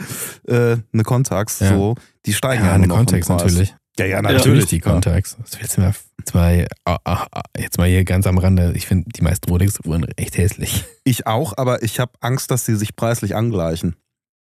äh, 0.48 0.78
eine 0.92 1.04
Contacts. 1.04 1.60
Ja. 1.60 1.70
So, 1.70 1.96
die 2.26 2.34
steigen 2.34 2.64
Ja, 2.64 2.70
ja, 2.70 2.76
eine 2.76 2.88
noch 2.88 2.98
natürlich. 2.98 3.76
Ja, 4.00 4.06
ja, 4.08 4.22
Natürlich 4.24 4.40
natürlich. 4.46 4.66
die 4.68 4.80
Contacts. 4.80 5.38
Mal, 5.38 5.62
jetzt 5.62 6.34
mal, 6.34 6.68
ah, 6.86 6.98
ah, 7.04 7.28
ah, 7.32 7.42
jetzt 7.56 7.78
mal 7.78 7.88
hier 7.88 8.04
ganz 8.04 8.26
am 8.26 8.40
Rande. 8.40 8.74
Ich 8.76 8.88
finde 8.88 9.08
die 9.16 9.22
meisten 9.22 9.48
Rolex-Uhren 9.52 10.08
echt 10.18 10.36
hässlich. 10.38 10.84
Ich 11.04 11.28
auch, 11.28 11.54
aber 11.58 11.84
ich 11.84 12.00
habe 12.00 12.12
Angst, 12.20 12.50
dass 12.50 12.66
sie 12.66 12.76
sich 12.76 12.96
preislich 12.96 13.36
angleichen. 13.36 13.96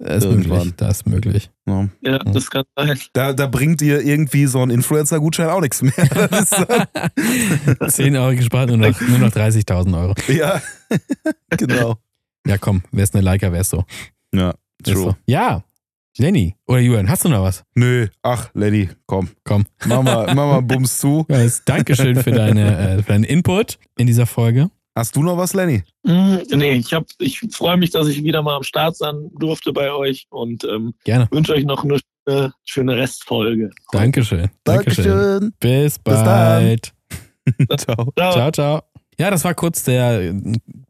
Das 0.05 0.17
ist 0.17 0.29
Irgendwann. 0.29 0.57
möglich. 0.57 0.73
Das 0.77 0.97
ist 0.97 1.07
möglich. 1.07 1.49
Ja. 1.65 1.87
Ja, 2.01 2.19
das 2.19 2.51
kann 2.51 2.63
sein. 2.75 2.99
Da, 3.13 3.31
da 3.33 3.47
bringt 3.47 3.79
dir 3.79 4.01
irgendwie 4.01 4.45
so 4.47 4.61
ein 4.61 4.69
Influencer-Gutschein 4.69 5.49
auch 5.49 5.61
nichts 5.61 5.81
mehr. 5.81 5.93
Das 6.29 6.51
ist, 6.51 6.69
äh, 7.79 7.87
10 7.87 8.17
Euro 8.17 8.35
gespart, 8.35 8.67
nur 8.69 8.77
noch, 8.77 8.99
nur 9.01 9.19
noch 9.19 9.31
30.000 9.31 9.97
Euro. 9.97 10.13
ja, 10.27 10.61
genau. 11.57 11.97
Ja, 12.45 12.57
komm, 12.57 12.83
wär's 12.91 13.13
eine 13.13 13.23
Leica, 13.23 13.51
wär's 13.53 13.69
so. 13.69 13.85
Ja, 14.33 14.53
Ist 14.85 14.95
so. 14.95 15.15
Ja, 15.25 15.63
Lenny 16.17 16.55
oder 16.67 16.79
Julian, 16.79 17.09
hast 17.09 17.23
du 17.25 17.29
noch 17.29 17.41
was? 17.43 17.63
Nö, 17.73 18.07
ach, 18.21 18.49
Lenny, 18.53 18.89
komm. 19.05 19.29
Komm. 19.45 19.65
Mach 19.85 20.03
mal, 20.03 20.25
mach 20.27 20.35
mal 20.35 20.61
Bums 20.61 20.99
zu. 20.99 21.25
Yes, 21.29 21.63
Dankeschön 21.65 22.21
für, 22.21 22.31
deine, 22.31 22.77
äh, 22.77 22.97
für 23.03 23.13
deinen 23.13 23.23
Input 23.23 23.79
in 23.97 24.07
dieser 24.07 24.25
Folge. 24.25 24.69
Hast 24.95 25.15
du 25.15 25.23
noch 25.23 25.37
was, 25.37 25.53
Lenny? 25.53 25.83
Mm, 26.03 26.37
Nee, 26.51 26.73
ich, 26.73 26.93
hab, 26.93 27.05
ich 27.19 27.39
freue 27.51 27.77
mich, 27.77 27.89
dass 27.91 28.07
ich 28.07 28.23
wieder 28.23 28.43
mal 28.43 28.55
am 28.55 28.63
Start 28.63 28.95
sein 28.95 29.31
durfte 29.39 29.73
bei 29.73 29.91
euch 29.91 30.27
und 30.29 30.63
ähm, 30.65 30.93
Gerne. 31.03 31.27
wünsche 31.31 31.53
euch 31.53 31.65
noch 31.65 31.83
eine 31.83 31.99
schöne, 32.27 32.53
schöne 32.63 32.95
Restfolge. 32.97 33.71
Dankeschön. 33.91 34.49
Dankeschön. 34.63 35.05
Dankeschön. 35.05 35.53
Bis 35.59 35.99
dann. 36.03 36.25
bald. 36.25 36.93
Ciao. 37.77 38.13
Ciao. 38.15 38.31
Ciao, 38.33 38.51
ciao. 38.51 38.81
Ja, 39.19 39.29
das 39.31 39.43
war 39.43 39.53
kurz 39.53 39.83
der 39.83 40.21
äh, 40.21 40.33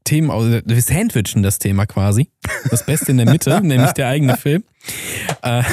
Thema, 0.03 0.33
also 0.33 0.59
wir 0.65 0.81
sandwichen 0.81 1.43
das 1.43 1.59
Thema 1.59 1.85
quasi. 1.85 2.29
Das 2.69 2.85
Beste 2.85 3.11
in 3.11 3.17
der 3.17 3.29
Mitte, 3.29 3.61
nämlich 3.63 3.91
der 3.93 4.07
eigene 4.09 4.37
Film. 4.37 4.63
Äh, 5.41 5.63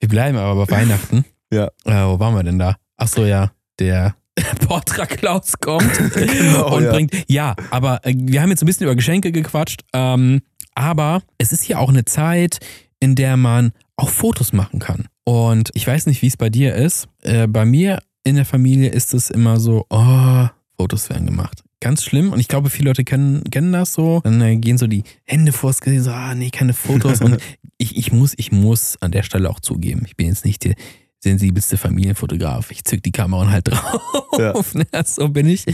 wir 0.00 0.08
bleiben 0.08 0.36
aber 0.38 0.66
bei 0.66 0.78
Weihnachten. 0.78 1.24
Ja. 1.52 1.66
Äh, 1.84 2.06
wo 2.06 2.18
waren 2.20 2.34
wir 2.34 2.42
denn 2.44 2.58
da? 2.58 2.76
Ach 2.96 3.08
so, 3.08 3.24
ja, 3.24 3.52
der 3.78 4.14
Portra 4.66 5.06
Klaus 5.06 5.52
kommt 5.60 5.90
Genau, 6.14 6.76
und 6.76 6.84
ja. 6.84 6.92
bringt. 6.92 7.12
Ja, 7.28 7.54
aber 7.70 8.04
äh, 8.04 8.14
wir 8.16 8.42
haben 8.42 8.50
jetzt 8.50 8.62
ein 8.62 8.66
bisschen 8.66 8.84
über 8.84 8.94
Geschenke 8.94 9.32
gequatscht. 9.32 9.82
Ähm, 9.92 10.40
aber 10.74 11.22
es 11.38 11.52
ist 11.52 11.66
ja 11.66 11.78
auch 11.78 11.88
eine 11.88 12.04
Zeit, 12.04 12.58
in 13.00 13.14
der 13.14 13.36
man 13.36 13.72
auch 13.96 14.08
Fotos 14.08 14.52
machen 14.52 14.78
kann. 14.78 15.08
Und 15.24 15.70
ich 15.74 15.86
weiß 15.86 16.06
nicht, 16.06 16.22
wie 16.22 16.28
es 16.28 16.36
bei 16.36 16.50
dir 16.50 16.74
ist. 16.74 17.08
Äh, 17.22 17.46
bei 17.46 17.64
mir 17.64 17.98
in 18.24 18.36
der 18.36 18.44
Familie 18.44 18.90
ist 18.90 19.14
es 19.14 19.30
immer 19.30 19.58
so, 19.58 19.86
oh, 19.90 20.46
Fotos 20.76 21.10
werden 21.10 21.26
gemacht. 21.26 21.62
Ganz 21.80 22.04
schlimm. 22.04 22.32
Und 22.32 22.40
ich 22.40 22.48
glaube, 22.48 22.70
viele 22.70 22.90
Leute 22.90 23.04
kennen, 23.04 23.42
kennen 23.50 23.72
das 23.72 23.92
so. 23.92 24.20
Dann 24.24 24.40
äh, 24.40 24.56
gehen 24.56 24.78
so 24.78 24.86
die 24.86 25.04
Hände 25.24 25.52
vors 25.52 25.80
Gesicht, 25.80 26.04
so, 26.04 26.10
ah, 26.10 26.34
nee, 26.34 26.50
keine 26.50 26.72
Fotos. 26.72 27.20
Und 27.20 27.38
ich, 27.78 27.96
ich 27.96 28.12
muss, 28.12 28.34
ich 28.36 28.52
muss 28.52 28.96
an 29.00 29.12
der 29.12 29.22
Stelle 29.22 29.48
auch 29.50 29.60
zugeben, 29.60 30.02
ich 30.06 30.16
bin 30.16 30.28
jetzt 30.28 30.44
nicht 30.44 30.64
der 30.64 30.74
sensibelste 31.20 31.76
Familienfotograf. 31.76 32.70
Ich 32.70 32.84
zück 32.84 33.02
die 33.02 33.10
Kamera 33.12 33.42
und 33.42 33.50
halt 33.50 33.68
drauf. 33.70 34.74
Ne, 34.74 34.86
so 35.04 35.28
bin 35.28 35.46
ich. 35.48 35.64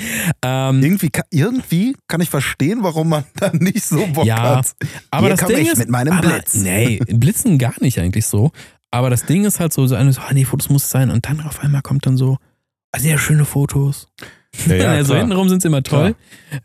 Ähm, 0.43 0.83
Irgendwie, 0.83 1.11
ka- 1.11 1.25
irgendwie 1.31 1.95
kann 2.09 2.21
ich 2.21 2.31
verstehen, 2.31 2.79
warum 2.83 3.11
man 3.11 3.25
da 3.37 3.51
nicht 3.53 3.85
so 3.85 4.07
Bock 4.07 4.25
Ja, 4.25 4.57
hat. 4.57 4.73
aber 5.11 5.27
Hier 5.29 5.37
das 5.37 5.47
Ding 5.47 5.59
ich 5.59 5.69
ist, 5.73 5.79
mit 5.79 5.91
meinem 5.91 6.15
aber, 6.15 6.29
Blitz. 6.29 6.55
Nee, 6.55 6.99
Blitzen 7.09 7.59
gar 7.59 7.75
nicht 7.81 7.99
eigentlich 8.01 8.27
so. 8.27 8.53
Aber 8.91 9.11
das 9.11 9.27
Ding 9.27 9.45
ist 9.45 9.61
halt 9.61 9.73
so, 9.73 9.87
so, 9.87 9.97
eine, 9.97 10.13
so 10.13 10.21
ah, 10.21 10.33
nee, 10.33 10.45
Fotos 10.45 10.71
muss 10.71 10.85
es 10.85 10.91
sein. 10.91 11.11
Und 11.11 11.27
dann 11.27 11.41
auf 11.43 11.61
einmal 11.61 11.83
kommt 11.83 12.07
dann 12.07 12.17
so, 12.17 12.39
ah, 12.93 12.99
sehr 12.99 13.19
schöne 13.19 13.45
Fotos. 13.45 14.09
Ja, 14.67 14.75
ja, 14.77 14.91
also 14.93 15.13
klar. 15.13 15.21
hintenrum 15.21 15.49
sind 15.49 15.61
sie 15.63 15.69
immer 15.69 15.83
toll. 15.83 16.15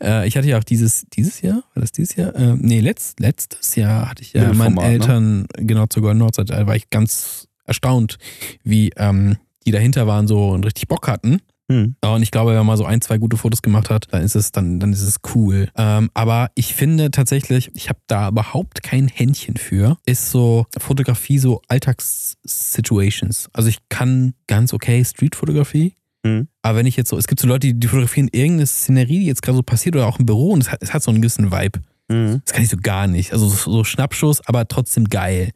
Äh, 0.02 0.26
ich 0.28 0.36
hatte 0.36 0.46
ja 0.48 0.56
auch 0.58 0.64
dieses, 0.64 1.04
dieses 1.12 1.42
Jahr, 1.42 1.56
war 1.74 1.80
das 1.82 1.90
dieses 1.92 2.14
Jahr? 2.16 2.34
Äh, 2.36 2.54
nee, 2.56 2.80
letzt, 2.80 3.18
letztes 3.20 3.74
Jahr 3.74 4.08
hatte 4.08 4.22
ich 4.22 4.32
ja 4.32 4.52
meinen 4.54 4.76
ne? 4.76 4.82
Eltern, 4.84 5.46
genau 5.58 5.86
zur 5.86 6.02
Golden 6.04 6.22
Hochzeit, 6.22 6.48
da 6.50 6.66
war 6.66 6.76
ich 6.76 6.88
ganz 6.88 7.48
erstaunt, 7.70 8.18
wie 8.62 8.90
ähm, 8.96 9.36
die 9.64 9.70
dahinter 9.70 10.06
waren 10.06 10.26
so 10.26 10.50
und 10.50 10.66
richtig 10.66 10.88
Bock 10.88 11.08
hatten. 11.08 11.40
Hm. 11.70 11.94
Und 12.04 12.22
ich 12.22 12.32
glaube, 12.32 12.50
wenn 12.50 12.58
man 12.58 12.66
mal 12.66 12.76
so 12.76 12.84
ein, 12.84 13.00
zwei 13.00 13.18
gute 13.18 13.36
Fotos 13.36 13.62
gemacht 13.62 13.90
hat, 13.90 14.08
dann 14.10 14.22
ist 14.22 14.34
es, 14.34 14.50
dann, 14.50 14.80
dann 14.80 14.92
ist 14.92 15.02
es 15.02 15.18
cool. 15.34 15.68
Ähm, 15.76 16.10
aber 16.14 16.50
ich 16.56 16.74
finde 16.74 17.12
tatsächlich, 17.12 17.70
ich 17.74 17.88
habe 17.88 18.00
da 18.08 18.28
überhaupt 18.28 18.82
kein 18.82 19.06
Händchen 19.06 19.56
für, 19.56 19.96
ist 20.04 20.30
so 20.32 20.66
Fotografie, 20.76 21.38
so 21.38 21.62
Alltagssituations. 21.68 23.48
Also 23.52 23.68
ich 23.68 23.78
kann 23.88 24.34
ganz 24.48 24.72
okay 24.72 25.04
Streetfotografie. 25.04 25.94
Mhm. 26.24 26.48
Aber 26.62 26.78
wenn 26.78 26.86
ich 26.86 26.96
jetzt 26.96 27.08
so, 27.08 27.16
es 27.16 27.28
gibt 27.28 27.40
so 27.40 27.46
Leute, 27.46 27.68
die, 27.68 27.78
die 27.78 27.86
fotografieren 27.86 28.28
irgendeine 28.32 28.66
Szenerie, 28.66 29.20
die 29.20 29.26
jetzt 29.26 29.42
gerade 29.42 29.56
so 29.56 29.62
passiert 29.62 29.94
oder 29.94 30.08
auch 30.08 30.18
im 30.18 30.26
Büro 30.26 30.50
und 30.50 30.62
es 30.62 30.72
hat, 30.72 30.82
es 30.82 30.92
hat 30.92 31.04
so 31.04 31.12
einen 31.12 31.22
gewissen 31.22 31.52
Vibe. 31.52 31.80
Mhm. 32.08 32.42
Das 32.44 32.52
kann 32.52 32.64
ich 32.64 32.68
so 32.68 32.78
gar 32.78 33.06
nicht. 33.06 33.32
Also 33.32 33.48
so, 33.48 33.70
so 33.70 33.84
Schnappschuss, 33.84 34.44
aber 34.46 34.66
trotzdem 34.66 35.04
geil. 35.04 35.52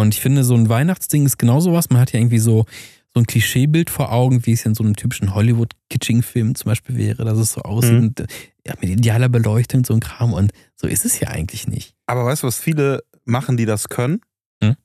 Und 0.00 0.12
ich 0.12 0.20
finde, 0.20 0.42
so 0.42 0.56
ein 0.56 0.68
Weihnachtsding 0.68 1.24
ist 1.24 1.38
genau 1.38 1.60
sowas. 1.60 1.88
Man 1.90 2.00
hat 2.00 2.12
ja 2.12 2.18
irgendwie 2.18 2.40
so, 2.40 2.66
so 3.14 3.20
ein 3.20 3.26
Klischeebild 3.28 3.90
vor 3.90 4.10
Augen, 4.10 4.44
wie 4.44 4.50
es 4.50 4.66
in 4.66 4.74
so 4.74 4.82
einem 4.82 4.96
typischen 4.96 5.32
Hollywood-Kitsching-Film 5.36 6.56
zum 6.56 6.68
Beispiel 6.68 6.96
wäre, 6.96 7.24
dass 7.24 7.38
es 7.38 7.52
so 7.52 7.60
aussieht. 7.60 7.92
Mhm. 7.92 7.98
Und, 7.98 8.24
ja, 8.66 8.74
mit 8.80 8.90
idealer 8.90 9.28
Beleuchtung, 9.28 9.84
so 9.84 9.94
ein 9.94 10.00
Kram. 10.00 10.32
Und 10.32 10.50
so 10.74 10.88
ist 10.88 11.04
es 11.04 11.20
ja 11.20 11.28
eigentlich 11.28 11.68
nicht. 11.68 11.94
Aber 12.06 12.24
weißt 12.24 12.42
du, 12.42 12.48
was 12.48 12.58
viele 12.58 13.04
machen, 13.24 13.56
die 13.56 13.66
das 13.66 13.88
können? 13.88 14.20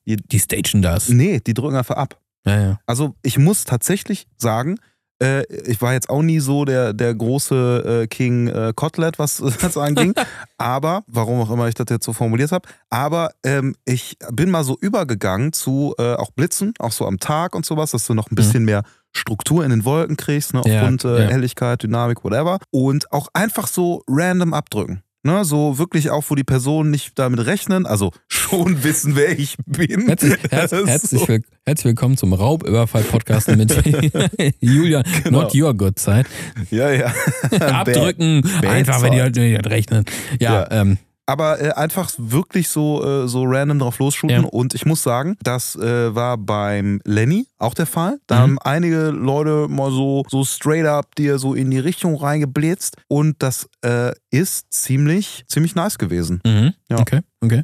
Die 0.06 0.38
stagen 0.38 0.80
das. 0.80 1.08
Nee, 1.08 1.40
die 1.40 1.54
drücken 1.54 1.74
einfach 1.74 1.96
ab. 1.96 2.20
Ja, 2.46 2.60
ja. 2.60 2.80
Also 2.86 3.16
ich 3.22 3.36
muss 3.36 3.64
tatsächlich 3.64 4.28
sagen, 4.36 4.78
äh, 5.22 5.44
ich 5.66 5.80
war 5.82 5.92
jetzt 5.92 6.08
auch 6.10 6.22
nie 6.22 6.40
so 6.40 6.64
der, 6.64 6.92
der 6.92 7.14
große 7.14 8.02
äh, 8.02 8.06
King 8.06 8.48
äh, 8.48 8.72
Kotlet, 8.74 9.18
was 9.18 9.36
das 9.60 9.76
anging. 9.76 10.14
aber, 10.58 11.02
warum 11.06 11.40
auch 11.40 11.50
immer 11.50 11.68
ich 11.68 11.74
das 11.74 11.86
jetzt 11.90 12.04
so 12.04 12.12
formuliert 12.12 12.52
habe, 12.52 12.68
aber 12.88 13.30
ähm, 13.44 13.76
ich 13.84 14.16
bin 14.32 14.50
mal 14.50 14.64
so 14.64 14.76
übergegangen 14.80 15.52
zu 15.52 15.94
äh, 15.98 16.14
auch 16.14 16.30
Blitzen, 16.30 16.74
auch 16.78 16.92
so 16.92 17.06
am 17.06 17.18
Tag 17.18 17.54
und 17.54 17.64
sowas, 17.66 17.90
dass 17.90 18.06
du 18.06 18.14
noch 18.14 18.30
ein 18.30 18.34
bisschen 18.34 18.64
mehr 18.64 18.82
Struktur 19.12 19.64
in 19.64 19.70
den 19.70 19.84
Wolken 19.84 20.16
kriegst, 20.16 20.54
ne, 20.54 20.62
Ja, 20.64 20.80
aufgrund 20.80 21.04
äh, 21.04 21.24
ja. 21.24 21.30
Helligkeit, 21.30 21.82
Dynamik, 21.82 22.24
whatever. 22.24 22.58
Und 22.70 23.12
auch 23.12 23.28
einfach 23.32 23.66
so 23.66 24.04
random 24.08 24.54
abdrücken. 24.54 25.02
Ne, 25.22 25.44
so 25.44 25.76
wirklich 25.76 26.08
auch, 26.08 26.24
wo 26.28 26.34
die 26.34 26.44
Personen 26.44 26.90
nicht 26.90 27.18
damit 27.18 27.44
rechnen, 27.44 27.84
also 27.84 28.10
schon 28.26 28.82
wissen, 28.84 29.16
wer 29.16 29.38
ich 29.38 29.56
bin. 29.66 30.06
Herzlich, 30.06 30.38
herz, 30.50 30.72
herzlich, 30.72 31.28
will, 31.28 31.42
herzlich 31.66 31.84
willkommen 31.90 32.16
zum 32.16 32.32
Raubüberfall-Podcast 32.32 33.48
mit 33.48 33.70
Julian, 34.60 35.04
Genau. 35.24 35.42
not 35.42 35.54
your 35.54 35.74
good 35.74 35.98
side. 35.98 36.24
Ja, 36.70 36.90
ja. 36.90 37.12
Abdrücken, 37.60 38.40
Bad 38.62 38.64
einfach, 38.70 39.02
wenn 39.02 39.12
die. 39.12 39.18
Leute 39.18 39.40
nicht 39.40 39.66
rechnen. 39.66 40.06
Ja, 40.40 40.62
Ja. 40.62 40.70
ähm, 40.70 40.96
Aber 41.30 41.60
äh, 41.60 41.70
einfach 41.70 42.10
wirklich 42.18 42.68
so, 42.68 43.04
äh, 43.04 43.28
so 43.28 43.44
random 43.44 43.78
drauf 43.78 43.98
losshooten. 44.00 44.42
Ja. 44.42 44.48
Und 44.48 44.74
ich 44.74 44.84
muss 44.84 45.02
sagen, 45.02 45.36
das 45.42 45.76
äh, 45.76 46.14
war 46.14 46.36
beim 46.38 47.00
Lenny 47.04 47.46
auch 47.58 47.74
der 47.74 47.86
Fall. 47.86 48.18
Da 48.26 48.36
Mhm. 48.36 48.40
haben 48.40 48.58
einige 48.60 49.10
Leute 49.10 49.68
mal 49.68 49.90
so, 49.92 50.24
so 50.28 50.44
straight 50.44 50.86
up 50.86 51.14
dir 51.14 51.38
so 51.38 51.54
in 51.54 51.70
die 51.70 51.78
Richtung 51.78 52.16
reingeblitzt. 52.16 52.96
Und 53.08 53.42
das 53.42 53.68
äh, 53.84 54.12
ist 54.30 54.72
ziemlich, 54.72 55.44
ziemlich 55.46 55.74
nice 55.74 55.98
gewesen. 55.98 56.40
Mhm. 56.44 56.74
Ja. 56.88 56.98
Okay, 56.98 57.20
okay. 57.40 57.62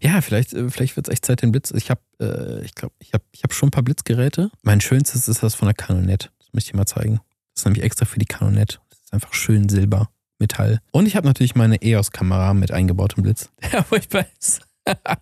Ja, 0.00 0.20
vielleicht, 0.20 0.52
äh, 0.52 0.68
vielleicht 0.70 0.96
wird 0.96 1.08
es 1.08 1.12
echt 1.12 1.24
Zeit, 1.24 1.42
den 1.42 1.52
Blitz. 1.52 1.70
Ich 1.72 1.90
habe, 1.90 2.00
äh, 2.20 2.64
ich 2.64 2.74
glaube, 2.74 2.94
ich 3.00 3.12
habe 3.12 3.24
ich 3.32 3.42
hab 3.42 3.52
schon 3.52 3.68
ein 3.68 3.70
paar 3.72 3.82
Blitzgeräte. 3.82 4.50
Mein 4.62 4.80
schönstes 4.80 5.28
ist 5.28 5.42
das 5.42 5.54
von 5.54 5.66
der 5.66 5.74
Canonet. 5.74 6.30
Das 6.38 6.48
möchte 6.52 6.70
ich 6.70 6.74
mal 6.74 6.86
zeigen. 6.86 7.20
Das 7.54 7.60
ist 7.60 7.64
nämlich 7.66 7.84
extra 7.84 8.06
für 8.06 8.18
die 8.18 8.26
Canonet. 8.26 8.80
Das 8.90 8.98
ist 9.00 9.12
einfach 9.12 9.34
schön 9.34 9.68
Silber, 9.68 10.08
Metall. 10.38 10.80
Und 10.92 11.06
ich 11.06 11.16
habe 11.16 11.26
natürlich 11.26 11.54
meine 11.54 11.80
EOS-Kamera 11.82 12.54
mit 12.54 12.70
eingebautem 12.72 13.22
Blitz. 13.22 13.50
Ja, 13.72 13.82
furchtbar 13.82 14.26
ist. 14.40 14.60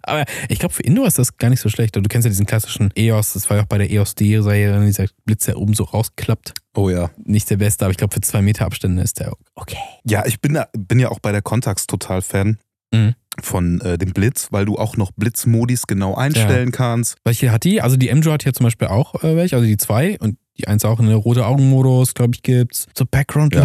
Aber 0.02 0.24
ich 0.48 0.58
glaube, 0.58 0.74
für 0.74 0.82
Indoor 0.82 1.06
ist 1.06 1.18
das 1.20 1.36
gar 1.36 1.48
nicht 1.48 1.60
so 1.60 1.68
schlecht. 1.68 1.94
Du 1.94 2.02
kennst 2.02 2.24
ja 2.26 2.30
diesen 2.30 2.46
klassischen 2.46 2.90
EOS, 2.96 3.34
das 3.34 3.48
war 3.48 3.58
ja 3.58 3.62
auch 3.62 3.68
bei 3.68 3.78
der 3.78 3.90
EOS 3.92 4.16
D-Serie, 4.16 4.84
dieser 4.84 5.06
Blitz, 5.24 5.44
der 5.44 5.56
oben 5.56 5.74
so 5.74 5.84
rausklappt. 5.84 6.52
Oh 6.74 6.90
ja. 6.90 7.10
Nicht 7.24 7.48
der 7.48 7.58
beste, 7.58 7.84
aber 7.84 7.92
ich 7.92 7.96
glaube, 7.98 8.12
für 8.12 8.20
zwei 8.22 8.42
Meter 8.42 8.64
Abstände 8.66 9.02
ist 9.02 9.20
der 9.20 9.32
okay. 9.54 9.76
Ja, 10.04 10.26
ich 10.26 10.40
bin, 10.40 10.54
da- 10.54 10.66
bin 10.76 10.98
ja 10.98 11.10
auch 11.10 11.20
bei 11.20 11.30
der 11.30 11.42
Contax 11.42 11.86
total 11.86 12.22
Fan. 12.22 12.58
Mhm. 12.92 13.14
Von 13.40 13.80
äh, 13.80 13.96
dem 13.96 14.12
Blitz, 14.12 14.48
weil 14.50 14.66
du 14.66 14.76
auch 14.76 14.98
noch 14.98 15.10
Blitzmodis 15.12 15.86
genau 15.86 16.14
einstellen 16.16 16.70
kannst. 16.72 17.16
Welche 17.24 17.50
hat 17.50 17.64
die? 17.64 17.80
Also 17.80 17.96
die 17.96 18.10
M-Jo 18.10 18.32
hat 18.32 18.42
hier 18.42 18.52
zum 18.52 18.64
Beispiel 18.64 18.88
auch 18.88 19.14
äh, 19.22 19.36
welche, 19.36 19.56
also 19.56 19.66
die 19.66 19.78
zwei 19.78 20.18
und 20.18 20.36
die 20.58 20.66
eins 20.68 20.84
auch 20.84 20.98
eine 21.00 21.14
rote 21.14 21.46
Augenmodus, 21.46 22.12
glaube 22.12 22.32
ich, 22.34 22.42
gibt's. 22.42 22.88
So 22.98 23.06
Background 23.10 23.54
Ja. 23.54 23.62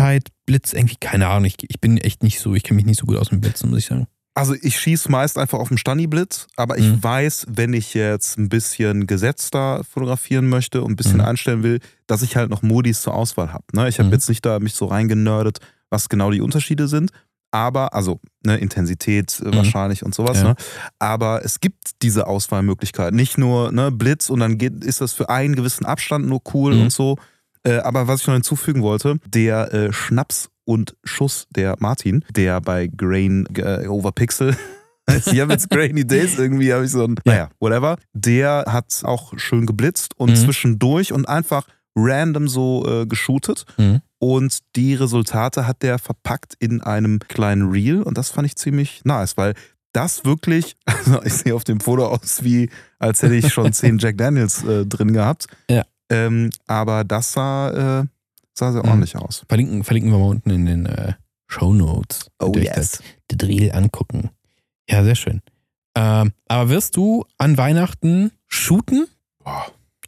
Blitz, 0.48 0.74
irgendwie, 0.74 0.96
keine 1.00 1.28
Ahnung. 1.28 1.46
Ich, 1.46 1.58
ich 1.68 1.80
bin 1.80 1.98
echt 1.98 2.24
nicht 2.24 2.40
so, 2.40 2.56
ich 2.56 2.64
kenne 2.64 2.78
mich 2.78 2.86
nicht 2.88 3.00
so 3.00 3.06
gut 3.06 3.18
aus 3.18 3.32
mit 3.32 3.42
Blitzen, 3.42 3.70
muss 3.70 3.80
ich 3.80 3.86
sagen. 3.86 4.08
Also 4.34 4.56
ich 4.62 4.80
schieße 4.80 5.12
meist 5.12 5.38
einfach 5.38 5.60
auf 5.60 5.68
den 5.70 5.78
Stani-Blitz, 5.78 6.48
aber 6.56 6.78
ich 6.78 6.86
Mhm. 6.86 7.04
weiß, 7.04 7.48
wenn 7.50 7.74
ich 7.74 7.94
jetzt 7.94 8.38
ein 8.38 8.50
bisschen 8.50 9.08
gesetzter 9.08 9.84
fotografieren 9.84 10.48
möchte 10.48 10.84
und 10.84 10.92
ein 10.94 10.96
bisschen 10.96 11.18
Mhm. 11.18 11.26
einstellen 11.26 11.64
will, 11.64 11.80
dass 12.08 12.22
ich 12.22 12.36
halt 12.36 12.50
noch 12.50 12.62
Modis 12.62 13.02
zur 13.02 13.14
Auswahl 13.16 13.52
habe. 13.52 13.66
Ne? 13.74 13.90
Ich 13.90 13.98
habe 14.00 14.08
Mhm. 14.08 14.14
jetzt 14.14 14.30
nicht 14.30 14.46
da 14.46 14.60
mich 14.60 14.74
so 14.74 14.86
reingenördet, 14.86 15.60
was 15.90 16.08
genau 16.10 16.32
die 16.32 16.42
Unterschiede 16.42 16.88
sind. 16.88 17.12
Aber, 17.50 17.94
also, 17.96 18.20
ne, 18.46 18.58
Intensität 18.58 19.42
äh, 19.44 19.48
Mhm. 19.48 19.56
wahrscheinlich 19.56 20.04
und 20.04 20.14
sowas, 20.14 20.38
Ja. 20.38 20.44
ne? 20.50 20.56
Aber 21.00 21.44
es 21.46 21.60
gibt 21.60 22.04
diese 22.04 22.28
Auswahlmöglichkeit. 22.28 23.14
Nicht 23.14 23.38
nur 23.38 23.72
ne, 23.72 23.90
Blitz 23.92 24.30
und 24.30 24.42
dann 24.42 24.58
geht, 24.58 24.84
ist 24.84 25.02
das 25.02 25.14
für 25.14 25.30
einen 25.30 25.56
gewissen 25.56 25.86
Abstand 25.86 26.28
nur 26.28 26.42
cool 26.54 26.76
Mhm. 26.76 26.82
und 26.84 26.92
so. 26.92 27.18
Äh, 27.68 27.80
aber 27.80 28.08
was 28.08 28.22
ich 28.22 28.28
noch 28.28 28.34
hinzufügen 28.36 28.82
wollte, 28.82 29.20
der 29.26 29.74
äh, 29.74 29.94
Schnaps 29.94 30.50
und 30.66 30.96
Schuss 31.04 31.48
der 31.56 31.76
Martin, 31.80 32.24
der 32.36 32.62
bei 32.62 32.88
Grain 32.88 33.46
äh, 33.58 33.88
over 33.88 34.12
Pixel, 34.12 34.56
ich 35.10 35.40
habe 35.40 35.54
jetzt 35.54 35.70
Grainy 35.70 36.06
Days 36.06 36.38
irgendwie, 36.38 36.74
habe 36.74 36.84
ich 36.86 36.92
so 36.92 37.04
ein, 37.06 37.16
naja, 37.26 37.50
whatever, 37.60 37.98
der 38.14 38.66
hat 38.68 39.02
auch 39.04 39.34
schön 39.38 39.66
geblitzt 39.66 40.14
und 40.18 40.32
Mhm. 40.32 40.36
zwischendurch 40.36 41.14
und 41.14 41.28
einfach 41.30 41.66
random 41.96 42.48
so 42.48 42.86
äh, 42.88 43.06
geshootet. 43.06 43.66
Mhm. 43.78 44.02
Und 44.20 44.60
die 44.76 44.96
Resultate 44.96 45.66
hat 45.68 45.82
der 45.82 45.98
verpackt 46.00 46.56
in 46.60 46.82
einem 46.82 47.20
kleinen 47.20 47.70
Reel 47.72 48.02
und 48.02 48.18
das 48.18 48.30
fand 48.32 48.48
ich 48.48 48.56
ziemlich 48.56 49.02
nice, 49.06 49.38
weil 49.38 49.54
das 49.94 50.26
wirklich, 50.26 50.76
also 50.86 51.24
ich 51.24 51.34
sehe 51.34 51.56
auf 51.56 51.64
dem 51.64 51.80
Foto 51.80 52.06
aus 52.08 52.44
wie, 52.44 52.70
als 53.00 53.22
hätte 53.24 53.36
ich 53.36 53.54
schon 53.54 53.72
zehn 53.74 53.98
Jack 54.00 54.18
Daniels 54.18 54.64
äh, 54.64 54.86
drin 54.86 55.14
gehabt. 55.14 55.48
Ja. 55.70 55.84
Ähm, 56.10 56.50
aber 56.68 57.04
das 57.04 57.34
sah, 57.34 58.02
äh, 58.02 58.06
sah 58.54 58.72
sehr 58.72 58.84
Mhm. 58.84 58.90
ordentlich 58.90 59.16
aus. 59.18 59.46
Verlinken, 59.48 59.84
verlinken 59.84 60.12
wir 60.12 60.20
mal 60.20 60.30
unten 60.30 60.50
in 60.50 60.66
den 60.66 60.86
äh, 60.86 61.14
Show 61.48 61.74
Notes. 61.74 62.30
Oh, 62.40 62.52
Das, 62.52 63.02
den 63.32 63.38
Drill 63.38 63.72
angucken. 63.72 64.30
Ja, 64.90 65.04
sehr 65.04 65.16
schön. 65.16 65.42
Ähm, 65.96 66.32
aber 66.48 66.70
wirst 66.70 66.96
du 66.96 67.26
an 67.38 67.58
Weihnachten 67.58 68.32
shooten? 68.48 69.08
Boah. 69.44 69.66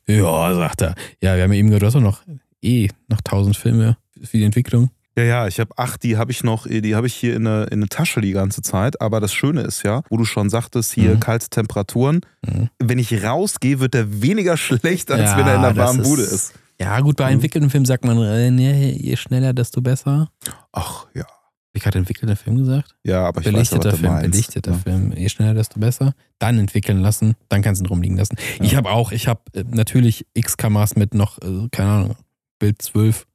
Ja, 0.07 0.53
sagt 0.55 0.81
er. 0.81 0.95
Ja, 1.21 1.35
wir 1.35 1.43
haben 1.43 1.51
ja 1.53 1.59
eben 1.59 1.67
gehört, 1.69 1.83
du 1.83 1.87
hast 1.87 1.95
auch 1.95 2.01
noch 2.01 2.21
eh 2.61 2.87
noch 3.07 3.21
tausend 3.21 3.55
Filme 3.57 3.97
für 4.23 4.37
die 4.37 4.43
Entwicklung. 4.43 4.89
Ja, 5.17 5.23
ja, 5.23 5.47
ich 5.47 5.59
habe 5.59 5.77
acht, 5.77 6.03
die 6.03 6.17
habe 6.17 6.31
ich 6.31 6.43
noch, 6.43 6.65
die 6.67 6.95
habe 6.95 7.07
ich 7.07 7.15
hier 7.15 7.35
in 7.35 7.45
eine, 7.45 7.63
in 7.65 7.79
eine 7.79 7.87
Tasche 7.89 8.21
die 8.21 8.31
ganze 8.31 8.61
Zeit. 8.61 9.01
Aber 9.01 9.19
das 9.19 9.33
Schöne 9.33 9.61
ist 9.61 9.83
ja, 9.83 10.01
wo 10.09 10.17
du 10.17 10.23
schon 10.25 10.49
sagtest, 10.49 10.93
hier 10.93 11.15
Mhm. 11.15 11.19
kalte 11.19 11.49
Temperaturen. 11.49 12.21
Mhm. 12.45 12.69
Wenn 12.79 12.99
ich 12.99 13.23
rausgehe, 13.23 13.79
wird 13.79 13.93
der 13.95 14.21
weniger 14.21 14.55
schlecht, 14.57 15.11
als 15.11 15.31
Ja, 15.31 15.37
wenn 15.37 15.47
er 15.47 15.53
in 15.55 15.59
einer 15.59 15.73
das 15.73 15.77
warmen 15.87 16.01
ist- 16.01 16.07
Bude 16.09 16.21
ist. 16.21 16.53
Ja, 16.79 16.99
gut, 17.01 17.17
bei 17.17 17.25
Mhm. 17.25 17.33
entwickelten 17.33 17.69
Filmen 17.69 17.85
sagt 17.85 18.05
man, 18.05 18.17
äh, 18.21 18.49
nee, 18.51 18.91
je 18.91 19.17
schneller, 19.17 19.51
desto 19.53 19.81
besser. 19.81 20.29
Ach 20.71 21.07
ja. 21.13 21.25
Ich 21.73 21.83
gerade 21.83 21.99
entwickelter 21.99 22.35
Film 22.35 22.57
gesagt? 22.57 22.95
Ja, 23.03 23.25
aber 23.27 23.41
ich 23.41 23.47
weiß, 23.47 23.51
ja, 23.71 23.77
Belichteter 23.77 23.91
du 23.91 23.97
Film, 23.97 24.11
meinst. 24.13 24.31
belichteter 24.31 24.71
Ja. 24.71 24.77
Film. 24.77 25.13
Je 25.15 25.29
schneller, 25.29 25.53
desto 25.53 25.79
besser. 25.79 26.13
Dann 26.39 26.57
entwickeln 26.57 26.99
lassen, 26.99 27.35
dann 27.49 27.61
kannst 27.61 27.81
du 27.81 27.85
ihn 27.85 27.89
rumliegen 27.89 28.17
lassen. 28.17 28.37
Ich 28.61 28.75
habe 28.75 28.89
auch, 28.89 29.11
ich 29.11 29.27
habe 29.27 29.41
äh, 29.53 29.63
natürlich 29.69 30.25
X-Kameras 30.33 30.95
mit 30.95 31.13
noch, 31.13 31.37
äh, 31.39 31.67
keine 31.71 31.89
Ahnung, 31.89 32.15
Bild 32.57 32.81
12 32.81 33.27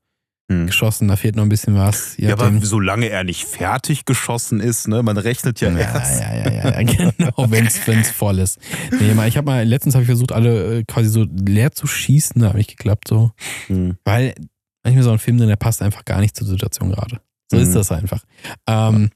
Hm. 0.51 0.67
geschossen, 0.67 1.09
da 1.09 1.17
fehlt 1.17 1.37
noch 1.37 1.43
ein 1.43 1.49
bisschen 1.49 1.75
was. 1.75 2.19
Je 2.19 2.27
Ja, 2.27 2.35
aber 2.35 2.51
nachdem. 2.51 2.65
solange 2.67 3.09
er 3.09 3.25
nicht 3.25 3.45
fertig 3.47 4.05
geschossen 4.05 4.61
ist, 4.61 4.89
ne, 4.89 5.03
man 5.03 5.17
rechnet 5.17 5.59
ja, 5.63 5.71
ja, 5.71 5.79
erst. 5.79 6.21
ja, 6.21 6.35
ja, 6.37 6.51
ja, 6.53 6.81
ja, 6.81 6.83
genau, 7.17 7.51
wenn 7.51 7.67
es 7.67 8.11
voll 8.11 8.39
ist. 8.39 8.59
Nee, 9.01 9.15
mal, 9.15 9.27
ich 9.27 9.39
habe 9.39 9.47
mal, 9.47 9.65
letztens 9.67 9.95
habe 9.95 10.03
ich 10.03 10.09
versucht, 10.09 10.33
alle 10.33 10.81
äh, 10.81 10.85
quasi 10.85 11.09
so 11.09 11.25
leer 11.47 11.73
zu 11.73 11.87
schießen, 11.87 12.43
da 12.43 12.49
habe 12.49 12.61
ich 12.61 12.67
geklappt 12.69 13.09
so. 13.09 13.33
Hm. 13.69 13.97
Weil 14.05 14.35
manchmal 14.83 15.03
so 15.05 15.13
ein 15.13 15.19
Film 15.19 15.39
drin, 15.39 15.49
der 15.49 15.57
passt 15.57 15.81
einfach 15.81 16.05
gar 16.05 16.21
nicht 16.21 16.37
zur 16.37 16.47
Situation 16.47 16.91
gerade. 16.91 17.21
So 17.51 17.57
Mhm. 17.57 17.63
ist 17.63 17.75
das 17.75 17.91
einfach. 17.91 18.23
Ähm, 18.67 19.09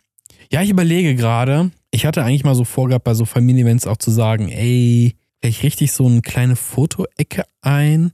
ja, 0.51 0.63
ich 0.63 0.71
überlege 0.71 1.15
gerade, 1.15 1.71
ich 1.91 2.07
hatte 2.07 2.25
eigentlich 2.25 2.45
mal 2.45 2.55
so 2.55 2.65
vorgehabt, 2.65 3.05
bei 3.05 3.13
so 3.13 3.27
Familienevents 3.27 3.87
auch 3.87 3.99
zu 3.99 4.11
sagen, 4.11 4.49
ey, 4.49 5.15
vielleicht 5.43 5.63
richtig 5.63 5.93
so 5.93 6.07
eine 6.07 6.23
kleine 6.23 6.57
Fotoecke 6.57 7.45
ein, 7.61 8.13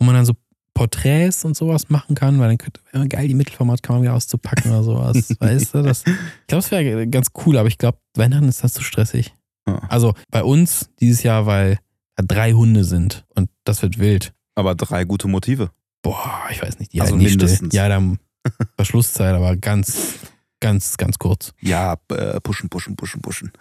wo 0.00 0.06
man 0.06 0.16
dann 0.16 0.24
so 0.24 0.32
Porträts 0.74 1.44
und 1.44 1.56
sowas 1.56 1.90
machen 1.90 2.14
kann, 2.14 2.38
weil 2.38 2.48
dann 2.48 2.58
könnte 2.58 2.80
wäre 2.92 3.08
geil, 3.08 3.28
die 3.28 3.34
Mittelformatkamera 3.34 4.14
auszupacken 4.14 4.70
oder 4.70 4.82
sowas. 4.82 5.34
weißt 5.40 5.74
du? 5.74 5.82
Das, 5.82 6.04
ich 6.06 6.46
glaube, 6.46 6.60
es 6.64 6.70
wäre 6.70 7.06
ganz 7.08 7.28
cool, 7.44 7.58
aber 7.58 7.68
ich 7.68 7.78
glaube, 7.78 7.98
Weihnachten 8.16 8.48
ist 8.48 8.64
das 8.64 8.72
zu 8.72 8.82
stressig. 8.82 9.34
Ja. 9.66 9.78
Also 9.88 10.14
bei 10.30 10.42
uns 10.42 10.90
dieses 11.00 11.22
Jahr, 11.22 11.46
weil 11.46 11.78
da 12.16 12.24
drei 12.26 12.52
Hunde 12.52 12.84
sind 12.84 13.24
und 13.34 13.50
das 13.64 13.82
wird 13.82 13.98
wild. 13.98 14.32
Aber 14.54 14.74
drei 14.74 15.04
gute 15.04 15.28
Motive. 15.28 15.70
Boah, 16.02 16.40
ich 16.50 16.62
weiß 16.62 16.78
nicht, 16.78 16.92
die 16.92 17.00
Also 17.00 17.14
nicht 17.16 17.28
still. 17.28 17.38
mindestens. 17.38 17.74
Ja, 17.74 17.88
dann 17.88 18.18
Verschlusszeit, 18.76 19.34
aber 19.34 19.56
ganz, 19.56 20.18
ganz, 20.60 20.96
ganz 20.96 21.18
kurz. 21.18 21.52
Ja, 21.60 21.96
äh, 22.10 22.40
pushen, 22.40 22.68
pushen, 22.68 22.96
pushen, 22.96 23.20
pushen. 23.20 23.52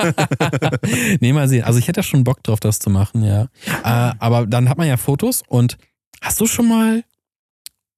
nee, 1.20 1.32
mal 1.32 1.48
sehen. 1.48 1.64
Also 1.64 1.78
ich 1.78 1.88
hätte 1.88 1.98
ja 1.98 2.02
schon 2.04 2.24
Bock 2.24 2.42
drauf, 2.44 2.60
das 2.60 2.78
zu 2.78 2.90
machen, 2.90 3.22
ja. 3.24 3.48
Äh, 3.84 4.14
aber 4.18 4.46
dann 4.46 4.68
hat 4.68 4.78
man 4.78 4.86
ja 4.86 4.96
Fotos 4.96 5.42
und 5.48 5.76
hast 6.20 6.40
du 6.40 6.46
schon 6.46 6.68
mal 6.68 7.04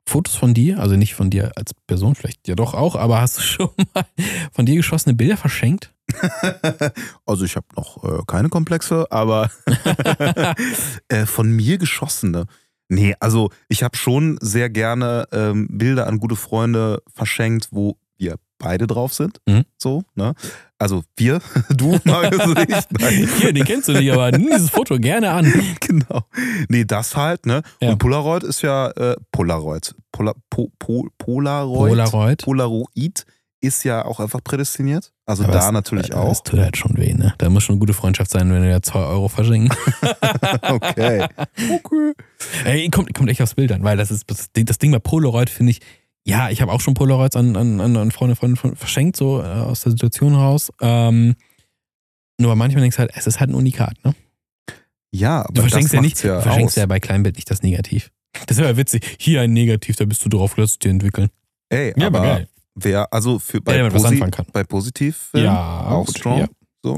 Fotos 0.06 0.34
von 0.34 0.52
dir, 0.52 0.80
also 0.80 0.96
nicht 0.96 1.14
von 1.14 1.30
dir 1.30 1.52
als 1.56 1.72
Person, 1.86 2.14
vielleicht 2.14 2.48
ja 2.48 2.54
doch 2.54 2.74
auch, 2.74 2.96
aber 2.96 3.20
hast 3.20 3.38
du 3.38 3.42
schon 3.42 3.70
mal 3.94 4.04
von 4.52 4.66
dir 4.66 4.76
geschossene 4.76 5.14
Bilder 5.14 5.36
verschenkt? 5.36 5.94
also 7.26 7.44
ich 7.44 7.56
habe 7.56 7.66
noch 7.76 8.02
äh, 8.04 8.22
keine 8.26 8.48
Komplexe, 8.48 9.06
aber 9.10 9.50
äh, 11.08 11.24
von 11.24 11.50
mir 11.50 11.78
geschossene. 11.78 12.46
Nee, 12.88 13.14
also 13.20 13.50
ich 13.68 13.82
habe 13.82 13.96
schon 13.96 14.38
sehr 14.42 14.68
gerne 14.68 15.26
ähm, 15.32 15.68
Bilder 15.70 16.06
an 16.06 16.18
gute 16.18 16.36
Freunde 16.36 17.02
verschenkt, 17.14 17.68
wo 17.70 17.96
wir 18.18 18.36
beide 18.62 18.86
drauf 18.86 19.12
sind. 19.12 19.40
Mhm. 19.46 19.64
So, 19.76 20.04
ne? 20.14 20.34
Also 20.78 21.02
wir, 21.16 21.40
du 21.70 21.98
Marius 22.04 22.46
und 22.46 22.58
ich. 22.58 22.76
Nein. 23.00 23.28
Hier, 23.38 23.52
den 23.52 23.64
kennst 23.64 23.88
du 23.88 23.92
nicht, 23.92 24.10
aber 24.12 24.30
nimm 24.30 24.48
dieses 24.50 24.70
Foto 24.70 24.96
gerne 24.98 25.30
an. 25.30 25.52
genau. 25.80 26.22
Nee, 26.68 26.84
das 26.84 27.16
halt, 27.16 27.44
ne? 27.46 27.62
Ja. 27.80 27.90
Und 27.90 27.98
Polaroid 27.98 28.42
ist 28.44 28.62
ja 28.62 28.88
äh, 28.90 29.16
Polaroid. 29.32 29.94
Pola, 30.12 30.32
po, 30.50 30.70
po, 30.78 31.08
Polaroid. 31.18 31.90
Polaroid. 31.90 32.42
Polaroid 32.42 33.26
ist 33.60 33.84
ja 33.84 34.04
auch 34.04 34.18
einfach 34.18 34.42
prädestiniert. 34.42 35.12
Also 35.24 35.44
Aber 35.44 35.52
da 35.52 35.66
es- 35.66 35.72
natürlich 35.72 36.10
äh, 36.10 36.14
auch. 36.14 36.28
Das 36.30 36.42
tut 36.42 36.58
halt 36.58 36.76
schon 36.76 36.96
weh, 36.96 37.14
ne? 37.14 37.32
Da 37.38 37.48
muss 37.48 37.62
schon 37.62 37.74
eine 37.74 37.80
gute 37.80 37.92
Freundschaft 37.94 38.30
sein, 38.30 38.52
wenn 38.52 38.62
wir 38.62 38.70
da 38.70 38.82
2 38.82 38.98
Euro 38.98 39.28
verschenken. 39.28 39.70
okay. 40.62 41.26
Okay. 41.72 42.12
Ey, 42.64 42.88
kommt, 42.90 43.14
kommt 43.14 43.30
echt 43.30 43.40
aufs 43.40 43.54
Bild 43.54 43.70
an, 43.72 43.82
weil 43.84 43.96
das 43.96 44.10
ist 44.10 44.24
das 44.30 44.50
Ding, 44.52 44.66
das 44.66 44.78
Ding 44.78 44.90
bei 44.90 44.98
Polaroid 44.98 45.48
finde 45.48 45.70
ich, 45.72 45.80
ja, 46.26 46.50
ich 46.50 46.60
habe 46.62 46.72
auch 46.72 46.80
schon 46.80 46.94
Polaroids 46.94 47.36
an, 47.36 47.56
an, 47.56 47.80
an 47.80 48.10
Freunde, 48.10 48.36
Freunde, 48.36 48.56
Freunde 48.56 48.76
verschenkt, 48.76 49.16
so 49.16 49.40
äh, 49.40 49.44
aus 49.46 49.80
der 49.82 49.92
Situation 49.92 50.32
heraus. 50.34 50.70
Ähm, 50.80 51.34
nur 52.40 52.54
manchmal 52.56 52.82
denkst 52.82 52.96
du 52.96 53.00
halt, 53.00 53.12
es 53.14 53.26
ist 53.26 53.40
halt 53.40 53.50
ein 53.50 53.54
Unikat, 53.54 53.94
ne? 54.04 54.14
Ja, 55.14 55.40
aber 55.42 55.52
Du 55.52 55.60
verschenkst 55.62 55.92
das 55.92 55.96
ja 55.96 56.00
nicht, 56.00 56.22
ja 56.24 56.36
du 56.36 56.42
verschenkst 56.42 56.76
aus. 56.78 56.80
ja 56.80 56.86
bei 56.86 56.98
Kleinbild 57.00 57.36
nicht 57.36 57.50
das 57.50 57.62
Negativ. 57.62 58.10
Das 58.46 58.56
wäre 58.56 58.70
ja 58.70 58.76
witzig. 58.78 59.16
Hier 59.20 59.42
ein 59.42 59.52
Negativ, 59.52 59.96
da 59.96 60.06
bist 60.06 60.24
du 60.24 60.30
drauf, 60.30 60.56
lass 60.56 60.70
es 60.70 60.78
dir 60.78 60.90
entwickeln. 60.90 61.28
Ey, 61.68 61.92
Ja, 61.98 62.06
aber 62.06 62.20
aber 62.20 62.28
geil. 62.28 62.48
wer, 62.74 63.12
also 63.12 63.38
für 63.38 63.60
bei, 63.60 63.92
was 63.92 64.02
Posi 64.02 64.24
bei 64.52 64.64
Positiv 64.64 65.28
Ja, 65.34 65.86
auch 65.88 66.06
gut, 66.06 66.16
strong. 66.16 66.38
ja. 66.40 66.46
So. 66.82 66.96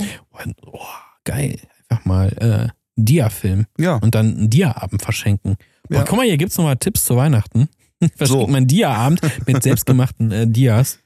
Oh, 0.64 0.78
geil. 1.24 1.58
Einfach 1.88 2.04
mal 2.04 2.28
äh, 2.38 2.68
Dia-Film 2.96 3.66
Ja. 3.78 3.96
und 3.96 4.14
dann 4.14 4.36
einen 4.36 4.50
Dia-Abend 4.50 5.02
verschenken. 5.02 5.56
Boah, 5.88 5.96
Ja. 5.98 6.04
guck 6.04 6.16
mal, 6.18 6.24
hier 6.24 6.36
gibt's 6.36 6.56
nochmal 6.56 6.76
Tipps 6.76 7.04
zu 7.04 7.16
Weihnachten. 7.16 7.68
Verschenkt 8.16 8.46
So. 8.46 8.46
man 8.46 8.66
Dia-Abend 8.66 9.20
mit 9.46 9.62
selbstgemachten 9.62 10.32
äh, 10.32 10.46
Dias. 10.46 10.98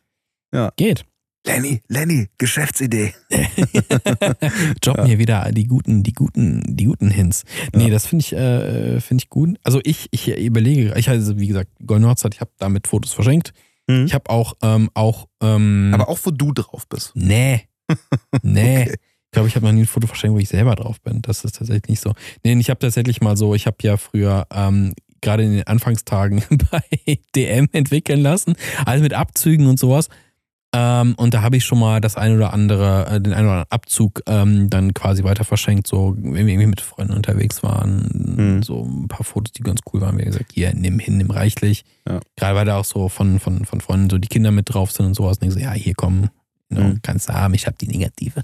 Ja. 0.53 0.73
Geht. 0.77 1.05
Lenny, 1.47 1.83
Lenny, 1.89 2.29
Geschäftsidee. 2.37 3.15
Droppen 4.81 5.07
hier 5.07 5.19
wieder 5.19 5.51
die 5.53 5.65
guten, 5.67 6.03
die 6.03 6.13
guten, 6.13 6.63
die 6.77 6.85
guten 6.85 7.11
Hints. 7.11 7.45
Nee, 7.75 7.85
Ja. 7.85 7.91
das 7.91 8.07
finde 8.07 8.23
ich, 8.25 8.33
äh, 8.33 9.01
finde 9.01 9.23
ich 9.25 9.31
gut. 9.31 9.57
Also 9.63 9.81
ich, 9.85 10.09
ich 10.11 10.29
überlege, 10.37 10.95
ich 10.97 11.09
also 11.09 11.39
wie 11.39 11.47
gesagt, 11.49 11.71
Hochzeit, 12.07 12.35
ich 12.35 12.41
habe 12.41 12.51
damit 12.59 12.87
Fotos 12.87 13.13
verschenkt. 13.13 13.53
Mhm. 13.87 14.07
Ich 14.07 14.15
habe 14.15 14.29
auch, 14.31 14.55
ähm, 14.63 14.91
auch, 14.95 15.29
ähm, 15.43 15.91
Aber 15.95 16.09
auch 16.09 16.19
wo 16.25 16.31
du 16.31 16.53
drauf 16.53 16.87
bist. 16.89 17.13
nee, 17.15 17.63
nee. 18.43 18.83
Okay. 18.83 18.95
Ich 19.31 19.33
glaube, 19.33 19.49
ich 19.49 19.57
habe 19.57 19.67
noch 19.67 19.73
nie 19.73 19.83
ein 19.83 19.87
Foto 19.87 20.07
verschenkt, 20.07 20.35
wo 20.35 20.39
ich 20.39 20.49
selber 20.49 20.75
drauf 20.75 21.03
bin. 21.03 21.21
Das 21.21 21.45
ist 21.45 21.57
tatsächlich 21.57 21.89
nicht 21.89 22.01
so. 22.01 22.15
Nee, 22.45 22.55
ich 22.59 22.71
habe 22.71 22.81
tatsächlich 22.81 23.21
mal 23.21 23.37
so, 23.37 23.55
ich 23.55 23.67
habe 23.67 23.77
ja 23.83 23.99
früher 23.99 24.47
ähm, 24.51 24.95
gerade 25.21 25.43
in 25.45 25.53
den 25.53 25.67
Anfangstagen 25.67 26.43
bei 26.71 27.19
DM 27.35 27.69
entwickeln 27.73 28.21
lassen, 28.21 28.55
also 28.85 29.03
mit 29.03 29.15
Abzügen 29.15 29.67
und 29.67 29.79
sowas. 29.79 30.09
Ähm, 30.75 31.15
und 31.17 31.33
da 31.33 31.41
habe 31.41 31.57
ich 31.57 31.65
schon 31.65 31.79
mal 31.79 31.99
das 32.03 32.17
ein 32.17 32.37
oder 32.37 32.53
andere, 32.53 33.07
äh, 33.07 33.21
den 33.23 33.33
einen 33.33 33.47
oder 33.47 33.53
anderen 33.55 33.71
Abzug 33.71 34.21
ähm, 34.27 34.69
dann 34.69 34.93
quasi 34.93 35.25
weiter 35.25 35.45
verschenkt, 35.45 35.87
so 35.87 36.15
wenn 36.19 36.35
wir 36.47 36.53
irgendwie 36.53 36.67
mit 36.67 36.83
Freunden 36.83 37.15
unterwegs 37.15 37.63
waren, 37.63 38.35
Mhm. 38.59 38.63
so 38.63 38.85
ein 38.85 39.09
paar 39.09 39.25
Fotos, 39.25 39.53
die 39.55 39.63
ganz 39.63 39.81
cool 39.93 40.03
waren. 40.03 40.19
Wir 40.19 40.27
haben 40.27 40.33
gesagt, 40.33 40.53
hier, 40.53 40.75
nimm 40.75 40.99
hin, 40.99 41.17
nimm 41.17 41.31
reichlich. 41.31 41.85
Ja. 42.07 42.21
Gerade 42.37 42.55
weil 42.55 42.67
da 42.67 42.77
auch 42.77 42.85
so 42.85 43.09
von, 43.09 43.41
von, 43.41 43.65
von 43.65 43.81
Freunden 43.81 44.11
so 44.11 44.19
die 44.19 44.29
Kinder 44.29 44.51
mit 44.51 44.73
drauf 44.73 44.93
sind 44.93 45.07
und 45.07 45.15
sowas. 45.15 45.39
Und 45.39 45.49
ich 45.49 45.55
so, 45.55 45.59
ja, 45.59 45.73
hier 45.73 45.95
komm, 45.97 46.29
no, 46.69 46.83
Mhm. 46.83 46.99
kannst 47.03 47.31
du 47.31 47.33
haben, 47.33 47.55
ich 47.55 47.67
habe 47.67 47.77
die 47.81 47.89
negative. 47.89 48.43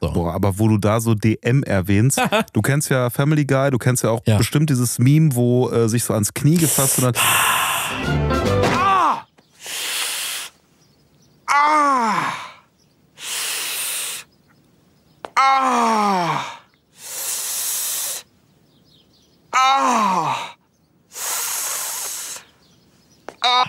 So. 0.00 0.12
Boah, 0.12 0.34
aber 0.34 0.58
wo 0.58 0.68
du 0.68 0.78
da 0.78 1.00
so 1.00 1.14
DM 1.14 1.62
erwähnst, 1.62 2.20
du 2.52 2.62
kennst 2.62 2.90
ja 2.90 3.10
Family 3.10 3.44
Guy, 3.44 3.70
du 3.70 3.78
kennst 3.78 4.02
ja 4.04 4.10
auch 4.10 4.20
Ja. 4.26 4.36
bestimmt 4.38 4.70
dieses 4.70 4.98
Meme, 4.98 5.34
wo 5.34 5.70
äh, 5.70 5.88
sich 5.88 6.04
so 6.04 6.14
ans 6.14 6.32
Knie 6.34 6.56
gefasst 6.56 6.98
und 6.98 7.06
hat. 7.06 7.16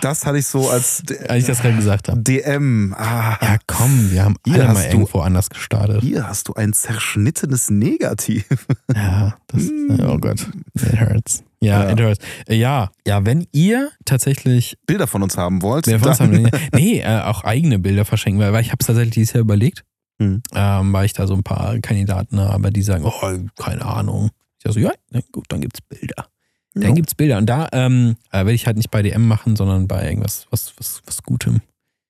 Das 0.00 0.26
hatte 0.26 0.38
ich 0.38 0.46
so 0.46 0.68
als 0.68 1.02
D- 1.02 1.18
Als 1.28 1.40
ich 1.42 1.46
das 1.46 1.60
gerade 1.60 1.76
gesagt 1.76 2.08
habe. 2.08 2.20
DM. 2.20 2.94
Ah, 2.96 3.38
Ja, 3.40 3.56
komm, 3.66 4.10
wir 4.10 4.24
haben 4.24 4.36
Hier 4.46 4.64
alle 4.64 4.72
mal 4.74 4.82
du- 4.90 4.96
irgendwo 4.98 5.20
anders 5.20 5.48
gestartet. 5.50 6.02
hier 6.02 6.26
hast 6.28 6.48
du 6.48 6.54
ein 6.54 6.72
zerschnittenes 6.72 7.70
Negativ. 7.70 8.44
Ja, 8.94 9.36
das, 9.48 9.62
oh 10.00 10.18
Gott, 10.18 10.46
it 10.74 11.00
hurts. 11.00 11.42
Ja, 11.60 11.84
Ja. 11.84 11.90
it 11.92 12.00
hurts. 12.00 12.24
Äh, 12.46 12.56
Ja, 12.56 12.90
ja, 13.06 13.24
wenn 13.24 13.46
ihr 13.52 13.90
tatsächlich, 14.04 14.76
Bilder 14.86 15.06
von 15.06 15.22
uns 15.22 15.36
haben 15.36 15.62
wollt, 15.62 15.86
wer 15.86 15.98
von 15.98 16.08
uns 16.08 16.20
haben, 16.20 16.48
nee, 16.74 17.00
äh, 17.00 17.20
auch 17.22 17.44
eigene 17.44 17.78
Bilder 17.78 18.04
verschenken, 18.04 18.40
weil, 18.42 18.52
weil 18.52 18.62
ich 18.62 18.68
habe 18.68 18.78
es 18.80 18.86
tatsächlich 18.86 19.14
dieses 19.14 19.32
Jahr 19.34 19.40
überlegt, 19.42 19.84
Hm. 20.20 20.42
ähm, 20.54 20.92
weil 20.92 21.06
ich 21.06 21.14
da 21.14 21.26
so 21.26 21.34
ein 21.34 21.42
paar 21.42 21.78
Kandidaten 21.80 22.38
habe, 22.38 22.70
die 22.70 22.82
sagen, 22.82 23.04
oh, 23.04 23.38
keine 23.60 23.84
Ahnung. 23.84 24.30
Ich 24.62 24.70
so, 24.72 24.78
ja, 24.78 24.92
na 25.10 25.20
gut, 25.32 25.46
dann 25.48 25.60
gibt's 25.62 25.80
Bilder. 25.80 26.26
Dann 26.74 26.82
Ja. 26.84 26.90
gibt's 26.92 27.14
Bilder. 27.14 27.38
Und 27.38 27.46
da 27.46 27.68
ähm, 27.72 28.16
äh, 28.30 28.38
werde 28.38 28.52
ich 28.54 28.66
halt 28.66 28.76
nicht 28.76 28.90
bei 28.90 29.02
DM 29.02 29.26
machen, 29.26 29.56
sondern 29.56 29.86
bei 29.88 30.08
irgendwas, 30.08 30.46
was, 30.50 30.72
was, 30.78 31.02
was 31.06 31.22
Gutem. 31.22 31.60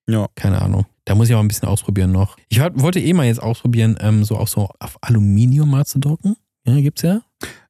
Ja. 0.08 0.26
Keine 0.34 0.60
Ahnung. 0.62 0.86
Da 1.04 1.14
muss 1.14 1.28
ich 1.28 1.34
aber 1.34 1.42
ein 1.42 1.48
bisschen 1.48 1.68
ausprobieren 1.68 2.12
noch. 2.12 2.36
Ich 2.48 2.60
wollt- 2.60 2.80
wollte 2.80 3.00
eh 3.00 3.12
mal 3.12 3.26
jetzt 3.26 3.42
ausprobieren, 3.42 3.96
ähm, 4.00 4.24
so 4.24 4.36
auch 4.36 4.48
so 4.48 4.68
auf 4.78 4.98
Aluminium 5.00 5.70
mal 5.70 5.84
zu 5.84 5.98
drucken. 5.98 6.36
Ja, 6.64 6.80
gibt's 6.80 7.02
ja. 7.02 7.22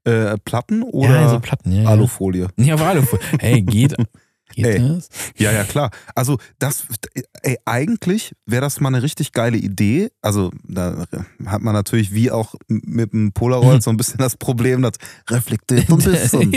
äh, 0.04 0.36
Platten 0.44 0.82
oder 0.82 1.14
ja, 1.22 1.28
so 1.30 1.40
Platten, 1.40 1.72
ja. 1.72 1.88
Alufolie? 1.88 2.48
Ja, 2.58 2.64
ja 2.64 2.74
auf 2.74 2.82
Alufolie. 2.82 3.22
Hey, 3.40 3.62
geht. 3.62 3.94
Geht 4.54 4.66
Ey. 4.66 4.78
das? 4.88 5.08
Ja, 5.36 5.52
ja, 5.52 5.64
klar. 5.64 5.90
Also 6.14 6.38
das, 6.58 6.86
ey, 7.42 7.56
eigentlich 7.64 8.34
wäre 8.46 8.60
das 8.62 8.80
mal 8.80 8.88
eine 8.88 9.02
richtig 9.02 9.32
geile 9.32 9.56
Idee. 9.56 10.10
Also 10.20 10.50
da 10.64 11.04
hat 11.46 11.62
man 11.62 11.74
natürlich 11.74 12.12
wie 12.14 12.30
auch 12.30 12.54
mit 12.68 13.12
dem 13.12 13.32
Polaroid 13.32 13.76
Mhm. 13.76 13.80
so 13.80 13.90
ein 13.90 13.96
bisschen 13.96 14.18
das 14.18 14.36
Problem, 14.36 14.82
das 14.82 14.92
reflektiert 15.28 15.90
ein 15.90 15.96
bisschen. 15.98 16.56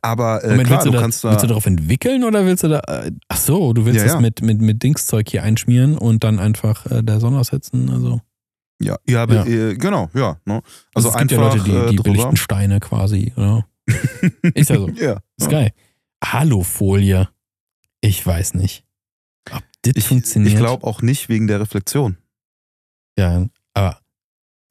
Aber 0.00 0.42
äh, 0.44 0.50
Moment, 0.50 0.66
klar, 0.68 0.84
du 0.84 0.90
du 0.90 0.96
da, 0.96 1.00
kannst 1.02 1.24
da... 1.24 1.30
willst 1.30 1.44
du 1.44 1.48
darauf 1.48 1.66
entwickeln 1.66 2.24
oder 2.24 2.44
willst 2.46 2.64
du 2.64 2.68
da. 2.68 2.80
Äh, 2.80 3.12
ach 3.28 3.36
so, 3.36 3.72
du 3.72 3.84
willst 3.84 3.98
Ja, 3.98 4.04
das 4.04 4.14
ja. 4.14 4.20
mit, 4.20 4.42
mit, 4.42 4.60
mit 4.60 4.82
Dingszeug 4.82 5.28
hier 5.28 5.42
einschmieren 5.42 5.96
und 5.98 6.24
dann 6.24 6.38
einfach 6.38 6.86
äh, 6.86 7.02
der 7.02 7.20
Sonne 7.20 7.38
aussetzen? 7.38 7.90
Also, 7.90 8.20
ja, 8.80 8.96
ja, 9.08 9.26
Ja. 9.30 9.44
Äh, 9.46 9.74
genau, 9.76 10.10
ja. 10.14 10.36
Ne? 10.44 10.60
also 10.94 11.08
Also 11.08 11.08
es 11.10 11.16
gibt 11.18 11.32
einfach 11.32 11.54
ja 11.56 11.62
Leute, 11.62 11.64
die, 11.64 11.70
die 11.70 11.76
äh, 11.76 11.86
drüber. 11.96 12.02
belichten 12.02 12.36
Steine 12.36 12.80
quasi. 12.80 13.32
Oder? 13.36 13.64
Ist 14.54 14.70
ja 14.70 14.76
so. 14.76 14.88
Ja. 14.96 15.18
Ist 15.36 15.50
geil. 15.50 15.70
Alufolie. 16.22 17.28
Ich 18.00 18.24
weiß 18.26 18.54
nicht. 18.54 18.84
Ob 19.52 19.62
das 19.82 19.92
Ich, 19.96 20.04
funktioniert. 20.06 20.52
ich 20.54 20.58
glaube 20.58 20.86
auch 20.86 21.02
nicht 21.02 21.28
wegen 21.28 21.46
der 21.46 21.60
Reflexion. 21.60 22.16
Ja, 23.18 23.46
aber. 23.74 23.98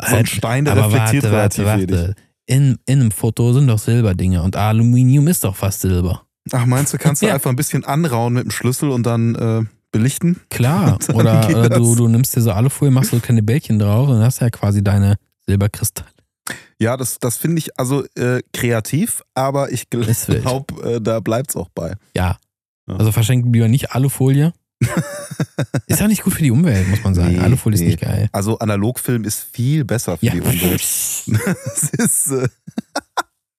So 0.03 0.15
ein 0.15 0.25
Stein, 0.25 0.65
der 0.65 0.73
aber 0.73 0.85
reflektiert 0.87 1.25
warte, 1.25 1.35
warte, 1.35 1.61
relativ 1.65 1.89
wenig. 1.91 2.07
warte. 2.07 2.15
In, 2.47 2.79
in 2.87 2.99
einem 3.01 3.11
Foto 3.11 3.53
sind 3.53 3.67
doch 3.67 3.77
Silberdinge 3.79 4.41
und 4.41 4.55
Aluminium 4.55 5.27
ist 5.27 5.43
doch 5.43 5.55
fast 5.55 5.81
Silber. 5.81 6.25
Ach, 6.51 6.65
meinst 6.65 6.91
du, 6.93 6.97
kannst 6.97 7.21
du 7.21 7.25
Ja. 7.27 7.35
einfach 7.35 7.49
ein 7.51 7.55
bisschen 7.55 7.85
anrauen 7.85 8.33
mit 8.33 8.43
dem 8.45 8.51
Schlüssel 8.51 8.89
und 8.89 9.03
dann 9.05 9.35
äh, 9.35 9.63
belichten? 9.91 10.39
Klar. 10.49 10.97
Oder 11.13 11.47
äh, 11.65 11.69
du, 11.69 11.95
du 11.95 12.07
nimmst 12.07 12.35
dir 12.35 12.41
so 12.41 12.51
Alufolie, 12.51 12.91
machst 12.91 13.11
so 13.11 13.19
kleine 13.19 13.43
Bällchen 13.43 13.77
drauf 13.77 14.07
und 14.09 14.15
dann 14.15 14.23
hast 14.23 14.39
ja 14.41 14.49
quasi 14.49 14.83
deine 14.83 15.17
Silberkristalle. 15.45 16.09
Ja, 16.79 16.97
das, 16.97 17.19
das 17.19 17.37
finde 17.37 17.59
ich 17.59 17.77
also 17.79 18.03
äh, 18.15 18.41
kreativ, 18.53 19.21
aber 19.35 19.71
ich 19.71 19.89
glaube, 19.89 20.95
äh, 20.95 21.01
da 21.01 21.19
bleibt 21.19 21.51
es 21.51 21.55
auch 21.55 21.69
bei. 21.69 21.93
Ja. 22.15 22.37
Ja. 22.87 22.95
Also 22.95 23.11
verschenken 23.11 23.53
lieber 23.53 23.67
nicht 23.67 23.91
Alufolie. 23.91 24.53
ist 25.87 26.01
auch 26.01 26.07
nicht 26.07 26.23
gut 26.23 26.33
für 26.33 26.41
die 26.41 26.49
Umwelt, 26.51 26.87
muss 26.87 27.03
man 27.03 27.13
sagen. 27.13 27.33
Nee, 27.33 27.39
Alufolie 27.39 27.77
nee. 27.79 27.85
ist 27.85 27.91
nicht 27.91 28.01
geil. 28.01 28.29
Also 28.31 28.57
Analogfilm 28.57 29.23
ist 29.25 29.43
viel 29.43 29.85
besser 29.85 30.17
für 30.17 30.25
Ja. 30.25 30.33
die 30.33 30.41
Umwelt. 30.41 30.81
Das 31.27 31.89
ist, 31.97 32.31
äh, 32.31 32.47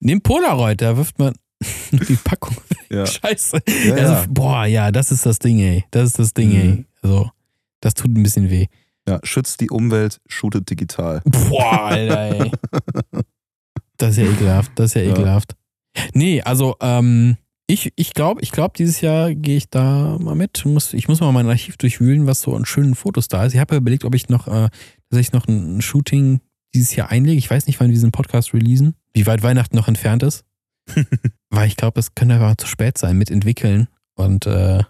Nimm 0.01 0.21
Polaroid, 0.21 0.81
da 0.81 0.97
wirft 0.97 1.17
man 1.17 1.33
die 1.91 2.17
Packung 2.17 2.57
ja. 2.89 3.05
Scheiße. 3.05 3.61
Ja, 3.85 3.93
also, 3.93 4.13
ja. 4.13 4.25
Boah, 4.29 4.65
ja, 4.65 4.91
das 4.91 5.11
ist 5.11 5.25
das 5.25 5.39
Ding, 5.39 5.59
ey. 5.59 5.85
Das 5.91 6.07
ist 6.09 6.19
das 6.19 6.33
Ding, 6.33 6.49
Mhm. 6.49 6.55
ey. 6.59 6.85
Also, 7.01 7.31
das 7.79 7.93
tut 7.93 8.11
ein 8.15 8.21
bisschen 8.21 8.49
weh. 8.49 8.67
Ja, 9.07 9.19
schützt 9.23 9.59
die 9.61 9.69
Umwelt, 9.69 10.19
shootet 10.27 10.69
digital. 10.69 11.21
Boah, 11.25 11.81
Alter, 11.87 12.19
ey. 12.19 12.51
Das 13.97 14.11
ist 14.11 14.17
ja 14.17 14.25
ekelhaft. 14.31 14.71
Das 14.75 14.87
ist 14.87 14.93
ja 14.95 15.01
Ja. 15.03 15.11
ekelhaft. 15.11 15.55
Nee, 16.13 16.41
also, 16.41 16.75
ähm, 16.81 17.37
ich, 17.67 17.93
ich 17.95 18.13
glaube, 18.13 18.41
ich 18.41 18.51
glaub, 18.51 18.73
dieses 18.73 19.01
Jahr 19.01 19.33
gehe 19.33 19.57
ich 19.57 19.69
da 19.69 20.17
mal 20.19 20.35
mit. 20.35 20.65
Muss, 20.65 20.93
ich 20.93 21.07
muss 21.07 21.21
mal 21.21 21.31
mein 21.31 21.47
Archiv 21.47 21.77
durchwühlen, 21.77 22.27
was 22.27 22.41
so 22.41 22.55
an 22.55 22.65
schönen 22.65 22.95
Fotos 22.95 23.27
da 23.27 23.45
ist. 23.45 23.53
Ich 23.53 23.59
habe 23.59 23.75
ja 23.75 23.79
überlegt, 23.79 24.03
ob 24.03 24.15
ich 24.15 24.27
noch, 24.29 24.47
äh, 24.47 24.69
dass 25.09 25.19
ich 25.19 25.31
noch 25.31 25.47
ein 25.47 25.81
Shooting 25.81 26.41
dieses 26.75 26.95
Jahr 26.95 27.09
einlege. 27.09 27.37
Ich 27.37 27.49
weiß 27.49 27.67
nicht, 27.67 27.79
wann 27.79 27.87
wir 27.87 27.93
diesen 27.93 28.11
Podcast 28.11 28.53
releasen, 28.53 28.95
wie 29.13 29.25
weit 29.27 29.43
Weihnachten 29.43 29.75
noch 29.75 29.87
entfernt 29.87 30.23
ist. 30.23 30.43
Weil 31.49 31.67
ich 31.67 31.77
glaube, 31.77 31.99
es 31.99 32.15
könnte 32.15 32.35
einfach 32.35 32.55
zu 32.57 32.67
spät 32.67 32.97
sein 32.97 33.17
mit 33.17 33.31
entwickeln 33.31 33.87
und 34.15 34.45
äh, 34.47 34.83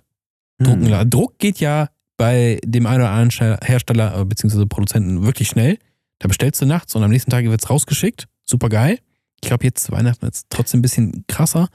drucken. 0.60 0.88
Hm. 0.92 1.10
Druck 1.10 1.38
geht 1.38 1.60
ja 1.60 1.90
bei 2.18 2.60
dem 2.64 2.86
einen 2.86 3.02
oder 3.02 3.10
anderen 3.12 3.32
Ste- 3.32 3.60
Hersteller 3.64 4.20
äh, 4.20 4.26
bzw. 4.26 4.66
Produzenten 4.66 5.24
wirklich 5.26 5.48
schnell. 5.50 5.78
Da 6.20 6.28
bestellst 6.28 6.62
du 6.62 6.66
nachts 6.66 6.96
und 6.96 7.04
am 7.04 7.12
nächsten 7.12 7.32
Tag 7.32 7.44
wird 7.46 7.62
es 7.64 7.70
rausgeschickt. 7.70 8.28
Super 8.46 8.70
geil. 8.70 9.00
Ich 9.42 9.48
glaube, 9.50 9.66
jetzt 9.66 9.92
Weihnachten 9.92 10.26
ist 10.26 10.36
es 10.36 10.44
trotzdem 10.50 10.80
ein 10.80 10.82
bisschen 10.84 11.26
krasser, 11.28 11.68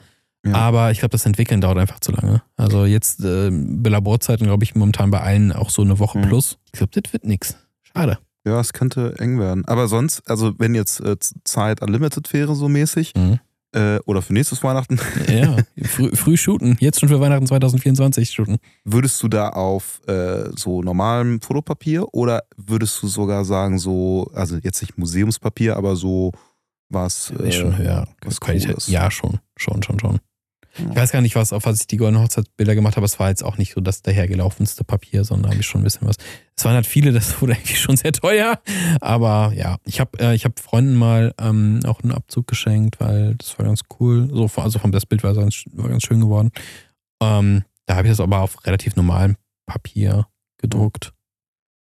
Ja. 0.45 0.53
aber 0.53 0.91
ich 0.91 0.99
glaube, 0.99 1.11
das 1.11 1.25
Entwickeln 1.25 1.61
dauert 1.61 1.77
einfach 1.77 1.99
zu 1.99 2.11
lange. 2.11 2.41
Also 2.55 2.85
jetzt 2.85 3.23
äh, 3.23 3.51
bei 3.51 3.89
Laborzeiten, 3.89 4.47
glaube 4.47 4.63
ich, 4.63 4.73
momentan 4.75 5.11
bei 5.11 5.21
allen 5.21 5.51
auch 5.51 5.69
so 5.69 5.81
eine 5.83 5.99
Woche 5.99 6.17
Mhm. 6.17 6.23
plus. 6.29 6.57
Ich 6.65 6.71
glaube, 6.73 6.99
das 6.99 7.13
wird 7.13 7.25
nix. 7.25 7.55
Schade. 7.83 8.17
Ja, 8.45 8.59
es 8.59 8.73
könnte 8.73 9.15
eng 9.19 9.37
werden. 9.39 9.65
Aber 9.65 9.87
sonst, 9.87 10.27
also 10.27 10.53
wenn 10.57 10.73
jetzt 10.73 10.99
äh, 11.01 11.17
Zeit 11.43 11.81
unlimited 11.81 12.31
wäre, 12.33 12.55
so 12.55 12.69
mäßig, 12.69 13.13
Mhm. 13.15 13.39
Äh, 13.73 13.99
oder 14.05 14.21
für 14.21 14.33
nächstes 14.33 14.63
Weihnachten, 14.63 14.99
Ja, 15.27 15.57
früh, 15.85 16.15
früh 16.15 16.37
shooten. 16.37 16.77
Jetzt 16.79 16.99
schon 16.99 17.09
für 17.09 17.19
Weihnachten 17.19 17.45
2024 17.47 18.31
shooten. 18.31 18.57
würdest 18.83 19.21
du 19.21 19.27
da 19.27 19.49
auf 19.49 20.01
äh, 20.07 20.49
so 20.55 20.81
normalem 20.81 21.41
Fotopapier 21.41 22.13
oder 22.13 22.43
würdest 22.57 23.01
du 23.01 23.07
sogar 23.07 23.45
sagen, 23.45 23.77
so, 23.79 24.29
also 24.33 24.57
jetzt 24.61 24.81
nicht 24.81 24.97
Museumspapier, 24.97 25.75
aber 25.77 25.95
so 25.95 26.31
was. 26.89 27.29
Ist 27.31 27.55
schon 27.55 27.77
höher. 27.77 28.07
was 28.23 28.39
Qualität. 28.41 28.87
Ja, 28.87 29.11
schon. 29.11 29.39
Schon, 29.57 29.83
schon, 29.83 29.99
schon. 29.99 30.19
Ich 30.89 30.95
weiß 30.95 31.11
gar 31.11 31.21
nicht, 31.21 31.35
was, 31.35 31.53
auf 31.53 31.65
was 31.65 31.81
ich 31.81 31.87
die 31.87 31.97
goldenen 31.97 32.23
Hochzeitsbilder 32.23 32.75
gemacht 32.75 32.95
habe. 32.95 33.05
Es 33.05 33.19
war 33.19 33.29
jetzt 33.29 33.43
auch 33.43 33.57
nicht 33.57 33.73
so 33.73 33.81
das 33.81 34.01
dahergelaufenste 34.01 34.83
Papier, 34.83 35.23
sondern 35.23 35.51
habe 35.51 35.61
ich 35.61 35.67
schon 35.67 35.81
ein 35.81 35.83
bisschen 35.83 36.07
was. 36.07 36.15
Es 36.55 36.65
waren 36.65 36.75
halt 36.75 36.87
viele, 36.87 37.11
das 37.11 37.41
wurde 37.41 37.53
eigentlich 37.53 37.79
schon 37.79 37.97
sehr 37.97 38.11
teuer. 38.11 38.59
Aber 39.01 39.53
ja, 39.55 39.77
ich 39.85 39.99
habe 39.99 40.19
äh, 40.19 40.37
hab 40.37 40.59
Freunden 40.59 40.95
mal 40.95 41.33
ähm, 41.39 41.79
auch 41.85 42.01
einen 42.01 42.11
Abzug 42.11 42.47
geschenkt, 42.47 42.99
weil 42.99 43.35
das 43.35 43.57
war 43.57 43.65
ganz 43.65 43.81
cool. 43.99 44.29
So, 44.31 44.49
also 44.61 44.79
vom 44.79 44.91
das 44.91 45.05
Bild 45.05 45.23
war 45.23 45.33
ganz, 45.33 45.63
war 45.73 45.89
ganz 45.89 46.03
schön 46.03 46.21
geworden. 46.21 46.51
Ähm, 47.21 47.63
da 47.85 47.95
habe 47.95 48.07
ich 48.07 48.11
das 48.11 48.19
aber 48.19 48.41
auf 48.41 48.65
relativ 48.65 48.95
normalem 48.95 49.35
Papier 49.65 50.27
gedruckt. 50.57 51.13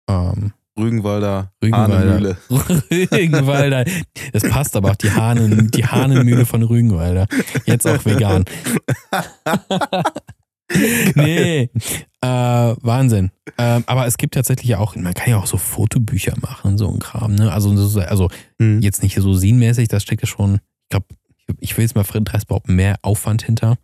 Ähm, 0.08 0.52
Rügenwalder, 0.78 1.52
Rügenwalder. 1.62 2.36
Rügenwalder. 2.90 3.84
Das 4.32 4.42
passt 4.48 4.74
aber 4.76 4.92
auch, 4.92 4.96
die, 4.96 5.10
Hahnen, 5.10 5.70
die 5.70 5.84
Hahnenmühle 5.86 6.46
von 6.46 6.62
Rügenwalder. 6.62 7.26
Jetzt 7.66 7.86
auch 7.86 8.04
vegan. 8.06 8.44
nee, 11.14 11.70
äh, 12.22 12.26
Wahnsinn. 12.26 13.30
Ähm, 13.58 13.84
aber 13.86 14.06
es 14.06 14.16
gibt 14.16 14.34
tatsächlich 14.34 14.68
ja 14.70 14.78
auch, 14.78 14.96
man 14.96 15.12
kann 15.14 15.30
ja 15.30 15.36
auch 15.38 15.46
so 15.46 15.58
Fotobücher 15.58 16.34
machen 16.40 16.78
so 16.78 16.90
ein 16.90 16.98
Kram. 16.98 17.34
Ne? 17.34 17.52
Also, 17.52 17.76
so- 17.76 18.00
also 18.00 18.30
Hm. 18.58 18.80
jetzt 18.80 19.02
nicht 19.02 19.14
so 19.16 19.34
sinnmäßig, 19.34 19.88
das 19.88 20.02
steckt 20.02 20.22
ja 20.22 20.28
schon, 20.28 20.54
ich 20.54 20.88
glaube, 20.90 21.06
ich 21.58 21.76
will 21.76 21.82
jetzt 21.84 21.94
mal 21.94 22.04
Fred 22.04 22.22
Dreis 22.24 22.44
behaupten, 22.46 22.74
mehr 22.74 22.96
Aufwand 23.02 23.42
hinter. 23.42 23.76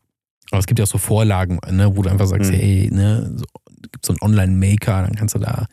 Aber 0.51 0.61
es 0.61 0.67
gibt 0.67 0.79
ja 0.79 0.85
auch 0.85 0.89
so 0.89 0.97
Vorlagen, 0.99 1.59
ne, 1.71 1.95
wo 1.95 2.03
du 2.03 2.09
einfach 2.09 2.27
sagst, 2.27 2.51
Mhm. 2.51 2.55
hey, 2.57 2.89
ne, 2.91 3.33
so, 3.37 3.45
gibt 3.93 4.07
so 4.07 4.15
einen 4.15 4.23
Online-Maker, 4.23 5.03
dann 5.03 5.15
kannst 5.15 5.35
du 5.35 5.39
da 5.41 5.67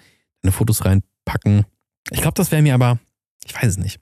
deine 0.46 0.52
Fotos 0.52 0.86
reinpacken. 0.86 1.66
Ich 2.12 2.22
glaube, 2.22 2.36
das 2.36 2.52
wäre 2.52 2.62
mir 2.62 2.76
aber, 2.76 3.00
ich 3.46 3.56
weiß 3.56 3.72
es 3.72 3.78
nicht. 3.78 4.00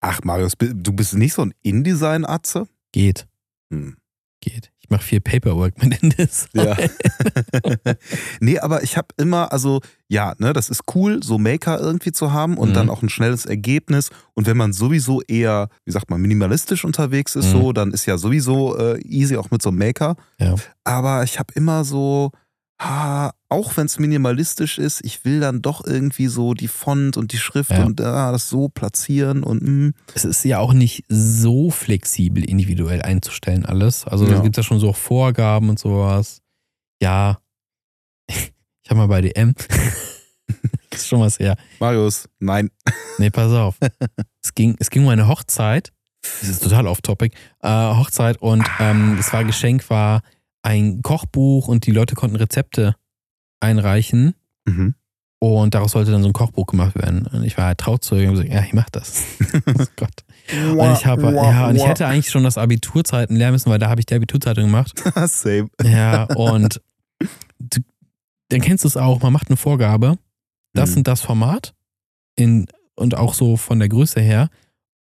Ach, 0.00 0.20
Marius, 0.24 0.54
du 0.58 0.92
bist 0.92 1.14
nicht 1.14 1.34
so 1.34 1.42
ein 1.42 1.54
InDesign-Atze? 1.62 2.66
Geht, 2.92 3.26
Hm. 3.70 3.96
geht. 4.40 4.70
Ich 4.78 4.90
mache 4.90 5.02
viel 5.02 5.20
Paperwork 5.22 5.82
mit 5.82 6.02
InDesign. 6.02 6.48
Ja. 6.54 6.76
nee, 8.40 8.58
aber 8.58 8.82
ich 8.82 8.96
habe 8.98 9.08
immer, 9.16 9.50
also 9.50 9.80
ja, 10.08 10.34
ne, 10.38 10.52
das 10.52 10.68
ist 10.68 10.82
cool, 10.94 11.22
so 11.22 11.38
Maker 11.38 11.80
irgendwie 11.80 12.12
zu 12.12 12.32
haben 12.32 12.58
und 12.58 12.70
Mhm. 12.70 12.74
dann 12.74 12.90
auch 12.90 13.02
ein 13.02 13.08
schnelles 13.08 13.46
Ergebnis. 13.46 14.10
Und 14.34 14.46
wenn 14.46 14.58
man 14.58 14.72
sowieso 14.74 15.22
eher, 15.22 15.68
wie 15.86 15.92
sagt 15.92 16.10
man, 16.10 16.20
minimalistisch 16.20 16.84
unterwegs 16.84 17.34
ist, 17.34 17.46
Mhm. 17.46 17.50
so, 17.52 17.72
dann 17.72 17.90
ist 17.92 18.04
ja 18.06 18.18
sowieso 18.18 18.76
äh, 18.76 19.00
easy 19.00 19.36
auch 19.38 19.50
mit 19.50 19.62
so 19.62 19.70
einem 19.70 19.78
Maker. 19.78 20.16
Ja. 20.38 20.54
Aber 20.84 21.24
ich 21.24 21.38
habe 21.38 21.52
immer 21.54 21.84
so, 21.84 22.30
ah, 22.78 23.30
auch 23.48 23.76
wenn 23.76 23.86
es 23.86 23.98
minimalistisch 23.98 24.78
ist, 24.78 25.04
ich 25.04 25.24
will 25.24 25.40
dann 25.40 25.62
doch 25.62 25.84
irgendwie 25.86 26.26
so 26.26 26.54
die 26.54 26.68
Font 26.68 27.16
und 27.16 27.32
die 27.32 27.38
Schrift 27.38 27.70
Ja. 27.70 27.84
und 27.84 28.00
ah, 28.00 28.32
das 28.32 28.48
so 28.48 28.68
platzieren 28.68 29.42
und 29.44 29.62
mm. 29.62 29.94
Es 30.14 30.24
ist 30.24 30.44
ja 30.44 30.58
auch 30.58 30.72
nicht 30.72 31.04
so 31.08 31.70
flexibel 31.70 32.44
individuell 32.44 33.02
einzustellen 33.02 33.64
alles. 33.64 34.04
Also 34.04 34.26
da 34.26 34.34
Ja. 34.34 34.40
gibt 34.40 34.58
es 34.58 34.64
ja 34.64 34.68
schon 34.68 34.80
so 34.80 34.92
Vorgaben 34.92 35.68
und 35.68 35.78
sowas. 35.78 36.40
Ja, 37.00 37.38
ich 38.28 38.90
habe 38.90 38.96
mal 38.96 39.06
bei 39.08 39.20
DM, 39.20 39.54
das 40.90 41.00
ist 41.00 41.08
schon 41.08 41.20
was 41.20 41.38
her. 41.38 41.56
Marius, 41.80 42.28
nein. 42.40 42.70
Nee, 43.18 43.30
pass 43.30 43.52
auf. 43.52 43.76
es, 44.42 44.54
ging, 44.54 44.76
es 44.78 44.90
ging 44.90 45.04
um 45.04 45.08
eine 45.08 45.28
Hochzeit. 45.28 45.92
Das 46.40 46.48
ist 46.48 46.62
total 46.62 46.86
off-topic. 46.86 47.36
Äh, 47.62 47.68
Hochzeit 47.68 48.38
und 48.40 48.64
ähm, 48.80 49.14
das 49.16 49.32
war 49.32 49.44
Geschenk 49.44 49.88
war 49.90 50.22
ein 50.64 51.02
Kochbuch 51.02 51.68
und 51.68 51.86
die 51.86 51.90
Leute 51.92 52.14
konnten 52.14 52.36
Rezepte 52.36 52.96
einreichen 53.60 54.34
Mhm. 54.66 54.94
und 55.40 55.74
daraus 55.74 55.92
sollte 55.92 56.10
dann 56.10 56.22
so 56.22 56.28
ein 56.28 56.32
Kochbuch 56.32 56.66
gemacht 56.66 56.94
werden. 56.94 57.26
Und 57.26 57.44
ich 57.44 57.56
war 57.58 57.66
halt 57.66 57.78
Trauzeuge 57.78 58.28
und 58.28 58.32
gesagt, 58.34 58.50
ja, 58.52 58.62
ich 58.62 58.72
mach 58.72 58.88
das. 58.90 59.24
oh 59.66 59.84
Gott. 59.96 60.24
Und 60.78 60.92
ich 60.94 61.04
habe, 61.06 61.32
ja, 61.34 61.68
und 61.68 61.76
ich 61.76 61.86
hätte 61.86 62.06
eigentlich 62.06 62.30
schon 62.30 62.44
das 62.44 62.56
Abiturzeiten 62.58 63.36
lernen 63.36 63.52
müssen, 63.54 63.70
weil 63.70 63.78
da 63.78 63.88
habe 63.90 64.00
ich 64.00 64.06
die 64.06 64.14
Abiturzeitung 64.14 64.64
gemacht. 64.64 64.92
Same. 65.28 65.68
Ja, 65.82 66.24
und 66.34 66.80
du, 67.58 67.80
dann 68.48 68.60
kennst 68.62 68.84
du 68.84 68.88
es 68.88 68.96
auch, 68.96 69.20
man 69.22 69.32
macht 69.34 69.48
eine 69.48 69.56
Vorgabe, 69.58 70.16
das 70.72 70.90
Mhm. 70.92 70.96
und 70.98 71.08
das 71.08 71.20
Format 71.20 71.74
in, 72.36 72.66
und 72.96 73.14
auch 73.16 73.34
so 73.34 73.56
von 73.58 73.78
der 73.78 73.88
Größe 73.90 74.20
her 74.20 74.48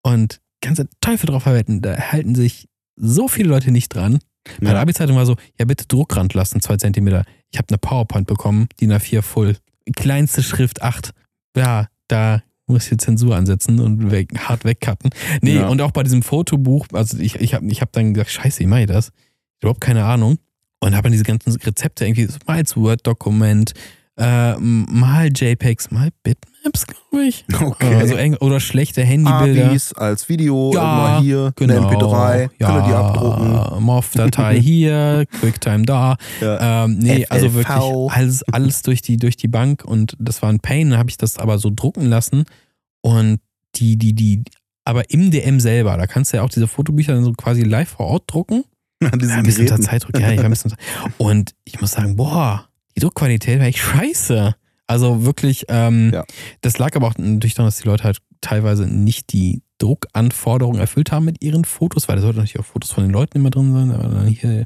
und 0.03 0.41
kannst 0.61 0.79
du 0.79 0.85
Teufel 1.01 1.27
drauf 1.27 1.43
verwenden, 1.43 1.81
da 1.81 1.95
halten 1.95 2.33
sich 2.35 2.67
so 2.95 3.27
viele 3.27 3.49
Leute 3.49 3.71
nicht 3.71 3.89
dran. 3.89 4.19
Bei 4.59 4.67
der 4.67 4.73
Ja. 4.75 4.81
Abi-Zeitung 4.81 5.15
war 5.15 5.25
so, 5.25 5.35
ja 5.59 5.65
bitte 5.65 5.85
Druckrand 5.87 6.33
lassen, 6.33 6.61
zwei 6.61 6.77
Zentimeter. 6.77 7.23
Ich 7.51 7.57
habe 7.57 7.67
eine 7.69 7.77
PowerPoint 7.77 8.27
bekommen, 8.27 8.67
DIN 8.79 8.91
A4 8.93 9.21
Full. 9.21 9.57
Kleinste 9.95 10.41
Schrift 10.43 10.81
8. 10.81 11.11
Ja, 11.55 11.87
da 12.07 12.41
muss 12.67 12.83
ich 12.85 12.89
die 12.91 12.97
Zensur 12.97 13.35
ansetzen 13.35 13.79
und 13.79 14.11
weg, 14.11 14.29
hart 14.37 14.63
wegcutten. 14.63 15.09
Nee, 15.41 15.55
Ja. 15.55 15.67
und 15.67 15.81
auch 15.81 15.91
bei 15.91 16.03
diesem 16.03 16.23
Fotobuch, 16.23 16.87
also 16.93 17.17
ich, 17.19 17.35
ich 17.35 17.53
habe 17.53 17.65
ich 17.67 17.81
hab 17.81 17.91
dann 17.91 18.13
gesagt, 18.13 18.31
scheiße, 18.31 18.59
wie 18.61 18.65
mache 18.67 18.81
ich 18.81 18.87
das? 18.87 19.11
Überhaupt 19.59 19.81
keine 19.81 20.05
Ahnung. 20.05 20.37
Und 20.79 20.93
habe 20.95 21.03
dann 21.03 21.11
diese 21.11 21.23
ganzen 21.25 21.53
Rezepte 21.57 22.05
irgendwie, 22.05 22.25
so 22.25 22.37
mal 22.47 22.57
als 22.57 22.75
Word-Dokument, 22.75 23.73
äh, 24.21 24.55
mal 24.59 25.29
JPEGs, 25.35 25.89
mal 25.91 26.09
Bitmaps, 26.23 26.85
glaube 26.85 27.25
ich. 27.25 27.43
Okay. 27.59 27.95
Also 27.95 28.15
eng, 28.15 28.35
oder 28.37 28.59
schlechte 28.59 29.03
Handybilder. 29.03 29.69
Avis 29.71 29.93
als 29.93 30.29
Video, 30.29 30.71
Ja, 30.73 31.17
immer 31.17 31.21
hier, 31.21 31.53
Genau. 31.55 31.87
eine 31.87 31.97
MP3, 31.97 32.49
könnt 32.59 32.77
ihr 32.77 32.87
die 32.87 32.93
abdrucken. 32.93 33.83
MOV-Datei 33.83 34.59
hier, 34.61 35.25
QuickTime 35.39 35.83
da. 35.85 36.17
Ja. 36.39 36.85
Ähm, 36.85 36.99
nee, 36.99 37.25
FLV. 37.25 37.31
also 37.31 37.53
wirklich 37.55 38.11
alles, 38.15 38.43
alles 38.51 38.81
durch, 38.83 39.01
die, 39.01 39.17
durch 39.17 39.37
die 39.37 39.47
Bank 39.47 39.83
und 39.83 40.15
das 40.19 40.41
war 40.41 40.49
ein 40.49 40.59
Pain. 40.59 40.91
Dann 40.91 40.99
habe 40.99 41.09
ich 41.09 41.17
das 41.17 41.37
aber 41.39 41.57
so 41.57 41.71
drucken 41.73 42.05
lassen 42.05 42.43
und 43.01 43.39
die, 43.75 43.97
die, 43.97 44.13
die, 44.13 44.43
aber 44.85 45.09
im 45.11 45.31
DM 45.31 45.59
selber, 45.59 45.97
da 45.97 46.05
kannst 46.07 46.31
du 46.33 46.37
ja 46.37 46.43
auch 46.43 46.49
diese 46.49 46.67
Fotobücher 46.67 47.13
dann 47.13 47.23
so 47.23 47.31
quasi 47.33 47.63
live 47.63 47.89
vor 47.89 48.07
Ort 48.07 48.23
drucken. 48.27 48.63
Ja, 49.03 49.09
ein 49.09 49.17
bisschen. 49.43 49.65
Zeitdruck, 49.81 50.19
ja, 50.19 50.29
ich 50.29 50.37
war 50.37 50.45
ein 50.45 50.51
bisschen 50.51 50.75
Und 51.17 51.55
ich 51.63 51.81
muss 51.81 51.93
sagen, 51.93 52.15
boah, 52.15 52.67
Druckqualität 53.01 53.59
war 53.59 53.67
echt 53.67 53.79
scheiße. 53.79 54.55
Also 54.87 55.25
wirklich, 55.25 55.65
ähm, 55.69 56.11
Ja. 56.13 56.25
das 56.61 56.77
lag 56.77 56.95
aber 56.95 57.07
auch 57.07 57.17
natürlich 57.17 57.53
daran, 57.55 57.67
dass 57.67 57.77
die 57.77 57.87
Leute 57.87 58.03
halt 58.03 58.19
teilweise 58.41 58.87
nicht 58.87 59.31
die 59.33 59.61
Druckanforderungen 59.77 60.79
erfüllt 60.79 61.11
haben 61.11 61.25
mit 61.25 61.41
ihren 61.43 61.63
Fotos, 61.65 62.07
weil 62.07 62.15
da 62.17 62.21
sollten 62.21 62.37
natürlich 62.39 62.59
auch 62.59 62.65
Fotos 62.65 62.91
von 62.91 63.03
den 63.03 63.11
Leuten 63.11 63.37
immer 63.37 63.49
drin 63.49 63.73
sein, 63.73 63.91
aber 63.91 64.07
dann 64.09 64.27
hier 64.27 64.65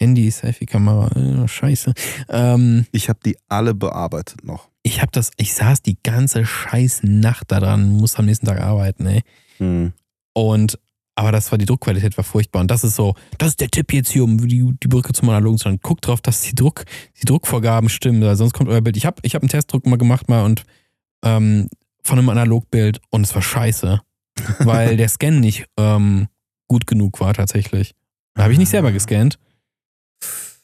Handy, 0.00 0.30
Selfie-Kamera, 0.30 1.10
äh, 1.44 1.46
scheiße. 1.48 1.92
Ähm, 2.30 2.86
Ich 2.92 3.08
habe 3.08 3.20
die 3.24 3.36
alle 3.48 3.74
bearbeitet 3.74 4.44
noch. 4.44 4.68
ich 4.82 5.00
habe 5.02 5.12
das, 5.12 5.30
ich 5.36 5.52
saß 5.54 5.82
die 5.82 5.98
ganze 6.02 6.44
scheiß 6.46 7.00
Nacht 7.04 7.52
da 7.52 7.60
dran, 7.60 7.90
muss 7.90 8.16
am 8.16 8.24
nächsten 8.24 8.46
Tag 8.46 8.60
arbeiten, 8.60 9.06
ey. 9.06 9.22
Hm. 9.58 9.92
Und 10.32 10.78
aber 11.14 11.32
das 11.32 11.50
war 11.50 11.58
die 11.58 11.66
Druckqualität 11.66 12.16
war 12.16 12.24
furchtbar. 12.24 12.60
Und 12.60 12.70
das 12.70 12.84
ist 12.84 12.96
so, 12.96 13.14
das 13.38 13.50
ist 13.50 13.60
der 13.60 13.70
Tipp 13.70 13.92
jetzt 13.92 14.10
hier, 14.10 14.24
um 14.24 14.38
die, 14.46 14.72
die 14.82 14.88
Brücke 14.88 15.12
zum 15.12 15.28
Analogen 15.28 15.58
zu 15.58 15.68
machen. 15.68 15.80
Guckt 15.82 16.06
drauf, 16.06 16.20
dass 16.20 16.42
die 16.42 16.54
Druck, 16.54 16.84
die 17.20 17.26
Druckvorgaben 17.26 17.88
stimmen, 17.88 18.22
weil 18.22 18.36
sonst 18.36 18.52
kommt 18.52 18.68
euer 18.68 18.80
Bild. 18.80 18.96
Ich 18.96 19.06
habe 19.06 19.16
ich 19.22 19.34
hab 19.34 19.42
einen 19.42 19.48
Testdruck 19.50 19.86
mal 19.86 19.96
gemacht 19.96 20.28
mal 20.28 20.44
und 20.44 20.64
ähm, 21.24 21.68
von 22.02 22.18
einem 22.18 22.28
Analogbild 22.28 23.00
und 23.10 23.22
es 23.22 23.34
war 23.34 23.42
scheiße. 23.42 24.00
weil 24.60 24.96
der 24.96 25.08
Scan 25.08 25.32
nicht 25.40 25.66
ähm, 25.76 26.28
gut 26.68 26.86
genug 26.86 27.20
war 27.20 27.34
tatsächlich. 27.34 27.94
Da 28.34 28.44
habe 28.44 28.52
ich 28.52 28.58
nicht 28.58 28.70
selber 28.70 28.92
gescannt. 28.92 29.38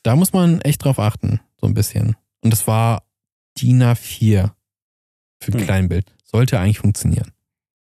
Da 0.02 0.16
muss 0.16 0.32
man 0.32 0.60
echt 0.60 0.84
drauf 0.84 0.98
achten, 0.98 1.40
so 1.60 1.66
ein 1.66 1.74
bisschen. 1.74 2.16
Und 2.42 2.52
das 2.52 2.66
war 2.66 3.02
DIN 3.60 3.82
A4 3.82 4.52
für 5.40 5.52
ein 5.52 5.58
Hm. 5.58 5.64
Kleinbild. 5.64 6.14
Sollte 6.24 6.58
eigentlich 6.58 6.78
funktionieren. 6.78 7.32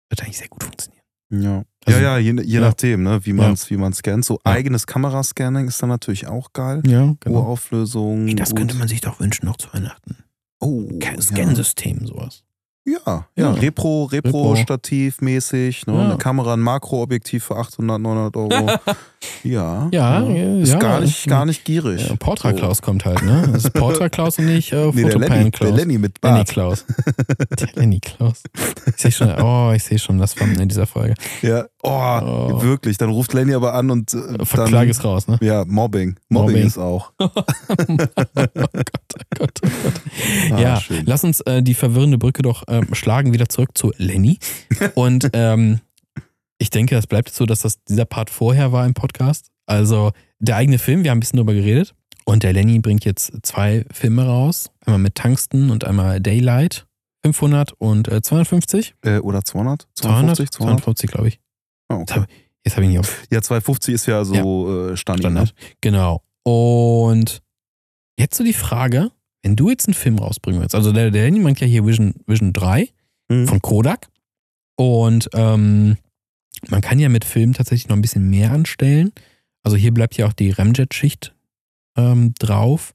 Wird 0.09 0.23
eigentlich 0.23 0.39
sehr 0.39 0.49
gut 0.49 0.65
funktionieren. 0.65 1.05
Ja. 1.31 1.65
Also- 1.89 2.01
ja, 2.01 2.17
ja, 2.17 2.19
je, 2.19 2.33
je 2.43 2.55
Ja. 2.57 2.61
nachdem, 2.61 3.03
ne, 3.03 3.21
wie 3.25 3.33
man 3.33 3.53
es 3.53 3.69
wie 3.71 3.77
man's 3.77 3.99
scannt. 3.99 4.25
So 4.25 4.35
Ja. 4.45 4.53
eigenes 4.53 4.87
Kamerascanning 4.87 5.69
ist 5.69 5.83
dann 5.83 5.89
natürlich 5.91 6.27
auch 6.27 6.53
geil. 6.53 6.83
Ja, 6.87 7.15
Hohe 7.27 7.39
Auflösung. 7.41 8.29
Ey, 8.29 8.35
das 8.35 8.51
gut. 8.51 8.59
könnte 8.59 8.75
man 8.77 8.89
sich 8.89 9.01
doch 9.01 9.21
wünschen 9.21 9.47
noch 9.47 9.57
zu 9.57 9.69
Weihnachten. 9.73 10.17
Oh, 10.61 10.83
Scansystem, 11.21 12.07
sowas. 12.07 12.43
Ja, 12.85 12.97
ja. 13.05 13.25
Ja. 13.37 13.51
Repro, 13.53 14.05
Repro. 14.05 14.53
Repro-Stativ 14.53 15.21
mäßig. 15.21 15.87
Ne? 15.87 15.93
Ja. 15.95 16.05
Eine 16.07 16.17
Kamera, 16.17 16.55
ein 16.55 16.61
Makroobjektiv 16.61 17.45
für 17.45 17.57
800, 17.57 18.01
900 18.01 18.37
Euro. 18.37 18.51
ja. 19.43 19.89
Ja, 19.93 20.23
ja, 20.23 20.59
Ist 20.61 20.73
ja. 20.73 20.79
gar, 20.79 21.01
nicht, 21.01 21.27
gar 21.27 21.47
nicht 21.47 21.65
gierig. 21.65 22.09
Ja, 22.09 22.17
Portra 22.17 22.53
Klaus 22.53 22.83
kommt 22.83 23.05
halt, 23.05 23.23
ne? 23.23 23.49
Das 23.53 23.65
ist 23.65 23.73
Portra 23.75 24.09
Klaus 24.11 24.39
und 24.39 24.47
nicht 24.47 24.73
äh. 24.73 24.91
Nee, 24.93 25.03
der 25.05 25.19
Lenny, 25.19 25.43
der 25.43 25.51
Klaus. 25.51 25.77
Lenny 25.77 25.99
mit 25.99 26.17
Lenny 26.23 26.37
Bart. 26.37 26.49
Klaus. 26.49 26.85
Der 27.59 27.69
Lenny 27.75 28.01
Klaus. 28.01 28.43
Ich 28.87 28.97
sehe 28.97 29.11
schon, 29.13 29.31
oh, 29.41 29.73
ich 29.75 29.83
sehe 29.83 29.99
schon 29.99 30.19
das 30.19 30.35
Thumbnail 30.35 30.63
in 30.63 30.69
dieser 30.69 30.87
Folge. 30.87 31.15
Ja. 31.43 31.65
Oh, 31.83 31.89
Oh. 32.21 32.63
wirklich. 32.63 32.99
Dann 32.99 33.11
ruft 33.11 33.33
Lenny 33.33 33.55
aber 33.55 33.75
an 33.75 33.91
und 33.91 34.13
äh, 34.15 34.45
Verklage 34.45 34.73
dann, 34.73 34.89
ist 34.89 35.05
raus, 35.05 35.29
ne? 35.29 35.39
Ja, 35.41 35.65
Mobbing. 35.67 36.17
Mobbing. 36.29 36.53
Mobbing. 36.53 36.67
ist 36.67 36.79
auch. 36.79 37.13
oh 37.19 37.29
Gott, 37.35 38.29
oh 38.37 38.47
Gott, 38.55 38.95
oh 39.17 39.37
Gott. 39.39 39.61
Ah, 40.53 40.61
ja, 40.61 40.81
schön. 40.81 41.05
lass 41.07 41.25
uns 41.25 41.41
äh, 41.43 41.63
die 41.63 41.75
verwirrende 41.75 42.19
Brücke 42.19 42.43
doch 42.43 42.65
ähm, 42.69 42.89
schlagen, 42.95 43.33
wieder 43.33 43.49
zurück 43.49 43.71
zu 43.75 43.93
Lenny. 43.97 44.39
Und 44.95 45.31
ähm, 45.33 45.81
ich 46.59 46.71
denke, 46.71 46.97
es 46.97 47.07
bleibt 47.07 47.31
so, 47.33 47.47
dass 47.47 47.61
das 47.61 47.83
dieser 47.85 48.05
Part 48.05 48.31
vorher 48.31 48.73
war 48.73 48.85
im 48.87 48.95
Podcast. 48.95 49.49
Also 49.67 50.13
der 50.39 50.57
eigene 50.57 50.79
Film, 50.79 51.05
wir 51.05 51.11
haben 51.11 51.19
ein 51.19 51.21
bisschen 51.21 51.37
drüber 51.39 51.55
geredet. 51.55 51.95
Und 52.25 52.43
der 52.43 52.53
Lenny 52.53 52.79
bringt 52.81 53.05
jetzt 53.05 53.33
zwei 53.43 53.85
Filme 53.91 54.27
raus. 54.27 54.71
Einmal 54.85 54.99
mit 55.01 55.15
Tungsten 55.15 55.71
und 55.71 55.85
einmal 55.85 56.21
Daylight. 56.21 56.87
500 57.25 57.73
und 57.79 58.09
äh, 58.09 58.21
250. 58.23 58.95
Äh, 59.03 59.19
oder 59.19 59.45
200? 59.45 59.89
200? 59.95 60.37
250? 60.37 60.51
200? 60.51 60.81
250, 60.81 61.11
glaube 61.11 61.29
ich. 61.29 61.41
Oh, 61.89 61.95
okay. 61.97 62.25
Jetzt 62.65 62.77
habe 62.77 62.85
ich 62.85 62.91
nicht 62.91 62.99
auf 62.99 63.23
Ja, 63.31 63.41
250 63.41 63.95
ist 63.95 64.07
ja 64.07 64.25
so 64.25 64.35
Äh, 64.91 64.97
Standard. 64.97 65.21
Standard. 65.49 65.55
Genau. 65.81 66.23
Und 66.45 67.41
jetzt 68.19 68.37
so 68.37 68.45
die 68.45 68.53
Frage, 68.53 69.11
wenn 69.43 69.57
du 69.57 69.71
jetzt 69.71 69.87
einen 69.89 69.95
Film 69.95 70.19
rausbringen 70.19 70.61
willst, 70.61 70.75
also 70.75 70.93
der, 70.93 71.11
der 71.11 71.23
Lenny 71.25 71.39
meint 71.41 71.61
ja 71.61 71.67
hier 71.67 71.87
Vision, 71.87 72.15
Vision 72.27 72.53
3 72.53 72.89
Mhm. 73.31 73.47
von 73.47 73.61
Kodak 73.61 74.09
und 74.77 75.29
ähm, 75.35 75.97
man 76.69 76.81
kann 76.81 76.99
ja 76.99 77.09
mit 77.09 77.25
Filmen 77.25 77.55
tatsächlich 77.55 77.89
noch 77.89 77.97
ein 77.97 78.03
bisschen 78.03 78.29
mehr 78.29 78.53
anstellen. 78.53 79.13
Also 79.63 79.77
hier 79.77 79.93
bleibt 79.93 80.17
ja 80.17 80.27
auch 80.27 80.33
die 80.33 80.51
Ramjet-Schicht 80.51 81.35
ähm, 81.97 82.35
drauf. 82.39 82.95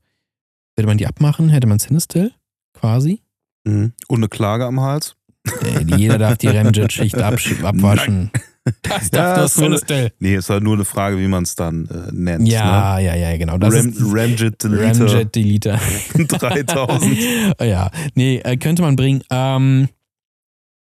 Würde 0.76 0.88
man 0.88 0.98
die 0.98 1.08
abmachen, 1.08 1.50
hätte 1.50 1.68
man 1.68 1.80
Cinestill 1.80 2.32
quasi. 2.74 3.22
Mhm. 3.66 3.94
Und 4.08 4.20
eine 4.20 4.28
Klage 4.30 4.66
am 4.66 4.80
Hals? 4.82 5.16
Äh, 5.64 5.84
jeder 5.98 6.18
darf 6.18 6.38
die 6.38 6.48
Ramjet-Schicht 6.48 7.16
abwaschen. 7.64 8.32
Das 8.82 9.04
Ja, 9.04 9.10
darf 9.12 9.38
das 9.38 9.54
so 9.56 9.66
eine- 9.66 9.76
Cinestill. 9.76 10.12
Nee, 10.20 10.36
ist 10.36 10.50
halt 10.50 10.64
nur 10.64 10.74
eine 10.76 10.86
Frage, 10.86 11.20
wie 11.20 11.28
man 11.28 11.44
es 11.44 11.56
dann 11.56 11.86
äh, 11.90 12.12
nennt. 12.14 12.48
Ja, 12.48 12.98
ja, 12.98 13.14
ja, 13.14 13.36
genau. 13.38 13.54
Ne? 13.54 13.60
Das 13.60 13.76
Ram, 13.76 13.94
Ramjet 14.14 14.64
Delete 14.64 15.02
Ramjet 15.02 15.36
Deleter. 15.36 15.80
3000. 16.18 17.18
ja, 17.62 17.92
nee, 18.16 18.38
äh, 18.38 18.56
könnte 18.58 18.82
man 18.82 18.96
bringen. 18.96 19.22
Ähm, 19.30 19.90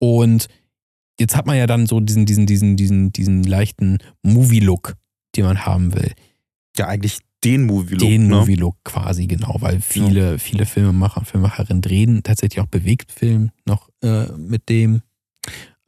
und 0.01 0.49
jetzt 1.23 1.37
hat 1.37 1.47
man 1.47 1.57
ja 1.57 1.67
dann 1.67 1.87
so 1.87 2.01
diesen, 2.01 2.27
diesen, 2.27 2.47
diesen, 2.47 2.77
diesen, 2.77 3.13
diesen 3.13 3.45
leichten 3.45 3.99
Movie-Look, 4.23 4.95
den 5.37 5.45
man 5.47 5.65
haben 5.65 5.95
will. 5.95 6.13
Ja, 6.77 6.89
eigentlich 6.89 7.19
den 7.45 7.65
Movie-Look. 7.65 8.01
den 8.01 8.27
ne? 8.29 8.37
Movie-Look 8.37 8.77
quasi, 8.85 9.27
genau, 9.27 9.57
weil 9.61 9.81
viele, 9.81 10.39
viele 10.39 10.67
Filmemacher 10.67 11.19
und 11.19 11.27
Filmemacherinnen 11.27 11.81
drehen 11.81 12.23
tatsächlich 12.23 12.61
auch 12.61 12.67
Bewegtfilm 12.69 13.51
noch 13.67 13.89
äh, 14.03 14.27
mit 14.37 14.69
dem. 14.69 15.03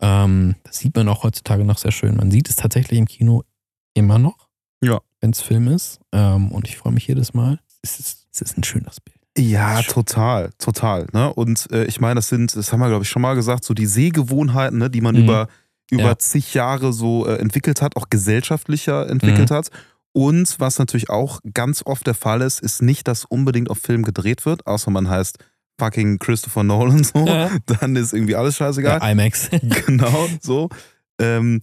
Ähm, 0.01 0.55
das 0.65 0.79
sieht 0.79 0.95
man 0.97 1.09
auch 1.09 1.23
heutzutage 1.23 1.65
noch 1.65 1.79
sehr 1.79 1.93
schön. 1.93 2.17
Man 2.17 2.31
sieht 2.31 2.49
es 2.49 2.57
tatsächlich 2.57 2.99
im 2.99 3.07
Kino 3.07 3.43
immer 3.95 4.19
noch, 4.19 4.49
Ja. 4.83 5.01
wenn 5.21 5.31
es 5.31 5.41
Film 5.41 5.69
ist. 5.69 6.01
Ähm, 6.13 6.51
und 6.53 6.69
ich 6.69 6.77
freue 6.77 6.93
mich 6.93 7.07
jedes 7.07 7.35
Mal. 7.35 7.61
Es 7.83 7.99
ist, 8.01 8.27
es 8.33 8.41
ist 8.41 8.59
ein 8.59 8.65
schönes 8.65 9.01
Bild. 9.01 9.19
Ja, 9.37 9.83
total, 9.83 10.51
total. 10.59 11.07
Ne? 11.13 11.33
Und 11.33 11.69
äh, 11.73 11.85
ich 11.87 12.01
meine, 12.01 12.17
das 12.17 12.29
sind, 12.29 12.55
das 12.55 12.73
haben 12.73 12.81
wir, 12.81 12.89
glaube 12.89 13.03
ich, 13.05 13.11
schon 13.11 13.23
mal 13.23 13.35
gesagt, 13.35 13.65
so 13.65 13.75
die 13.75 13.87
Sehgewohnheiten, 13.87 14.79
ne, 14.79 14.91
die 14.91 15.01
man 15.01 15.17
Mhm. 15.17 15.23
über, 15.25 15.49
über 15.91 16.03
Ja. 16.05 16.19
zig 16.19 16.55
Jahre 16.55 16.93
so 16.93 17.27
äh, 17.27 17.37
entwickelt 17.39 17.83
hat, 17.83 17.97
auch 17.97 18.07
gesellschaftlicher 18.11 19.09
entwickelt 19.11 19.51
Mhm. 19.51 19.55
hat. 19.55 19.71
Und 20.13 20.61
was 20.61 20.79
natürlich 20.79 21.11
auch 21.11 21.41
ganz 21.53 21.83
oft 21.85 22.07
der 22.07 22.15
Fall 22.15 22.43
ist, 22.43 22.61
ist 22.61 22.81
nicht, 22.81 23.09
dass 23.09 23.25
unbedingt 23.25 23.71
auf 23.71 23.79
Film 23.79 24.05
gedreht 24.05 24.47
wird, 24.47 24.67
außer 24.69 24.93
man 24.93 25.09
heißt 25.09 25.39
fucking 25.81 26.21
Christopher 26.21 26.63
Nolan 26.63 27.03
so. 27.03 27.27
Ja. 27.27 27.51
Dann 27.67 27.97
ist 27.97 28.13
irgendwie 28.13 28.37
alles 28.37 28.55
scheißegal. 28.57 29.01
Ja, 29.01 29.11
IMAX. 29.11 29.51
genau, 29.87 30.29
so. 30.41 30.69
Ähm, 31.19 31.63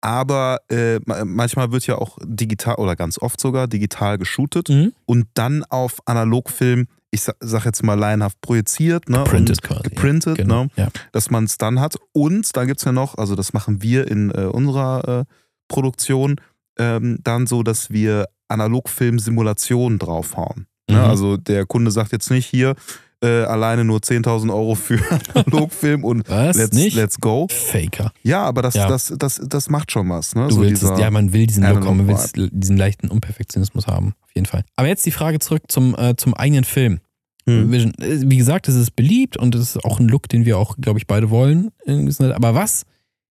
aber 0.00 0.60
äh, 0.70 0.98
ma- 1.04 1.26
manchmal 1.26 1.70
wird 1.72 1.86
ja 1.86 1.96
auch 1.96 2.16
digital 2.24 2.76
oder 2.76 2.96
ganz 2.96 3.18
oft 3.18 3.38
sogar 3.38 3.68
digital 3.68 4.16
geshootet 4.16 4.70
Mhm. 4.70 4.92
und 5.04 5.26
dann 5.34 5.62
auf 5.64 5.98
Analogfilm, 6.06 6.86
ich 7.10 7.22
sa- 7.22 7.34
sag 7.40 7.64
jetzt 7.64 7.82
mal 7.82 7.94
laienhaft, 7.98 8.40
projiziert, 8.40 9.08
ne? 9.08 9.18
Geprintet 9.24 9.58
und 9.62 9.68
quasi. 9.68 9.82
Geprintet, 9.82 10.36
Genau. 10.38 10.64
ne? 10.64 10.70
Ja. 10.76 10.88
Dass 11.12 11.30
man 11.30 11.44
es 11.44 11.58
dann 11.58 11.80
hat. 11.80 11.96
Und 12.12 12.56
da 12.56 12.64
gibt 12.64 12.78
es 12.80 12.84
ja 12.84 12.92
noch, 12.92 13.16
also 13.18 13.34
das 13.34 13.52
machen 13.52 13.82
wir 13.82 14.08
in 14.08 14.30
äh, 14.30 14.44
unserer 14.44 15.20
äh, 15.20 15.24
Produktion, 15.68 16.36
ähm, 16.78 17.18
dann 17.22 17.46
so, 17.46 17.62
dass 17.62 17.90
wir 17.90 18.26
Analogfilm-Simulationen 18.48 19.98
draufhauen. 19.98 20.66
Ne? 20.88 20.96
Mhm. 20.98 21.04
Also 21.04 21.36
der 21.36 21.66
Kunde 21.66 21.90
sagt 21.90 22.12
jetzt 22.12 22.30
nicht 22.30 22.46
hier 22.46 22.74
äh, 23.22 23.42
alleine 23.44 23.84
nur 23.84 23.98
10.000 23.98 24.52
Euro 24.52 24.74
für 24.74 24.98
Analogfilm 25.34 26.04
und 26.04 26.28
Was? 26.28 26.56
let's, 26.56 26.76
nicht? 26.76 26.96
let's 26.96 27.18
go. 27.18 27.46
Faker. 27.50 28.12
Ja, 28.22 28.42
aber 28.42 28.62
das, 28.62 28.74
Ja. 28.74 28.88
Das, 28.88 29.12
das, 29.16 29.40
das 29.44 29.68
macht 29.68 29.92
schon 29.92 30.08
was. 30.08 30.34
Ne? 30.34 30.48
Du 30.48 30.54
so 30.54 30.60
willst 30.62 30.82
es, 30.82 30.98
ja, 30.98 31.10
man 31.10 31.32
will 31.32 31.46
diesen 31.46 31.64
Look 31.64 31.84
man 31.84 32.08
will 32.08 32.50
diesen 32.52 32.76
leichten 32.76 33.08
Unperfektionismus 33.08 33.86
haben, 33.86 34.14
auf 34.22 34.30
jeden 34.34 34.46
Fall. 34.46 34.64
Aber 34.76 34.88
jetzt 34.88 35.04
die 35.06 35.10
Frage 35.10 35.38
zurück 35.38 35.62
zum, 35.68 35.94
äh, 35.98 36.16
zum 36.16 36.34
eigenen 36.34 36.64
Film. 36.64 37.00
Hm. 37.46 37.72
Wie 37.98 38.36
gesagt, 38.36 38.68
es 38.68 38.74
ist 38.74 38.96
beliebt 38.96 39.36
und 39.36 39.54
es 39.54 39.74
ist 39.74 39.84
auch 39.84 39.98
ein 39.98 40.08
Look, 40.08 40.28
den 40.28 40.44
wir 40.44 40.58
auch, 40.58 40.76
glaube 40.76 40.98
ich, 40.98 41.06
beide 41.06 41.30
wollen. 41.30 41.70
Aber 41.86 42.54
was 42.54 42.84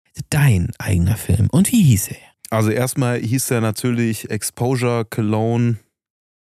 hätte 0.05 0.26
dein 0.30 0.70
eigener 0.78 1.16
Film 1.16 1.49
und 1.51 1.72
wie 1.72 1.82
hieß 1.82 2.09
er? 2.09 2.16
Also 2.51 2.70
erstmal 2.70 3.18
hieß 3.18 3.51
er 3.51 3.61
natürlich 3.61 4.30
Exposure 4.30 5.05
Cologne 5.05 5.78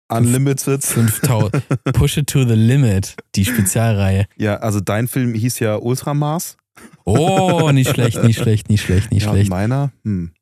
Unlimited. 0.08 0.82
5000. 0.84 1.62
Push 1.94 2.18
it 2.18 2.26
to 2.28 2.44
the 2.44 2.54
limit, 2.54 3.16
die 3.34 3.44
Spezialreihe. 3.44 4.26
Ja, 4.36 4.56
also 4.56 4.80
dein 4.80 5.08
Film 5.08 5.34
hieß 5.34 5.58
ja 5.60 5.76
Ultramas. 5.76 6.56
Oh, 7.04 7.70
nicht 7.72 7.90
schlecht, 7.90 8.22
nicht 8.22 8.38
schlecht, 8.42 8.68
nicht 8.68 8.82
schlecht, 8.82 9.10
nicht 9.12 9.24
ja, 9.24 9.30
schlecht. 9.30 9.50
meiner? 9.50 9.92
Hm. 10.04 10.32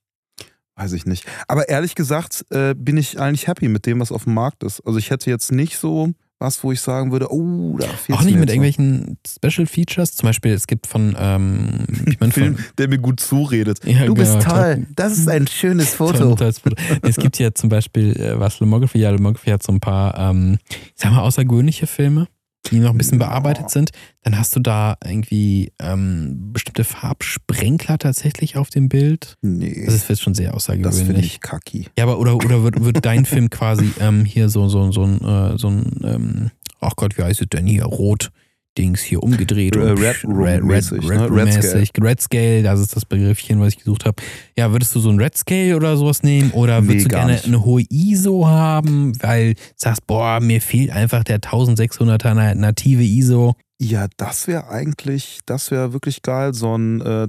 Weiß 0.74 0.92
ich 0.92 1.04
nicht. 1.04 1.26
Aber 1.48 1.68
ehrlich 1.68 1.94
gesagt 1.94 2.44
äh, 2.50 2.74
bin 2.74 2.96
ich 2.96 3.20
eigentlich 3.20 3.46
happy 3.46 3.68
mit 3.68 3.86
dem, 3.86 4.00
was 4.00 4.10
auf 4.10 4.24
dem 4.24 4.34
Markt 4.34 4.62
ist. 4.62 4.80
Also 4.80 4.98
ich 4.98 5.10
hätte 5.10 5.30
jetzt 5.30 5.52
nicht 5.52 5.76
so 5.78 6.12
was, 6.43 6.62
wo 6.62 6.72
ich 6.72 6.80
sagen 6.80 7.12
würde, 7.12 7.32
oh, 7.32 7.76
da 7.78 7.86
fehlt 7.86 8.18
Auch 8.18 8.22
nicht 8.24 8.38
mit 8.38 8.51
irgendwelchen 8.51 9.16
Special 9.26 9.66
Features. 9.66 10.14
Zum 10.16 10.26
Beispiel, 10.26 10.53
es 10.53 10.66
gibt 10.66 10.86
von, 10.86 11.16
ähm, 11.18 11.86
ich 12.07 12.20
meine, 12.20 12.32
Film, 12.32 12.57
von, 12.57 12.64
der 12.78 12.88
mir 12.88 12.99
gut 12.99 13.20
zuredet. 13.20 13.80
Ja, 13.84 14.05
du 14.05 14.14
bist 14.14 14.40
genau, 14.40 14.51
toll. 14.51 14.86
Das 14.95 15.16
ist 15.16 15.28
ein 15.28 15.47
schönes 15.47 15.95
Foto. 15.95 16.34
Toll, 16.34 16.53
Foto. 16.53 16.76
Es 17.03 17.16
gibt 17.16 17.38
ja 17.38 17.55
zum 17.55 17.70
Beispiel, 17.70 18.18
äh, 18.20 18.38
was 18.38 18.61
Lomography, 18.61 18.99
ja, 18.99 19.11
Lomography 19.11 19.51
hat 19.51 19.62
so 19.62 19.72
ein 19.72 19.80
paar, 19.80 20.18
ähm, 20.18 20.59
ich 20.68 20.93
sag 20.97 21.12
mal, 21.12 21.20
außergewöhnliche 21.20 21.86
Filme, 21.86 22.26
die 22.66 22.78
noch 22.78 22.90
ein 22.90 22.98
bisschen 22.98 23.18
bearbeitet 23.18 23.70
sind. 23.70 23.90
Dann 24.22 24.38
hast 24.38 24.54
du 24.54 24.60
da 24.60 24.96
irgendwie 25.04 25.72
ähm, 25.80 26.52
bestimmte 26.52 26.84
Farbsprenkler 26.84 27.98
tatsächlich 27.98 28.56
auf 28.56 28.70
dem 28.70 28.88
Bild. 28.88 29.36
Nee, 29.42 29.84
Das 29.84 29.94
ist 29.94 30.08
jetzt 30.08 30.22
schon 30.22 30.34
sehr 30.34 30.52
das 30.52 30.64
finde 30.66 30.78
außergewöhnlich. 30.82 31.26
ich 31.26 31.40
kacki. 31.40 31.88
Ja, 31.98 32.04
aber 32.04 32.18
oder, 32.18 32.36
oder 32.36 32.62
wird, 32.62 32.84
wird 32.84 33.04
dein 33.04 33.24
Film 33.24 33.50
quasi 33.50 33.90
ähm, 34.00 34.24
hier 34.24 34.48
so, 34.48 34.68
so, 34.68 34.92
so 34.92 35.04
ein, 35.04 35.20
äh, 35.24 35.58
so 35.58 35.68
ein 35.68 36.00
ähm, 36.04 36.50
ach 36.80 36.94
Gott, 36.96 37.18
wie 37.18 37.22
heißt 37.22 37.40
es 37.42 37.48
denn 37.48 37.66
hier? 37.66 37.84
Rot. 37.84 38.30
Dings 38.79 39.01
hier 39.03 39.23
umgedreht. 39.23 39.77
Äh, 39.77 39.81
und 39.81 39.99
Red 39.99 40.25
Red, 40.25 40.62
Red, 40.64 40.93
Red, 40.93 41.03
ne? 41.03 41.31
Red 41.31 41.45
mäßig. 41.47 41.91
Red 42.01 42.20
Scale, 42.23 42.62
das 42.62 42.81
ist 42.81 42.97
das 42.97 43.05
Begriffchen, 43.05 43.61
was 43.61 43.68
ich 43.75 43.79
gesucht 43.79 44.05
habe. 44.07 44.23
Ja, 44.57 44.73
würdest 44.73 44.95
du 44.95 45.01
so 45.01 45.11
ein 45.11 45.18
Red 45.20 45.37
Scale 45.37 45.77
oder 45.77 45.97
sowas 45.97 46.23
nehmen? 46.23 46.51
Oder 46.53 46.81
Nee, 46.81 46.89
würdest 46.89 47.07
du 47.07 47.11
gerne 47.11 47.33
nicht. 47.33 47.45
eine 47.47 47.64
hohe 47.64 47.83
ISO 47.91 48.47
haben, 48.47 49.12
weil 49.23 49.55
du 49.55 49.61
sagst, 49.77 50.07
boah, 50.07 50.41
mir 50.41 50.61
fehlt 50.61 50.91
einfach 50.91 51.23
der 51.25 51.39
1600er 51.41 52.35
na- 52.35 52.55
native 52.55 53.03
ISO. 53.03 53.55
Ja, 53.81 54.07
das 54.16 54.47
wäre 54.47 54.68
eigentlich, 54.68 55.41
das 55.45 55.70
wäre 55.70 55.93
wirklich 55.93 56.23
geil, 56.23 56.55
so 56.55 56.77
ein 56.77 57.01
äh, 57.01 57.27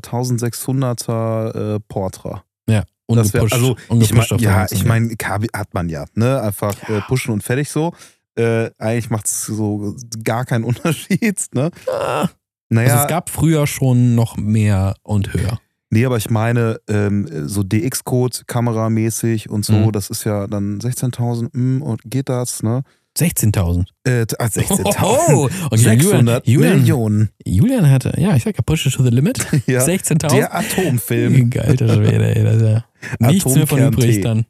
1600er 0.67 1.75
äh, 1.75 1.79
Portra. 1.87 2.43
Ja, 2.69 2.83
Das 3.07 3.33
wär, 3.33 3.41
also, 3.43 3.75
ich 3.99 4.13
mein, 4.13 4.39
ja, 4.39 4.65
ich 4.71 4.85
meine, 4.85 5.09
hat 5.53 5.73
man 5.73 5.89
ja, 5.89 6.05
ne? 6.15 6.41
Einfach 6.41 6.73
Ja. 6.87 6.97
äh, 6.97 7.01
pushen 7.01 7.33
und 7.33 7.43
fertig 7.43 7.69
so. 7.69 7.93
Äh, 8.35 8.71
eigentlich 8.77 9.09
macht 9.09 9.25
es 9.25 9.45
so 9.45 9.95
gar 10.23 10.45
keinen 10.45 10.63
Unterschied, 10.71 11.45
ne? 11.53 11.69
Ah. 11.87 12.27
Naja, 12.69 12.89
Also 12.93 13.03
es 13.03 13.07
gab 13.09 13.29
früher 13.29 13.67
schon 13.67 14.15
noch 14.15 14.37
mehr 14.37 14.95
und 15.03 15.33
höher. 15.33 15.59
nee, 15.91 16.05
aber 16.05 16.17
ich 16.17 16.29
meine, 16.31 16.79
ähm, 16.87 17.27
so 17.47 17.61
DX-Code 17.61 18.39
kameramäßig 18.47 19.49
und 19.49 19.63
so, 19.65 19.73
Mhm. 19.73 19.91
das 19.91 20.09
ist 20.09 20.23
ja 20.23 20.47
dann 20.47 20.79
16.000, 20.79 21.49
mm, 21.55 21.81
und 21.83 22.01
geht 22.05 22.29
das, 22.29 22.63
ne? 22.63 22.81
16.000. 23.15 23.85
Äh, 24.05 24.25
ah, 24.39 24.45
16.000. 24.45 24.95
Oh, 25.03 25.47
und 25.69 25.77
600 25.77 26.47
Julian, 26.47 26.77
Millionen. 26.79 27.29
Julian 27.45 27.87
hatte, 27.91 28.13
ja, 28.17 28.35
ich 28.35 28.41
sag 28.43 28.55
ja, 28.55 28.63
push 28.65 28.87
it 28.87 28.93
to 28.95 29.03
the 29.03 29.11
limit. 29.11 29.37
Ja, 29.67 29.83
16.000. 29.85 30.29
der 30.35 30.55
Atomfilm. 30.55 31.51
Geil, 31.51 31.75
das 31.75 31.93
Schwede, 31.95 32.35
ey. 32.35 32.43
Das 32.43 32.55
ist 32.55 32.61
ja 32.63 32.83
nichts 33.19 33.53
mehr 33.53 33.67
von 33.67 33.79
übrig 33.85 34.15
T. 34.15 34.21
dann. 34.21 34.45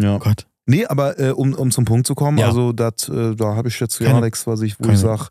Ja. 0.00 0.14
Oh 0.16 0.18
Gott. 0.20 0.46
Nee, 0.68 0.86
aber 0.86 1.18
äh, 1.18 1.30
um, 1.30 1.54
um 1.54 1.70
zum 1.70 1.84
Punkt 1.84 2.06
zu 2.06 2.14
kommen, 2.14 2.38
Ja. 2.38 2.46
also 2.46 2.72
dat, 2.72 3.08
äh, 3.08 3.34
da 3.34 3.56
habe 3.56 3.68
ich 3.68 3.80
jetzt 3.80 3.98
gar 3.98 4.08
Keine- 4.12 4.26
nichts, 4.26 4.46
was 4.46 4.60
ich, 4.62 4.78
wo 4.78 4.82
keine- 4.84 4.94
ich 4.94 5.00
sage, 5.00 5.26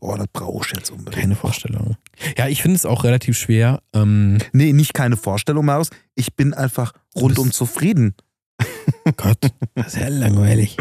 oh, 0.00 0.14
das 0.16 0.26
brauche 0.32 0.66
ich 0.66 0.76
jetzt 0.76 0.90
unbedingt. 0.90 1.22
Keine 1.22 1.36
Vorstellung. 1.36 1.96
Ja, 2.36 2.48
ich 2.48 2.60
finde 2.62 2.76
es 2.76 2.84
auch 2.84 3.04
relativ 3.04 3.36
schwer. 3.38 3.80
Ähm, 3.94 4.38
Nee, 4.52 4.72
nicht 4.72 4.92
keine 4.94 5.16
Vorstellung, 5.16 5.64
Marius. 5.64 5.90
Ich 6.14 6.34
bin 6.34 6.52
einfach 6.54 6.92
rundum 7.16 7.52
zufrieden. 7.52 8.14
Gott, 9.16 9.38
das 9.74 9.86
ist 9.94 9.96
ja 10.00 10.08
langweilig. 10.08 10.76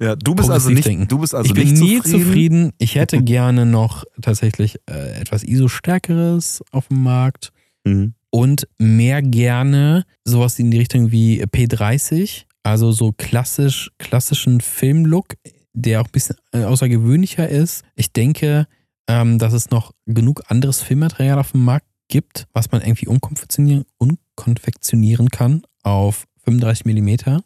Ja, 0.00 0.16
du 0.16 0.34
bist 0.34 0.48
also 0.50 0.68
Progressiv 0.68 0.74
nicht, 0.76 0.86
denken. 0.88 1.08
du 1.08 1.18
bist 1.18 1.34
also 1.34 1.46
ich 1.46 1.54
bin 1.54 1.72
nie 1.74 1.98
zufrieden. 2.00 2.24
zufrieden. 2.24 2.72
Ich 2.78 2.94
hätte 2.94 3.22
gerne 3.22 3.66
noch 3.66 4.04
tatsächlich 4.22 4.78
äh, 4.90 5.20
etwas 5.20 5.42
ISO-Stärkeres 5.44 6.62
auf 6.72 6.88
dem 6.88 7.02
Markt. 7.02 7.52
Mhm. 7.84 8.12
und 8.30 8.68
mehr 8.78 9.22
gerne 9.22 10.04
sowas 10.24 10.58
in 10.58 10.70
die 10.70 10.76
Richtung 10.78 11.10
wie 11.12 11.42
P30, 11.44 12.42
also 12.62 12.92
so 12.92 13.12
klassisch, 13.12 13.90
klassischen 13.98 14.60
Filmlook, 14.60 15.34
der 15.72 16.00
auch 16.00 16.06
ein 16.06 16.12
bisschen 16.12 16.36
äh, 16.52 16.64
außergewöhnlicher 16.64 17.48
ist. 17.48 17.84
Ich 17.94 18.12
denke, 18.12 18.66
ähm, 19.08 19.38
dass 19.38 19.52
es 19.52 19.70
noch 19.70 19.92
genug 20.06 20.42
anderes 20.48 20.82
Filmmaterial 20.82 21.38
auf 21.38 21.52
dem 21.52 21.64
Markt 21.64 21.86
gibt, 22.08 22.46
was 22.52 22.70
man 22.72 22.82
irgendwie 22.82 23.06
umkonfektionieren, 23.06 23.84
umkonfektionieren 23.98 25.30
kann 25.30 25.62
auf 25.82 26.26
35 26.44 26.84
mm 26.86 27.38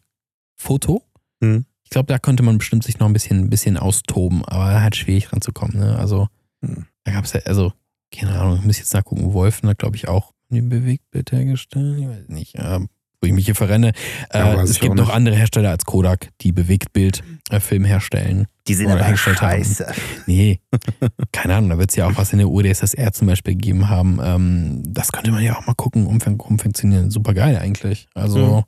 Foto. 0.57 1.03
Hm. 1.43 1.67
Ich 1.85 1.91
glaube, 1.91 2.07
da 2.12 2.19
könnte 2.19 2.43
man 2.43 2.59
bestimmt 2.59 2.83
sich 2.85 2.99
noch 2.99 3.07
ein 3.07 3.12
bisschen, 3.12 3.41
ein 3.41 3.51
bisschen 3.51 3.77
austoben, 3.77 4.45
aber 4.45 4.81
halt 4.81 4.97
schwierig 4.97 5.33
ranzukommen. 5.33 5.79
Ne? 5.79 5.97
Also, 5.97 6.29
Hm. 6.65 6.87
da 7.05 7.12
gab 7.12 7.25
es 7.25 7.35
ja, 7.35 7.41
also, 7.45 7.73
keine 8.11 8.39
Ahnung, 8.39 8.59
ich 8.59 8.65
muss 8.65 8.79
jetzt 8.79 8.95
nachgucken, 8.95 9.33
Wolfen 9.33 9.69
hat, 9.69 9.79
glaube 9.79 9.97
ich, 9.97 10.09
auch 10.09 10.33
ein 10.51 10.69
Bewegtbild 10.69 11.33
hergestellt. 11.33 11.99
Ich 11.99 12.09
weiß 12.09 12.29
nicht, 12.29 12.55
ähm, 12.57 12.89
wo 13.25 13.27
ich 13.27 13.33
mich 13.33 13.47
hier 13.47 13.55
verrenne. 13.55 13.93
Äh, 14.31 14.39
Ja, 14.39 14.57
weiß 14.59 14.68
es 14.68 14.79
gibt 14.81 14.95
noch 14.97 15.07
nicht. 15.07 15.14
andere 15.14 15.35
Hersteller 15.35 15.70
als 15.70 15.85
Kodak, 15.87 16.29
die 16.43 16.53
Bewegtbild-Film 16.53 17.85
herstellen. 17.85 18.47
Die 18.68 18.75
sind 18.75 18.91
aber 18.91 19.03
hergestellt 19.03 19.41
haben. 19.41 19.51
scheiße. 19.64 19.87
Nee, 20.27 20.61
keine 21.33 21.55
Ahnung, 21.57 21.70
da 21.70 21.79
wird 21.79 21.91
es 21.91 21.97
ja 21.97 22.07
auch 22.07 22.16
was 22.16 22.33
in 22.33 22.39
der 22.39 22.49
UdSSR 22.49 23.12
zum 23.12 23.27
Beispiel 23.29 23.55
gegeben 23.55 23.89
haben. 23.89 24.18
Ähm, 24.22 24.83
das 24.87 25.11
könnte 25.12 25.31
man 25.33 25.43
ja 25.43 25.57
auch 25.57 25.66
mal 25.66 25.75
gucken, 25.75 26.07
umfang- 26.07 26.41
umfunktionieren. 26.41 27.11
Super 27.11 27.35
geil 27.35 27.57
eigentlich. 27.59 28.07
Also, 28.14 28.39
Mhm. 28.59 28.62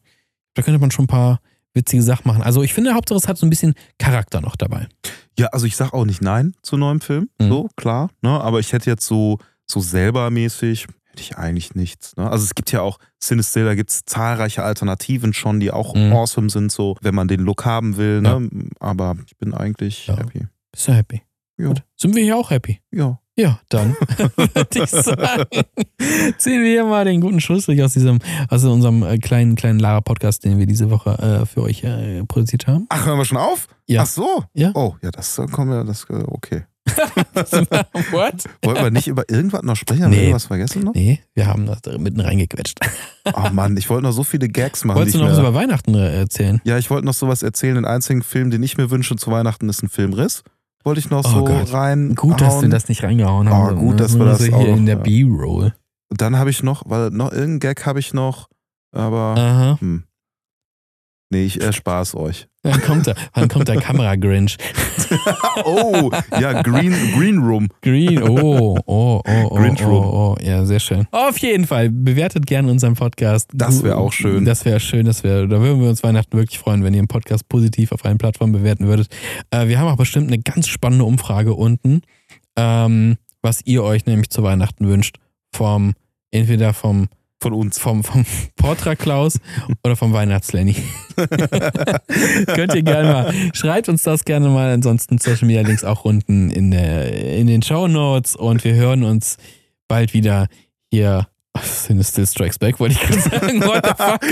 da 0.55 0.63
könnte 0.63 0.81
man 0.81 0.91
schon 0.91 1.05
ein 1.05 1.09
paar 1.09 1.41
witzige 1.75 2.03
Sachen 2.03 2.27
machen. 2.29 2.43
Also, 2.43 2.63
ich 2.63 2.73
finde, 2.73 2.95
Hauptsache 2.95 3.19
es 3.19 3.29
hat 3.29 3.37
so 3.37 3.47
ein 3.47 3.51
bisschen 3.51 3.75
Charakter 3.99 4.41
noch 4.41 4.57
dabei. 4.57 4.87
Ja, 5.39 5.49
also 5.49 5.67
ich 5.67 5.77
sag 5.77 5.93
auch 5.93 6.07
nicht 6.07 6.23
nein 6.23 6.55
zu 6.63 6.79
neuem 6.79 7.01
Film, 7.03 7.29
Mhm. 7.39 7.49
so, 7.49 7.69
klar. 7.77 8.09
Ne? 8.23 8.31
Aber 8.31 8.59
ich 8.61 8.73
hätte 8.73 8.89
jetzt 8.89 9.07
so, 9.07 9.39
so 9.67 9.81
selber 9.81 10.31
mäßig, 10.31 10.87
hätte 11.17 11.23
ich 11.23 11.39
eigentlich 11.39 11.75
nichts. 11.75 12.15
Ne? 12.17 12.31
Also 12.31 12.45
es 12.45 12.55
gibt 12.55 12.71
ja 12.73 12.83
auch, 12.83 12.99
Sinister, 13.19 13.65
da 13.65 13.75
gibt 13.75 13.89
es 13.91 14.05
zahlreiche 14.05 14.63
Alternativen 14.63 15.33
schon, 15.33 15.61
die 15.61 15.71
auch 15.71 15.95
Mhm. 15.95 16.13
awesome 16.13 16.51
sind, 16.51 16.71
so, 16.71 16.97
wenn 17.01 17.15
man 17.15 17.27
den 17.27 17.41
Look 17.41 17.65
haben 17.65 17.97
will. 17.97 18.21
Ne? 18.21 18.49
Aber 18.81 19.17
ich 19.27 19.37
bin 19.39 19.55
eigentlich 19.55 20.07
Ja. 20.09 20.19
happy. 20.19 20.47
Bist 20.73 20.89
du 20.89 20.93
happy? 20.93 21.23
Ja. 21.59 21.69
Gut. 21.69 21.83
Sind 21.97 22.15
wir 22.15 22.23
hier 22.23 22.37
auch 22.37 22.51
happy? 22.51 22.81
Ja. 22.93 23.19
Ja, 23.39 23.61
dann 23.69 23.95
würde 24.37 24.83
ich 24.85 24.91
sagen, 24.91 25.45
ziehen 26.39 26.63
wir 26.63 26.71
hier 26.71 26.85
mal 26.85 27.05
den 27.05 27.21
guten 27.21 27.41
Schlussstrich 27.41 27.83
aus 27.83 27.93
diesem, 27.95 28.19
aus 28.49 28.65
unserem 28.65 29.03
äh, 29.03 29.19
kleinen, 29.19 29.57
kleinen 29.57 29.79
Lara-Podcast, 29.79 30.45
den 30.45 30.59
wir 30.59 30.65
diese 30.67 30.91
Woche 30.91 31.11
äh, 31.19 31.47
für 31.47 31.63
euch 31.63 31.85
äh, 31.85 32.25
produziert 32.25 32.67
haben. 32.67 32.87
Ach, 32.89 33.05
hören 33.07 33.19
wir 33.19 33.25
schon 33.27 33.37
auf? 33.39 33.69
Ja. 33.87 34.03
Ach 34.03 34.07
so. 34.07 34.45
Ja. 34.55 34.71
Oh, 34.75 34.97
ja, 35.03 35.11
das 35.11 35.37
kommen 35.53 35.71
wir, 35.71 35.85
das, 35.85 36.05
äh, 36.11 36.23
okay. 36.27 36.65
What? 38.13 38.45
Wollten 38.63 38.83
wir 38.85 38.91
nicht 38.91 39.09
über 39.09 39.25
irgendwas 39.29 39.63
noch 39.63 39.77
sprechen? 39.77 40.05
Haben 40.05 40.11
wir 40.13 40.19
Nee. 40.19 40.25
irgendwas 40.27 40.47
vergessen 40.47 40.83
noch? 40.85 40.95
Nee, 40.95 41.21
wir 41.35 41.47
haben 41.47 41.67
das 41.67 41.83
da 41.83 41.97
mitten 41.99 42.21
reingequetscht. 42.21 42.79
Oh 43.35 43.49
Mann, 43.53 43.77
ich 43.77 43.91
wollte 43.91 44.05
noch 44.05 44.13
so 44.13 44.23
viele 44.25 44.49
Gags 44.49 44.85
machen. 44.85 44.99
Wolltest 44.99 45.17
du 45.17 45.21
noch 45.21 45.31
was 45.31 45.39
über 45.39 45.55
Weihnachten 45.55 45.95
äh, 45.95 46.17
erzählen? 46.19 46.61
Ja, 46.65 46.79
ich 46.79 46.89
wollte 46.91 47.07
noch 47.07 47.15
sowas 47.15 47.43
erzählen. 47.43 47.75
Den 47.75 47.85
einzigen 47.85 48.23
Film, 48.23 48.51
den 48.51 48.63
ich 48.63 48.77
mir 48.79 48.91
wünsche 48.91 49.17
zu 49.17 49.31
Weihnachten, 49.31 49.69
ist 49.69 49.83
ein 49.83 49.89
Filmriss. 49.89 50.43
Wollte 50.85 51.01
ich 51.01 51.11
noch 51.11 51.25
Oh 51.25 51.29
so 51.39 51.45
Gott. 51.45 51.73
rein. 51.73 52.15
Gut, 52.15 52.41
dass 52.41 52.63
wir 52.63 52.69
das 52.69 52.89
nicht 52.89 53.03
reingehauen 53.03 53.49
Oh, 53.49 53.51
haben. 53.51 53.77
gut, 53.77 53.97
ne? 53.97 53.97
dass 53.97 54.17
wir 54.19 54.25
das 54.25 54.39
so 54.39 54.45
hier 54.45 54.71
noch, 54.71 54.77
in 54.77 54.87
der. 54.87 54.97
B-Roll. 54.97 55.75
Dann 56.11 56.37
habe 56.39 56.51
ich 56.51 56.63
noch, 56.63 56.85
weil 56.87 57.11
noch 57.11 57.33
irgendeinen 57.33 57.59
Gag 57.59 57.85
habe 57.87 57.99
ich 57.99 58.15
noch, 58.15 58.49
aber 58.93 59.35
Aha. 59.37 59.77
hm. 59.81 60.05
Nee, 61.31 61.45
ich 61.45 61.61
erspare 61.61 62.03
es 62.03 62.15
euch. 62.15 62.49
Dann 62.63 62.83
kommt 62.83 63.07
der, 63.07 63.15
dann 63.35 63.49
kommt 63.49 63.69
der 63.69 63.81
Kamera-Grinch. 63.81 64.57
oh, 65.65 66.11
ja, 66.41 66.63
Green, 66.63 66.93
Green 67.17 67.39
Room. 67.39 67.69
Green, 67.81 68.23
oh, 68.23 68.77
oh, 68.77 68.81
oh, 68.87 69.23
oh, 69.25 69.55
Grinch 69.55 69.85
oh, 69.85 69.89
Room. 69.89 70.05
oh, 70.05 70.37
ja, 70.43 70.65
sehr 70.65 70.81
schön. 70.81 71.07
Auf 71.13 71.39
jeden 71.39 71.67
Fall, 71.67 71.91
bewertet 71.91 72.47
gerne 72.47 72.71
unseren 72.71 72.95
Podcast. 72.95 73.51
Das 73.55 73.83
wär 73.83 73.99
auch 73.99 74.13
schön. 74.13 74.45
Das 74.45 74.65
wäre 74.65 74.81
schön, 74.81 75.07
das 75.07 75.23
wäre, 75.23 75.47
da 75.47 75.61
würden 75.61 75.81
wir 75.81 75.89
uns 75.89 76.03
Weihnachten 76.03 76.37
wirklich 76.37 76.59
freuen, 76.59 76.83
wenn 76.83 76.95
ihr 76.95 77.03
den 77.03 77.09
Podcast 77.09 77.49
positiv 77.49 77.93
auf 77.93 78.05
allen 78.05 78.19
Plattformen 78.19 78.53
bewerten 78.53 78.87
würdet. 78.87 79.09
Äh, 79.51 79.69
wir 79.69 79.79
haben 79.79 79.89
auch 79.89 79.97
bestimmt 79.97 80.27
eine 80.29 80.41
ganz 80.41 80.67
spannende 80.67 81.05
Umfrage 81.05 81.55
unten, 81.55 82.03
ähm, 82.57 83.17
was 83.43 83.61
ihr 83.65 83.85
euch 83.85 84.07
nämlich 84.07 84.31
zu 84.31 84.43
Weihnachten 84.43 84.89
wünscht. 84.89 85.19
Vom, 85.55 85.95
entweder 86.33 86.73
vom, 86.75 87.09
Von 87.41 87.53
uns. 87.53 87.79
vom, 87.79 88.03
vom 88.03 88.25
Portra 88.57 88.97
Klaus 88.97 89.39
oder 89.85 89.95
vom 89.95 90.13
Weihnachtslenny. 90.13 90.75
Könnt 91.17 92.75
ihr 92.75 92.83
gerne 92.83 93.13
mal, 93.13 93.35
schreibt 93.53 93.89
uns 93.89 94.03
das 94.03 94.25
gerne 94.25 94.49
mal, 94.49 94.73
ansonsten 94.73 95.19
Social 95.19 95.47
Media 95.47 95.63
Links 95.63 95.85
auch 95.85 96.05
unten 96.05 96.51
in, 96.51 96.71
der, 96.71 97.37
in 97.37 97.47
den 97.47 97.63
Show 97.63 97.89
Notes 97.89 98.37
und 98.37 98.65
wir 98.65 98.75
hören 98.75 99.03
uns 99.03 99.37
bald 99.87 100.15
wieder 100.15 100.49
hier. 100.91 101.29
Sinister 101.63 102.27
Strikes 102.27 102.59
Back, 102.59 102.79
wollte 102.81 102.95
ich 102.95 103.01
gerade 103.01 103.21
sagen. 103.21 103.63
What 103.63 103.87
the 103.87 103.93
fuck? 103.97 104.23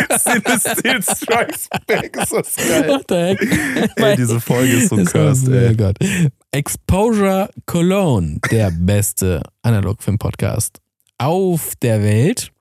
Still 0.78 1.02
Strikes 1.02 1.68
Back 1.86 2.16
ist 2.16 2.32
das 2.32 2.56
geil. 2.56 2.88
What 2.88 3.04
the 3.08 3.14
heck? 3.14 3.96
Ey, 3.96 4.16
diese 4.16 4.40
Folge 4.40 4.74
ist 4.74 4.90
so 4.90 4.96
cursed, 4.96 5.48
ey. 5.48 5.70
Oh 5.70 5.74
Gott. 5.74 5.96
Exposure 6.52 7.48
Cologne, 7.66 8.40
der 8.50 8.70
beste 8.70 9.42
Analogfilm-Podcast 9.62 10.80
auf 11.18 11.72
der 11.80 12.02
Welt. 12.02 12.52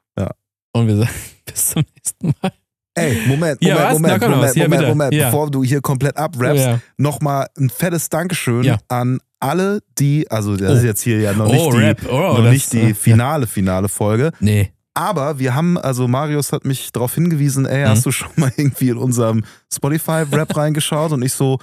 Ja. 0.76 0.82
Und 0.82 0.88
wir 0.88 0.98
sagen 0.98 1.10
bis 1.46 1.66
zum 1.70 1.84
nächsten 1.96 2.28
Mal. 2.42 2.52
Ey, 2.96 3.18
Moment, 3.28 3.64
Ja, 3.64 3.74
Moment, 3.76 3.90
was? 3.90 3.94
Moment, 4.00 4.22
Moment, 4.22 4.42
was. 4.44 4.56
Ja, 4.56 4.64
Moment. 4.68 4.88
Moment, 4.88 5.14
Ja. 5.16 5.26
bevor 5.26 5.50
du 5.50 5.64
hier 5.64 5.82
komplett 5.82 6.16
abrappst, 6.16 6.64
Ja. 6.64 6.80
nochmal 6.98 7.48
ein 7.58 7.70
fettes 7.72 8.08
Dankeschön 8.10 8.64
Ja. 8.64 8.78
an 8.88 9.20
alle, 9.40 9.80
die, 9.98 10.30
also 10.30 10.56
das 10.56 10.72
Oh. 10.72 10.76
ist 10.76 10.84
jetzt 10.84 11.02
hier 11.02 11.20
ja 11.20 11.34
noch 11.34 11.48
Oh, 11.50 11.52
nicht 11.52 11.74
die, 11.74 11.78
Rap. 11.78 12.02
Oh, 12.10 12.38
noch 12.38 12.50
nicht 12.52 12.72
die 12.72 12.94
finale, 12.94 13.48
finale 13.48 13.90
Folge, 13.90 14.32
Nee. 14.40 14.72
aber 14.94 15.40
wir 15.40 15.56
haben, 15.56 15.78
also 15.80 16.08
Marius 16.08 16.52
hat 16.54 16.66
mich 16.66 16.92
darauf 16.92 17.16
hingewiesen, 17.16 17.66
ey, 17.66 17.84
Mhm. 17.84 17.90
hast 17.90 18.06
du 18.06 18.12
schon 18.12 18.30
mal 18.36 18.52
irgendwie 18.58 18.90
in 18.90 18.98
unserem 18.98 19.44
Spotify-Rap 19.74 20.56
reingeschaut 20.56 21.12
und 21.14 21.24
ich 21.24 21.34
so, 21.34 21.58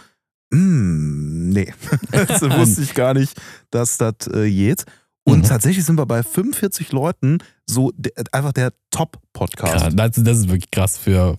mm, 0.52 1.50
nee, 1.50 1.72
das 2.10 2.42
wusste 2.42 2.82
ich 2.82 2.92
gar 2.94 3.14
nicht, 3.14 3.40
dass 3.70 3.98
das 3.98 4.26
äh, 4.32 4.50
geht. 4.50 4.84
Und 5.24 5.38
Mhm. 5.40 5.42
tatsächlich 5.44 5.84
sind 5.84 5.96
wir 5.96 6.06
bei 6.06 6.22
45 6.22 6.92
Leuten 6.92 7.38
so 7.70 7.92
einfach 8.32 8.52
der 8.52 8.72
Top-Podcast. 8.90 9.84
Ja, 9.84 9.90
das, 9.90 10.22
das 10.22 10.38
ist 10.38 10.48
wirklich 10.48 10.70
krass 10.70 10.98
für 10.98 11.38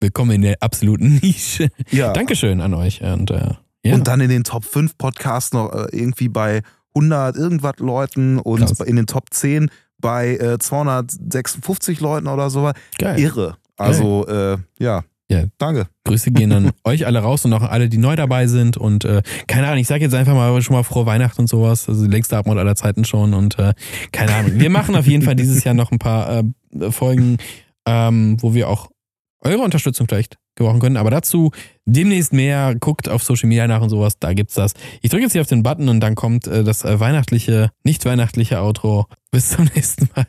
Willkommen 0.00 0.30
in 0.32 0.42
der 0.42 0.56
absoluten 0.60 1.16
Nische. 1.22 1.68
Ja. 1.90 2.12
Dankeschön 2.12 2.60
an 2.62 2.72
euch. 2.72 3.02
Und, 3.02 3.30
äh, 3.30 3.54
ja. 3.84 3.94
Und 3.94 4.08
dann 4.08 4.20
in 4.20 4.30
den 4.30 4.44
Top 4.44 4.64
5 4.64 4.96
Podcasts 4.96 5.52
noch 5.52 5.72
äh, 5.72 5.88
irgendwie 5.92 6.28
bei 6.28 6.62
100 6.94 7.36
irgendwas 7.36 7.74
Leuten 7.78 8.38
und 8.38 8.60
Krass. 8.60 8.80
in 8.80 8.96
den 8.96 9.06
Top 9.06 9.26
10 9.30 9.70
bei 9.98 10.36
äh, 10.36 10.58
256 10.58 12.00
Leuten 12.00 12.28
oder 12.28 12.48
so. 12.48 12.70
Geil. 12.98 13.20
Irre. 13.20 13.56
Also, 13.76 14.26
äh, 14.26 14.56
ja. 14.78 15.04
Ja. 15.30 15.44
Danke. 15.58 15.86
Grüße 16.04 16.32
gehen 16.32 16.50
an 16.52 16.72
euch 16.84 17.06
alle 17.06 17.20
raus 17.20 17.44
und 17.44 17.52
auch 17.52 17.62
alle, 17.62 17.88
die 17.88 17.98
neu 17.98 18.16
dabei 18.16 18.48
sind. 18.48 18.76
Und 18.76 19.04
äh, 19.04 19.22
keine 19.46 19.68
Ahnung, 19.68 19.78
ich 19.78 19.86
sage 19.86 20.02
jetzt 20.02 20.14
einfach 20.14 20.34
mal 20.34 20.60
schon 20.60 20.74
mal 20.74 20.82
frohe 20.82 21.06
Weihnachten 21.06 21.42
und 21.42 21.46
sowas. 21.46 21.88
Also 21.88 22.04
die 22.04 22.10
längste 22.10 22.36
Abmord 22.36 22.58
aller 22.58 22.74
Zeiten 22.74 23.04
schon. 23.04 23.32
Und 23.32 23.58
äh, 23.58 23.74
keine 24.10 24.34
Ahnung. 24.34 24.52
Wir 24.56 24.70
machen 24.70 24.96
auf 24.96 25.06
jeden 25.06 25.22
Fall 25.22 25.36
dieses 25.36 25.62
Jahr 25.62 25.74
noch 25.74 25.92
ein 25.92 26.00
paar 26.00 26.42
äh, 26.78 26.90
Folgen, 26.90 27.38
ähm, 27.86 28.36
wo 28.40 28.54
wir 28.54 28.68
auch 28.68 28.90
eure 29.42 29.62
Unterstützung 29.62 30.08
vielleicht 30.08 30.36
gebrauchen 30.56 30.80
können. 30.80 30.96
Aber 30.96 31.10
dazu 31.10 31.52
demnächst 31.86 32.32
mehr. 32.32 32.74
Guckt 32.74 33.08
auf 33.08 33.22
Social 33.22 33.48
Media 33.48 33.68
nach 33.68 33.82
und 33.82 33.90
sowas. 33.90 34.18
Da 34.18 34.32
gibt's 34.32 34.54
das. 34.54 34.74
Ich 35.00 35.10
drücke 35.10 35.22
jetzt 35.22 35.32
hier 35.32 35.42
auf 35.42 35.46
den 35.46 35.62
Button 35.62 35.88
und 35.88 36.00
dann 36.00 36.16
kommt 36.16 36.48
äh, 36.48 36.64
das 36.64 36.84
äh, 36.84 36.98
weihnachtliche, 36.98 37.70
nicht 37.84 38.04
weihnachtliche 38.04 38.60
Outro. 38.60 39.06
Bis 39.30 39.50
zum 39.50 39.64
nächsten 39.76 40.08
Mal. 40.16 40.26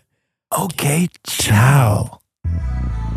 Okay, 0.51 1.07
Ciao. 1.25 2.19
ciao. 2.45 3.10